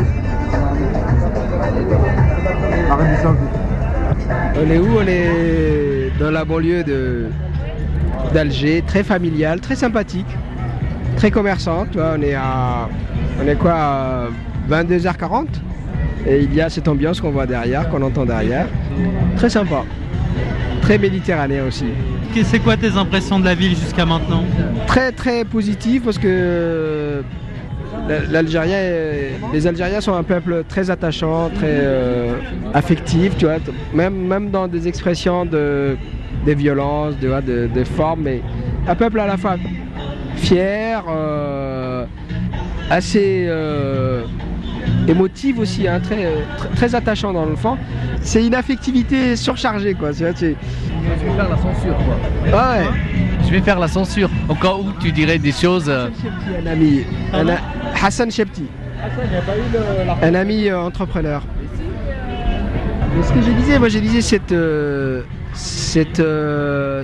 On 4.55 4.71
est 4.71 4.79
où 4.79 4.99
On 4.99 5.07
est 5.07 6.11
dans 6.21 6.31
la 6.31 6.45
banlieue 6.45 6.85
de 6.85 7.27
d'Alger, 8.35 8.83
très 8.87 9.03
familiale, 9.03 9.61
très 9.61 9.77
sympathique, 9.77 10.27
très 11.17 11.31
commerçante. 11.31 11.97
On 11.97 12.21
est 12.23 12.35
à, 12.35 12.89
on 13.43 13.47
est 13.47 13.57
quoi, 13.57 13.73
à 13.73 14.29
22h40 14.71 15.47
et 16.27 16.43
il 16.43 16.55
y 16.55 16.61
a 16.61 16.71
cette 16.71 16.89
ambiance 16.89 17.21
qu'on 17.21 17.31
voit 17.31 17.47
derrière, 17.47 17.89
qu'on 17.89 18.03
entend 18.03 18.25
derrière. 18.25 18.67
Très 19.37 19.51
sympa. 19.51 19.85
Très 20.83 20.99
méditerranéen 20.99 21.65
aussi. 21.67 21.87
C'est 22.45 22.61
quoi 22.61 22.77
tes 22.79 22.97
impressions 22.97 23.39
de 23.39 23.45
la 23.45 23.55
ville 23.55 23.77
jusqu'à 23.77 24.07
maintenant 24.07 24.45
Très 24.87 25.13
très 25.13 25.45
positif 25.45 26.03
parce 26.05 26.17
que 26.19 27.23
l'Algérien, 28.31 28.79
les 29.53 29.67
Algériens 29.67 30.01
sont 30.01 30.15
un 30.15 30.23
peuple 30.23 30.65
très 30.67 30.91
attachant, 30.91 31.51
très 31.51 31.67
euh, 31.83 32.35
affectif, 32.73 33.37
tu 33.37 33.45
vois, 33.45 33.57
même, 33.93 34.15
même 34.15 34.51
dans 34.51 34.67
des 34.67 34.89
expressions 34.89 35.45
de, 35.45 35.97
des 36.47 36.55
violences, 36.55 37.19
de, 37.19 37.29
de, 37.43 37.69
de 37.73 37.85
formes, 37.85 38.23
mais 38.23 38.41
un 38.89 38.95
peuple 38.95 39.21
à 39.21 39.27
la 39.27 39.37
fois 39.37 39.57
fier, 40.37 41.05
euh, 41.09 42.07
assez 42.91 43.45
euh, 43.47 44.25
émotive 45.09 45.59
aussi, 45.59 45.89
hein, 45.89 46.01
très, 46.01 46.29
très, 46.75 46.95
attachant 46.95 47.33
dans 47.33 47.45
le 47.45 47.57
fond. 47.57 47.77
C'est 48.21 48.47
une 48.47 48.55
affectivité 48.55 49.37
surchargée, 49.37 49.95
quoi. 49.95 50.13
Je 50.13 50.25
vais 50.25 50.35
faire 51.37 51.49
la 51.49 51.57
censure, 51.57 51.97
quoi. 51.97 52.17
Ouais. 52.47 52.87
Je 53.45 53.51
vais 53.51 53.61
faire 53.61 53.79
la 53.79 53.89
censure. 53.89 54.31
Au 54.49 54.55
cas 54.55 54.75
où 54.75 54.93
tu 55.01 55.13
dirais 55.13 55.39
des 55.39 55.53
choses. 55.53 55.89
Euh, 55.89 56.09
un 56.63 56.67
ami. 56.67 57.05
Hassan 58.03 58.31
Shepti. 58.31 58.65
Un 60.23 60.35
ami 60.35 60.69
euh, 60.69 60.81
entrepreneur. 60.81 61.43
Mais 63.15 63.23
ce 63.23 63.33
que 63.33 63.43
je 63.43 63.51
disais, 63.51 63.79
moi 63.79 63.91
je 63.91 63.99
disais 63.99 64.23
cette, 64.23 64.53
euh, 64.53 65.23
cette 65.53 66.23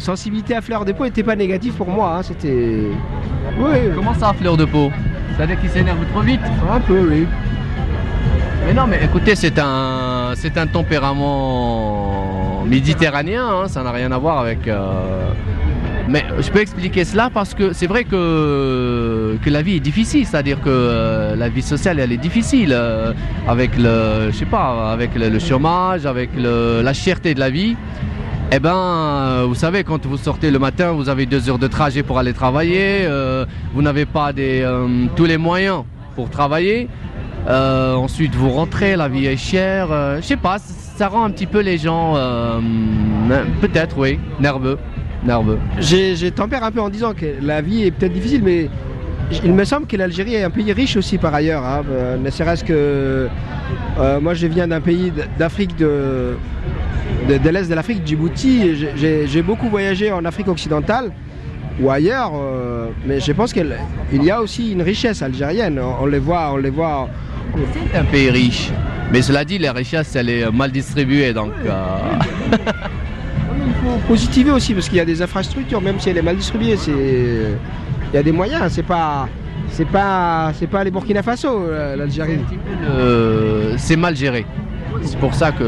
sensibilité 0.01 0.57
à 0.57 0.63
fleur 0.63 0.87
de 0.87 0.93
peau 0.93 1.05
n'était 1.05 1.23
pas 1.23 1.37
négative 1.37 1.75
pour 1.75 1.89
moi. 1.89 2.17
Hein, 2.17 2.23
c'était. 2.23 2.87
Oui. 3.59 3.77
Comment 3.95 4.15
ça, 4.15 4.33
fleur 4.33 4.57
de 4.57 4.65
peau? 4.65 4.91
C'est-à-dire 5.37 5.61
qu'il 5.61 5.71
s'énerve 5.71 6.05
trop 6.13 6.23
vite 6.23 6.41
Un 6.71 6.81
peu, 6.81 7.01
oui. 7.11 7.27
Mais 8.69 8.75
non, 8.75 8.87
mais 8.87 9.01
écoutez, 9.03 9.35
c'est 9.35 9.59
un, 9.59 10.33
c'est 10.35 10.59
un 10.59 10.67
tempérament 10.67 12.65
méditerranéen, 12.67 13.47
hein, 13.47 13.67
ça 13.67 13.83
n'a 13.83 13.93
rien 13.93 14.13
à 14.13 14.19
voir 14.19 14.41
avec. 14.41 14.69
Euh, 14.69 15.31
mais 16.07 16.23
je 16.39 16.51
peux 16.51 16.61
expliquer 16.61 17.07
cela 17.07 17.31
parce 17.33 17.55
que 17.55 17.73
c'est 17.73 17.87
vrai 17.87 18.05
que, 18.05 19.39
que 19.43 19.49
la 19.49 19.63
vie 19.63 19.77
est 19.77 19.81
difficile, 19.81 20.27
c'est-à-dire 20.27 20.61
que 20.61 20.69
euh, 20.69 21.35
la 21.35 21.49
vie 21.49 21.63
sociale 21.63 21.99
elle 21.99 22.13
est 22.13 22.19
difficile 22.19 22.75
euh, 22.75 23.15
avec 23.49 23.71
le, 23.79 24.31
je 24.33 24.37
sais 24.37 24.45
pas, 24.45 24.93
avec 24.93 25.15
le, 25.15 25.39
chômage, 25.39 26.05
avec 26.05 26.29
la 26.37 26.93
cherté 26.93 27.33
de 27.33 27.41
la 27.41 27.49
vie. 27.49 27.75
Eh 28.53 28.59
ben, 28.59 29.45
vous 29.47 29.55
savez, 29.55 29.83
quand 29.83 30.05
vous 30.05 30.19
sortez 30.19 30.51
le 30.51 30.59
matin, 30.59 30.93
vous 30.93 31.09
avez 31.09 31.25
deux 31.25 31.49
heures 31.49 31.59
de 31.59 31.69
trajet 31.69 32.03
pour 32.03 32.19
aller 32.19 32.35
travailler, 32.35 33.09
vous 33.73 33.81
n'avez 33.81 34.05
pas 34.05 34.35
des, 34.35 34.63
tous 35.17 35.25
les 35.25 35.39
moyens 35.39 35.85
pour 36.15 36.29
travailler. 36.29 36.89
Euh, 37.47 37.95
ensuite, 37.95 38.35
vous 38.35 38.51
rentrez, 38.51 38.97
la 38.97 39.09
vie 39.09 39.27
est 39.27 39.37
chère. 39.37 39.89
Euh, 39.91 40.17
je 40.21 40.27
sais 40.27 40.37
pas, 40.37 40.59
ça 40.59 41.09
rend 41.09 41.25
un 41.25 41.31
petit 41.31 41.47
peu 41.47 41.61
les 41.61 41.79
gens, 41.79 42.15
euh, 42.17 42.59
peut-être, 43.61 43.97
oui, 43.99 44.19
nerveux. 44.41 44.79
nerveux. 45.25 45.59
J'ai 45.79 46.31
tempère 46.31 46.65
un 46.65 46.71
peu 46.71 46.81
en 46.81 46.91
disant 46.91 47.15
que 47.15 47.27
la 47.41 47.63
vie 47.63 47.85
est 47.85 47.91
peut-être 47.91 48.13
difficile, 48.13 48.43
mais 48.45 48.69
il 49.45 49.53
me 49.53 49.65
semble 49.65 49.87
que 49.87 49.97
l'Algérie 49.97 50.35
est 50.35 50.43
un 50.43 50.51
pays 50.51 50.73
riche 50.73 50.97
aussi 50.97 51.19
par 51.19 51.35
ailleurs. 51.35 51.65
Hein. 51.65 51.83
ne 52.23 52.31
serait-ce 52.31 52.65
que. 52.65 53.29
moi, 54.21 54.35
je 54.35 54.47
viens 54.47 54.69
d'un 54.69 54.81
pays 54.81 55.13
d'Afrique 55.39 55.77
de, 55.77 56.37
de, 57.29 57.49
l'Est 57.49 57.69
de 57.69 57.75
l'Afrique, 57.75 58.03
Djibouti. 58.05 58.87
J'ai 58.97 59.43
beaucoup 59.43 59.69
voyagé 59.69 60.13
en 60.13 60.25
Afrique 60.25 60.49
occidentale 60.49 61.13
ou 61.81 61.91
ailleurs, 61.91 62.33
mais 63.07 63.21
je 63.21 63.33
pense 63.33 63.53
qu'il 63.53 63.73
y 64.13 64.31
a 64.31 64.41
aussi 64.43 64.73
une 64.73 64.83
richesse 64.83 65.23
algérienne. 65.23 65.79
On, 65.79 66.07
les 66.07 66.19
voit, 66.19 66.51
on 66.53 66.57
les 66.57 66.71
voit 66.71 67.09
c'est 67.73 67.99
un 67.99 68.05
pays 68.05 68.31
riche. 68.31 68.71
Mais 69.13 69.23
cela 69.23 69.45
dit, 69.45 69.59
la 69.59 69.73
richesse, 69.73 70.15
elle 70.17 70.29
est 70.29 70.51
mal 70.51 70.71
distribuée. 70.71 71.33
Donc, 71.33 71.53
euh, 71.65 71.73
Il 73.67 73.73
faut 73.83 73.99
positiver 74.07 74.51
aussi, 74.51 74.75
parce 74.75 74.89
qu'il 74.89 74.99
y 74.99 75.01
a 75.01 75.05
des 75.05 75.23
infrastructures, 75.23 75.81
même 75.81 75.99
si 75.99 76.11
elle 76.11 76.19
est 76.19 76.23
mal 76.23 76.37
distribuée. 76.37 76.77
Il 76.87 78.15
y 78.15 78.17
a 78.17 78.23
des 78.23 78.33
moyens, 78.33 78.73
c'est 78.73 78.83
pas. 78.83 79.29
C'est 79.71 79.87
pas, 79.87 80.53
c'est 80.59 80.67
pas 80.67 80.83
les 80.83 80.91
Burkina 80.91 81.23
Faso, 81.23 81.67
euh, 81.67 81.95
l'Algérie. 81.95 82.39
c'est 83.77 83.97
mal 83.97 84.17
géré. 84.17 84.47
C'est 85.03 85.19
pour 85.19 85.35
ça 85.35 85.53
que. 85.53 85.65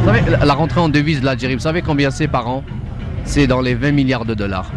Vous 0.00 0.06
savez, 0.06 0.22
la 0.42 0.54
rentrée 0.54 0.80
en 0.80 0.88
devise 0.88 1.20
de 1.20 1.26
l'Algérie, 1.26 1.54
vous 1.54 1.60
savez 1.60 1.82
combien 1.82 2.10
c'est 2.10 2.28
par 2.28 2.48
an? 2.48 2.64
C'est 3.24 3.46
dans 3.46 3.60
les 3.60 3.74
20 3.74 3.92
milliards 3.92 4.24
de 4.24 4.32
dollars. 4.32 4.70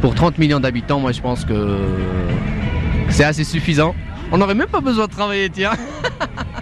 Pour 0.00 0.14
30 0.14 0.38
millions 0.38 0.60
d'habitants, 0.60 1.00
moi 1.00 1.12
je 1.12 1.20
pense 1.20 1.44
que 1.44 1.78
c'est 3.14 3.24
assez 3.24 3.44
suffisant. 3.44 3.94
On 4.32 4.38
n'aurait 4.38 4.56
même 4.56 4.66
pas 4.68 4.80
besoin 4.80 5.06
de 5.06 5.12
travailler, 5.12 5.48
tiens. 5.48 5.70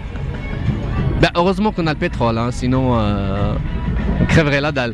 ben, 1.21 1.29
heureusement 1.35 1.71
qu'on 1.71 1.87
a 1.87 1.93
le 1.93 1.99
pétrole, 1.99 2.37
hein, 2.37 2.51
sinon 2.51 2.95
euh, 2.95 3.55
on 4.21 4.25
crèverait 4.25 4.61
la 4.61 4.71
dalle. 4.71 4.93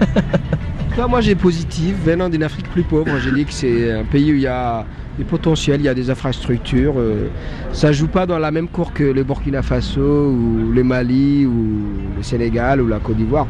moi 1.08 1.20
j'ai 1.20 1.36
positif, 1.36 1.94
venant 2.04 2.28
d'une 2.28 2.42
Afrique 2.42 2.68
plus 2.70 2.82
pauvre, 2.82 3.16
j'ai 3.20 3.30
dit 3.30 3.44
que 3.44 3.52
c'est 3.52 3.92
un 3.92 4.02
pays 4.02 4.32
où 4.32 4.34
il 4.34 4.40
y 4.40 4.48
a 4.48 4.84
des 5.16 5.24
potentiels, 5.24 5.80
il 5.80 5.84
y 5.84 5.88
a 5.88 5.94
des 5.94 6.10
infrastructures. 6.10 6.94
Euh, 6.96 7.28
ça 7.72 7.92
joue 7.92 8.08
pas 8.08 8.26
dans 8.26 8.38
la 8.40 8.50
même 8.50 8.66
cour 8.66 8.92
que 8.92 9.04
le 9.04 9.22
Burkina 9.22 9.62
Faso 9.62 10.00
ou 10.00 10.72
le 10.72 10.82
Mali 10.82 11.46
ou 11.46 11.86
le 12.16 12.22
Sénégal 12.24 12.80
ou 12.80 12.88
la 12.88 12.98
Côte 12.98 13.16
d'Ivoire. 13.16 13.46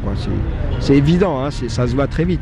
C'est 0.79 0.95
évident, 0.95 1.43
hein, 1.43 1.49
ça 1.49 1.87
se 1.87 1.95
voit 1.95 2.07
très 2.07 2.25
vite. 2.25 2.41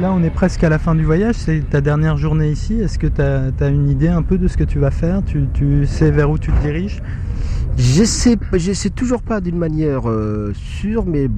Là, 0.00 0.14
on 0.14 0.22
est 0.22 0.30
presque 0.30 0.64
à 0.64 0.70
la 0.70 0.78
fin 0.78 0.94
du 0.94 1.04
voyage, 1.04 1.34
c'est 1.34 1.60
ta 1.68 1.82
dernière 1.82 2.16
journée 2.16 2.50
ici. 2.50 2.80
Est-ce 2.80 2.98
que 2.98 3.06
tu 3.06 3.20
as, 3.20 3.68
une 3.68 3.90
idée 3.90 4.08
un 4.08 4.22
peu 4.22 4.38
de 4.38 4.48
ce 4.48 4.56
que 4.56 4.64
tu 4.64 4.78
vas 4.78 4.90
faire? 4.90 5.20
Tu, 5.22 5.84
sais 5.84 6.10
vers 6.10 6.30
où 6.30 6.38
tu 6.38 6.50
te 6.50 6.62
diriges? 6.62 7.02
Je 7.76 8.04
sais, 8.04 8.38
sais 8.72 8.88
toujours 8.88 9.20
pas 9.20 9.42
d'une 9.42 9.58
manière 9.58 10.08
euh, 10.08 10.54
sûre, 10.54 11.04
mais 11.04 11.28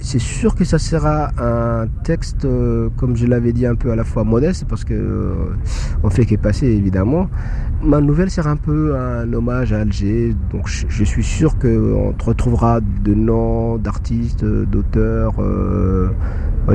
c'est 0.00 0.18
sûr 0.18 0.54
que 0.54 0.64
ça 0.64 0.78
sera 0.78 1.30
un 1.38 1.86
texte, 2.04 2.44
euh, 2.44 2.88
comme 2.96 3.16
je 3.16 3.26
l'avais 3.26 3.52
dit, 3.52 3.66
un 3.66 3.74
peu 3.74 3.90
à 3.90 3.96
la 3.96 4.04
fois 4.04 4.24
modeste, 4.24 4.64
parce 4.68 4.84
que 4.84 4.94
euh, 4.94 5.34
on 6.02 6.10
fait 6.10 6.24
qu'est 6.24 6.36
passé 6.36 6.66
évidemment. 6.66 7.28
Ma 7.82 8.00
nouvelle 8.00 8.30
sera 8.30 8.50
un 8.50 8.56
peu 8.56 8.96
un 8.96 9.32
hommage 9.32 9.72
à 9.72 9.80
Alger, 9.80 10.34
donc 10.50 10.68
je, 10.68 11.04
suis 11.04 11.22
sûr 11.22 11.58
qu'on 11.58 12.14
retrouvera 12.20 12.80
de 12.80 13.14
noms 13.14 13.76
d'artistes, 13.76 14.44
d'auteurs. 14.44 15.34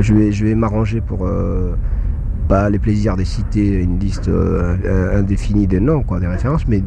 je 0.00 0.44
vais, 0.44 0.54
m'arranger 0.54 1.02
pour 1.02 1.28
pas 2.48 2.70
les 2.70 2.78
plaisirs 2.78 3.16
de 3.16 3.24
citer 3.24 3.82
une 3.82 3.98
liste 3.98 4.30
indéfinie 5.12 5.66
de 5.66 5.78
noms, 5.78 6.04
des 6.18 6.26
références, 6.26 6.66
mais 6.66 6.82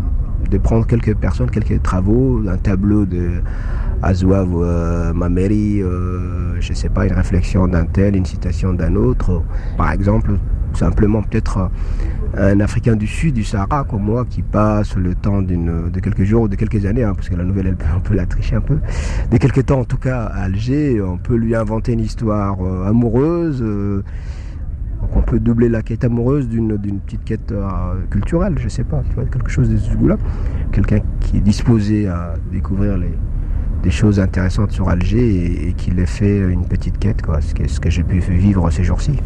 de 0.49 0.57
prendre 0.57 0.87
quelques 0.87 1.15
personnes, 1.15 1.51
quelques 1.51 1.81
travaux, 1.83 2.41
un 2.47 2.57
tableau 2.57 3.05
de 3.05 3.41
Azouav 4.03 4.49
euh, 4.53 5.13
Mameri, 5.13 5.81
euh, 5.81 6.59
je 6.59 6.69
ne 6.69 6.75
sais 6.75 6.89
pas, 6.89 7.05
une 7.05 7.13
réflexion 7.13 7.67
d'un 7.67 7.85
tel, 7.85 8.15
une 8.15 8.25
citation 8.25 8.73
d'un 8.73 8.95
autre. 8.95 9.41
Par 9.75 9.91
exemple, 9.91 10.37
simplement 10.73 11.23
peut-être 11.23 11.69
un 12.37 12.59
Africain 12.59 12.95
du 12.95 13.07
Sud, 13.07 13.33
du 13.33 13.43
Sahara, 13.43 13.85
comme 13.85 14.03
moi, 14.03 14.25
qui 14.29 14.43
passe 14.43 14.95
le 14.95 15.15
temps 15.15 15.41
de 15.41 15.99
quelques 15.99 16.23
jours 16.23 16.43
ou 16.43 16.47
de 16.47 16.55
quelques 16.55 16.85
années, 16.85 17.03
hein, 17.03 17.13
parce 17.15 17.29
que 17.29 17.35
la 17.35 17.43
nouvelle, 17.43 17.67
elle, 17.67 17.77
on 17.95 17.99
peut 17.99 18.13
la 18.13 18.27
tricher 18.27 18.57
un 18.57 18.61
peu, 18.61 18.77
de 19.31 19.37
quelques 19.37 19.65
temps 19.65 19.79
en 19.79 19.85
tout 19.85 19.97
cas 19.97 20.25
à 20.25 20.43
Alger, 20.43 21.01
on 21.01 21.17
peut 21.17 21.35
lui 21.35 21.55
inventer 21.55 21.93
une 21.93 22.01
histoire 22.01 22.57
euh, 22.61 22.87
amoureuse. 22.87 23.61
donc 23.61 24.03
on 25.15 25.21
peut 25.21 25.39
doubler 25.39 25.69
la 25.69 25.81
quête 25.81 26.03
amoureuse 26.03 26.47
d'une 26.47 26.77
petite 26.77 27.23
quête 27.23 27.53
culturelle, 28.11 28.55
je 28.59 28.67
sais 28.67 28.83
pas, 28.83 29.01
tu 29.09 29.15
vois, 29.15 29.25
quelque 29.25 29.49
chose 29.49 29.69
de 29.69 29.77
ce 29.77 29.95
goût-là. 29.95 30.17
Quelqu'un 30.71 30.99
qui 31.21 31.37
est 31.37 31.41
disposé 31.41 32.07
à 32.07 32.33
découvrir 32.51 32.97
les, 32.97 33.13
des 33.83 33.91
choses 33.91 34.19
intéressantes 34.19 34.71
sur 34.71 34.89
Alger 34.89 35.67
et, 35.67 35.73
qu'il 35.73 35.99
ait 35.99 36.05
fait 36.05 36.37
une 36.37 36.65
petite 36.65 36.99
quête, 36.99 37.21
quoi, 37.21 37.39
ce 37.41 37.79
que, 37.79 37.89
j'ai 37.89 38.03
pu 38.03 38.19
vivre 38.19 38.69
ces 38.71 38.83
jours-ci. 38.83 39.19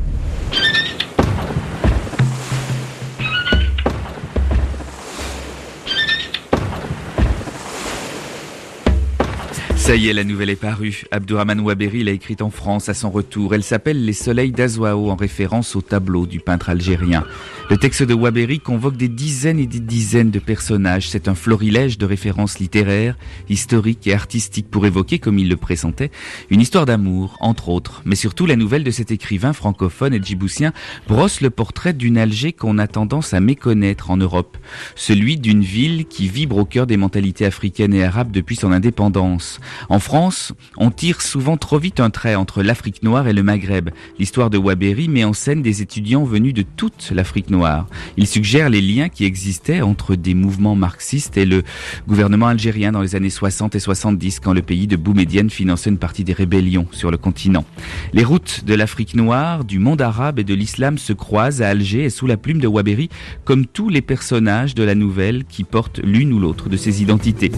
Ça 9.82 9.96
y 9.96 10.10
est, 10.10 10.14
la 10.14 10.24
nouvelle 10.24 10.52
est 10.52 10.56
parue. 10.56 11.06
Abdurrahman 11.10 11.60
Ouaberi 11.60 12.04
l'a 12.04 12.12
écrite 12.12 12.44
en 12.44 12.52
France 12.52 12.88
à 12.88 12.94
son 12.94 13.10
retour. 13.10 13.56
Elle 13.56 13.64
s'appelle 13.64 14.06
Les 14.06 14.14
Soleils 14.14 14.52
d'Azouao 14.52 15.10
en 15.10 15.16
référence 15.16 15.76
au 15.76 15.82
tableau 15.82 16.28
du 16.28 16.40
peintre 16.40 16.70
algérien. 16.70 17.26
Le 17.72 17.78
texte 17.78 18.04
de 18.04 18.14
Waberi 18.14 18.60
convoque 18.60 18.98
des 18.98 19.08
dizaines 19.08 19.58
et 19.58 19.66
des 19.66 19.80
dizaines 19.80 20.30
de 20.30 20.40
personnages. 20.40 21.10
C'est 21.10 21.28
un 21.28 21.36
florilège 21.36 21.98
de 21.98 22.06
références 22.06 22.60
littéraires, 22.60 23.18
historiques 23.50 24.06
et 24.08 24.14
artistiques 24.14 24.70
pour 24.70 24.86
évoquer, 24.86 25.20
comme 25.20 25.40
il 25.40 25.50
le 25.50 25.56
pressentait, 25.56 26.12
une 26.50 26.62
histoire 26.62 26.86
d'amour, 26.86 27.38
entre 27.40 27.70
autres. 27.70 28.02
Mais 28.06 28.16
surtout, 28.16 28.46
la 28.46 28.58
nouvelle 28.58 28.84
de 28.84 28.92
cet 28.92 29.10
écrivain 29.10 29.54
francophone 29.54 30.14
et 30.14 30.22
djiboutien 30.22 30.74
brosse 31.08 31.42
le 31.42 31.50
portrait 31.50 31.94
d'une 31.94 32.18
Alger 32.18 32.54
qu'on 32.54 32.78
a 32.78 32.88
tendance 32.88 33.34
à 33.34 33.40
méconnaître 33.40 34.12
en 34.12 34.18
Europe. 34.18 34.58
Celui 34.96 35.38
d'une 35.38 35.64
ville 35.64 36.06
qui 36.06 36.28
vibre 36.28 36.58
au 36.58 36.66
cœur 36.66 36.86
des 36.88 36.98
mentalités 36.98 37.46
africaines 37.46 37.94
et 37.94 38.04
arabes 38.04 38.32
depuis 38.32 38.58
son 38.58 38.74
indépendance. 38.74 39.60
En 39.90 40.00
France, 40.00 40.54
on 40.78 40.92
tire 40.92 41.22
souvent 41.22 41.58
trop 41.58 41.80
vite 41.80 42.00
un 42.00 42.10
trait 42.10 42.36
entre 42.36 42.64
l'Afrique 42.64 43.04
noire 43.04 43.28
et 43.28 43.34
le 43.34 43.44
Maghreb. 43.44 43.90
L'histoire 44.20 44.50
de 44.50 44.58
Waberi 44.58 45.08
met 45.08 45.24
en 45.24 45.34
scène 45.34 45.62
des 45.62 45.82
étudiants 45.82 46.24
venus 46.24 46.54
de 46.54 46.64
toute 46.64 47.12
l'Afrique 47.12 47.50
noire 47.50 47.88
il 48.18 48.28
suggère 48.28 48.70
les 48.70 48.82
liens 48.82 49.10
qui 49.10 49.26
existaient 49.26 49.82
entre 49.82 50.16
des 50.16 50.34
mouvements 50.34 50.76
marxistes 50.76 51.38
et 51.38 51.46
le 51.46 51.64
gouvernement 52.08 52.48
algérien 52.48 52.92
dans 52.92 53.02
les 53.02 53.16
années 53.16 53.30
60 53.30 53.76
et 53.76 53.80
70 53.80 54.40
quand 54.40 54.54
le 54.54 54.62
pays 54.62 54.88
de 54.88 54.96
Boumedienne 54.96 55.50
finançait 55.50 55.90
une 55.90 55.98
partie 55.98 56.24
des 56.24 56.34
rébellions 56.34 56.88
sur 56.92 57.12
le 57.12 57.18
continent. 57.18 57.66
Les 58.14 58.24
routes 58.24 58.64
de 58.66 58.74
l'Afrique 58.74 59.16
noire, 59.16 59.64
du 59.64 59.80
monde 59.80 60.02
arabe 60.02 60.40
et 60.40 60.44
de 60.44 60.54
l'islam 60.54 60.98
se 60.98 61.14
croisent 61.14 61.62
à 61.62 61.70
Alger 61.70 62.06
et 62.06 62.10
sous 62.10 62.28
la 62.28 62.38
plume 62.38 62.60
de 62.60 62.68
Waberi 62.68 63.10
comme 63.46 63.66
tous 63.66 63.90
les 63.90 64.02
personnages 64.02 64.76
de 64.76 64.84
la 64.84 64.96
nouvelle 64.96 65.46
qui 65.46 65.64
portent 65.64 66.00
l'une 66.04 66.34
ou 66.34 66.40
l'autre 66.40 66.70
de 66.70 66.78
ces 66.78 67.02
identités. 67.02 67.52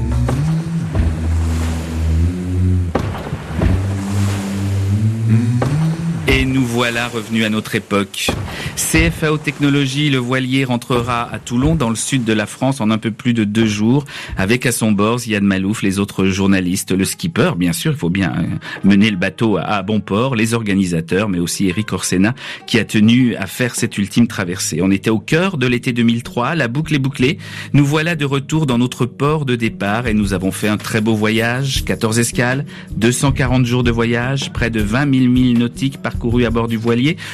Voilà 6.74 7.07
revenus 7.07 7.45
à 7.45 7.49
notre 7.49 7.76
époque. 7.76 8.32
CFAO 8.76 9.38
Technologies, 9.38 10.09
le 10.09 10.17
voilier 10.17 10.63
rentrera 10.63 11.32
à 11.32 11.38
Toulon, 11.38 11.76
dans 11.76 11.91
le 11.91 11.95
sud 11.95 12.24
de 12.24 12.34
la 12.34 12.47
France, 12.47 12.82
en 12.82 12.89
un 12.89 12.97
peu 12.97 13.11
plus 13.11 13.36
de 13.36 13.43
deux 13.43 13.67
jours, 13.67 14.05
avec 14.38 14.65
à 14.65 14.71
son 14.71 14.91
bord 14.91 15.19
Yann 15.28 15.43
Malouf, 15.43 15.84
les 15.84 15.99
autres 15.99 16.26
journalistes, 16.26 16.91
le 16.91 17.05
skipper, 17.05 17.51
bien 17.57 17.74
sûr, 17.74 17.91
il 17.91 17.97
faut 17.97 18.09
bien 18.09 18.34
euh, 18.36 18.45
mener 18.84 19.11
le 19.11 19.17
bateau 19.17 19.57
à 19.61 19.84
bon 19.84 19.99
port, 19.99 20.36
les 20.36 20.55
organisateurs, 20.55 21.30
mais 21.30 21.38
aussi 21.38 21.67
Eric 21.67 21.93
Orsena, 21.93 22.34
qui 22.65 22.80
a 22.80 22.86
tenu 22.86 23.36
à 23.36 23.45
faire 23.45 23.76
cette 23.76 23.95
ultime 23.99 24.26
traversée. 24.26 24.80
On 24.82 24.89
était 24.89 25.11
au 25.11 25.19
cœur 25.19 25.57
de 25.57 25.67
l'été 25.67 25.93
2003, 25.93 26.55
la 26.55 26.67
boucle 26.67 26.95
est 26.95 26.99
bouclée. 26.99 27.38
Nous 27.74 27.86
voilà 27.86 28.15
de 28.15 28.26
retour 28.26 28.65
dans 28.65 28.80
notre 28.80 29.05
port 29.05 29.45
de 29.45 29.55
départ 29.55 30.07
et 30.07 30.15
nous 30.15 30.34
avons 30.34 30.51
fait 30.51 30.69
un 30.69 30.78
très 30.78 31.01
beau 31.01 31.13
voyage, 31.13 31.86
14 31.86 32.17
escales, 32.17 32.65
240 32.97 33.67
jours 33.67 33.84
de 33.84 33.91
voyage, 33.91 34.51
près 34.51 34.71
de 34.71 34.82
20 34.82 35.13
000 35.13 35.32
milles 35.32 35.59
nautiques 35.59 36.01
parcourus 36.01 36.45
à 36.45 36.49
bord 36.49 36.63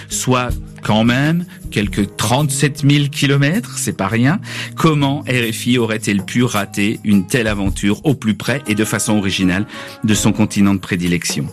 soit 0.10 0.50
quand 0.84 1.04
même 1.04 1.46
quelques 1.72 2.16
37 2.18 2.86
000 2.90 3.08
kilomètres, 3.10 3.78
c'est 3.78 3.98
pas 3.98 4.08
rien. 4.08 4.40
Comment 4.76 5.24
RFI 5.28 5.78
aurait-elle 5.78 6.24
pu 6.24 6.44
rater 6.44 7.00
une 7.04 7.28
telle 7.28 7.48
aventure 7.48 8.06
au 8.06 8.16
plus 8.16 8.36
près 8.36 8.62
et 8.68 8.76
de 8.76 8.86
façon 8.86 9.18
originale 9.18 9.66
de 10.04 10.14
son 10.14 10.32
continent 10.32 10.74
de 10.74 10.80
prédilection? 10.80 11.48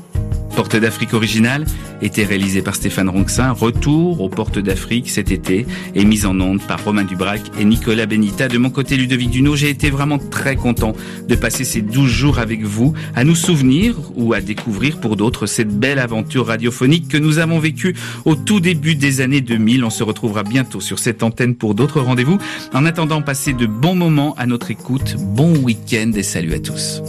Porte 0.56 0.74
d'Afrique 0.76 1.12
originale 1.12 1.66
était 2.00 2.24
réalisée 2.24 2.62
par 2.62 2.74
Stéphane 2.74 3.10
Ronxin. 3.10 3.52
Retour 3.52 4.22
aux 4.22 4.30
Portes 4.30 4.58
d'Afrique 4.58 5.10
cet 5.10 5.30
été 5.30 5.66
et 5.94 6.04
mise 6.06 6.24
en 6.24 6.40
onde 6.40 6.62
par 6.62 6.82
Romain 6.82 7.04
Dubrac 7.04 7.42
et 7.60 7.64
Nicolas 7.66 8.06
Benita. 8.06 8.48
De 8.48 8.56
mon 8.56 8.70
côté, 8.70 8.96
Ludovic 8.96 9.28
Duno, 9.28 9.54
j'ai 9.54 9.68
été 9.68 9.90
vraiment 9.90 10.18
très 10.18 10.56
content 10.56 10.94
de 11.28 11.34
passer 11.34 11.64
ces 11.64 11.82
12 11.82 12.10
jours 12.10 12.38
avec 12.38 12.64
vous, 12.64 12.94
à 13.14 13.24
nous 13.24 13.34
souvenir 13.34 13.96
ou 14.16 14.32
à 14.32 14.40
découvrir 14.40 14.98
pour 14.98 15.16
d'autres 15.16 15.44
cette 15.44 15.78
belle 15.78 15.98
aventure 15.98 16.46
radiophonique 16.46 17.08
que 17.08 17.18
nous 17.18 17.38
avons 17.38 17.58
vécue 17.58 17.94
au 18.24 18.34
tout 18.34 18.60
début 18.60 18.94
des 18.94 19.20
années 19.20 19.42
2000. 19.42 19.84
On 19.84 19.90
se 19.90 20.02
retrouvera 20.02 20.42
bientôt 20.42 20.80
sur 20.80 20.98
cette 20.98 21.22
antenne 21.22 21.54
pour 21.54 21.74
d'autres 21.74 22.00
rendez-vous. 22.00 22.38
En 22.72 22.86
attendant, 22.86 23.20
passez 23.20 23.52
de 23.52 23.66
bons 23.66 23.94
moments 23.94 24.34
à 24.38 24.46
notre 24.46 24.70
écoute. 24.70 25.16
Bon 25.18 25.54
week-end 25.58 26.12
et 26.14 26.22
salut 26.22 26.54
à 26.54 26.60
tous. 26.60 27.02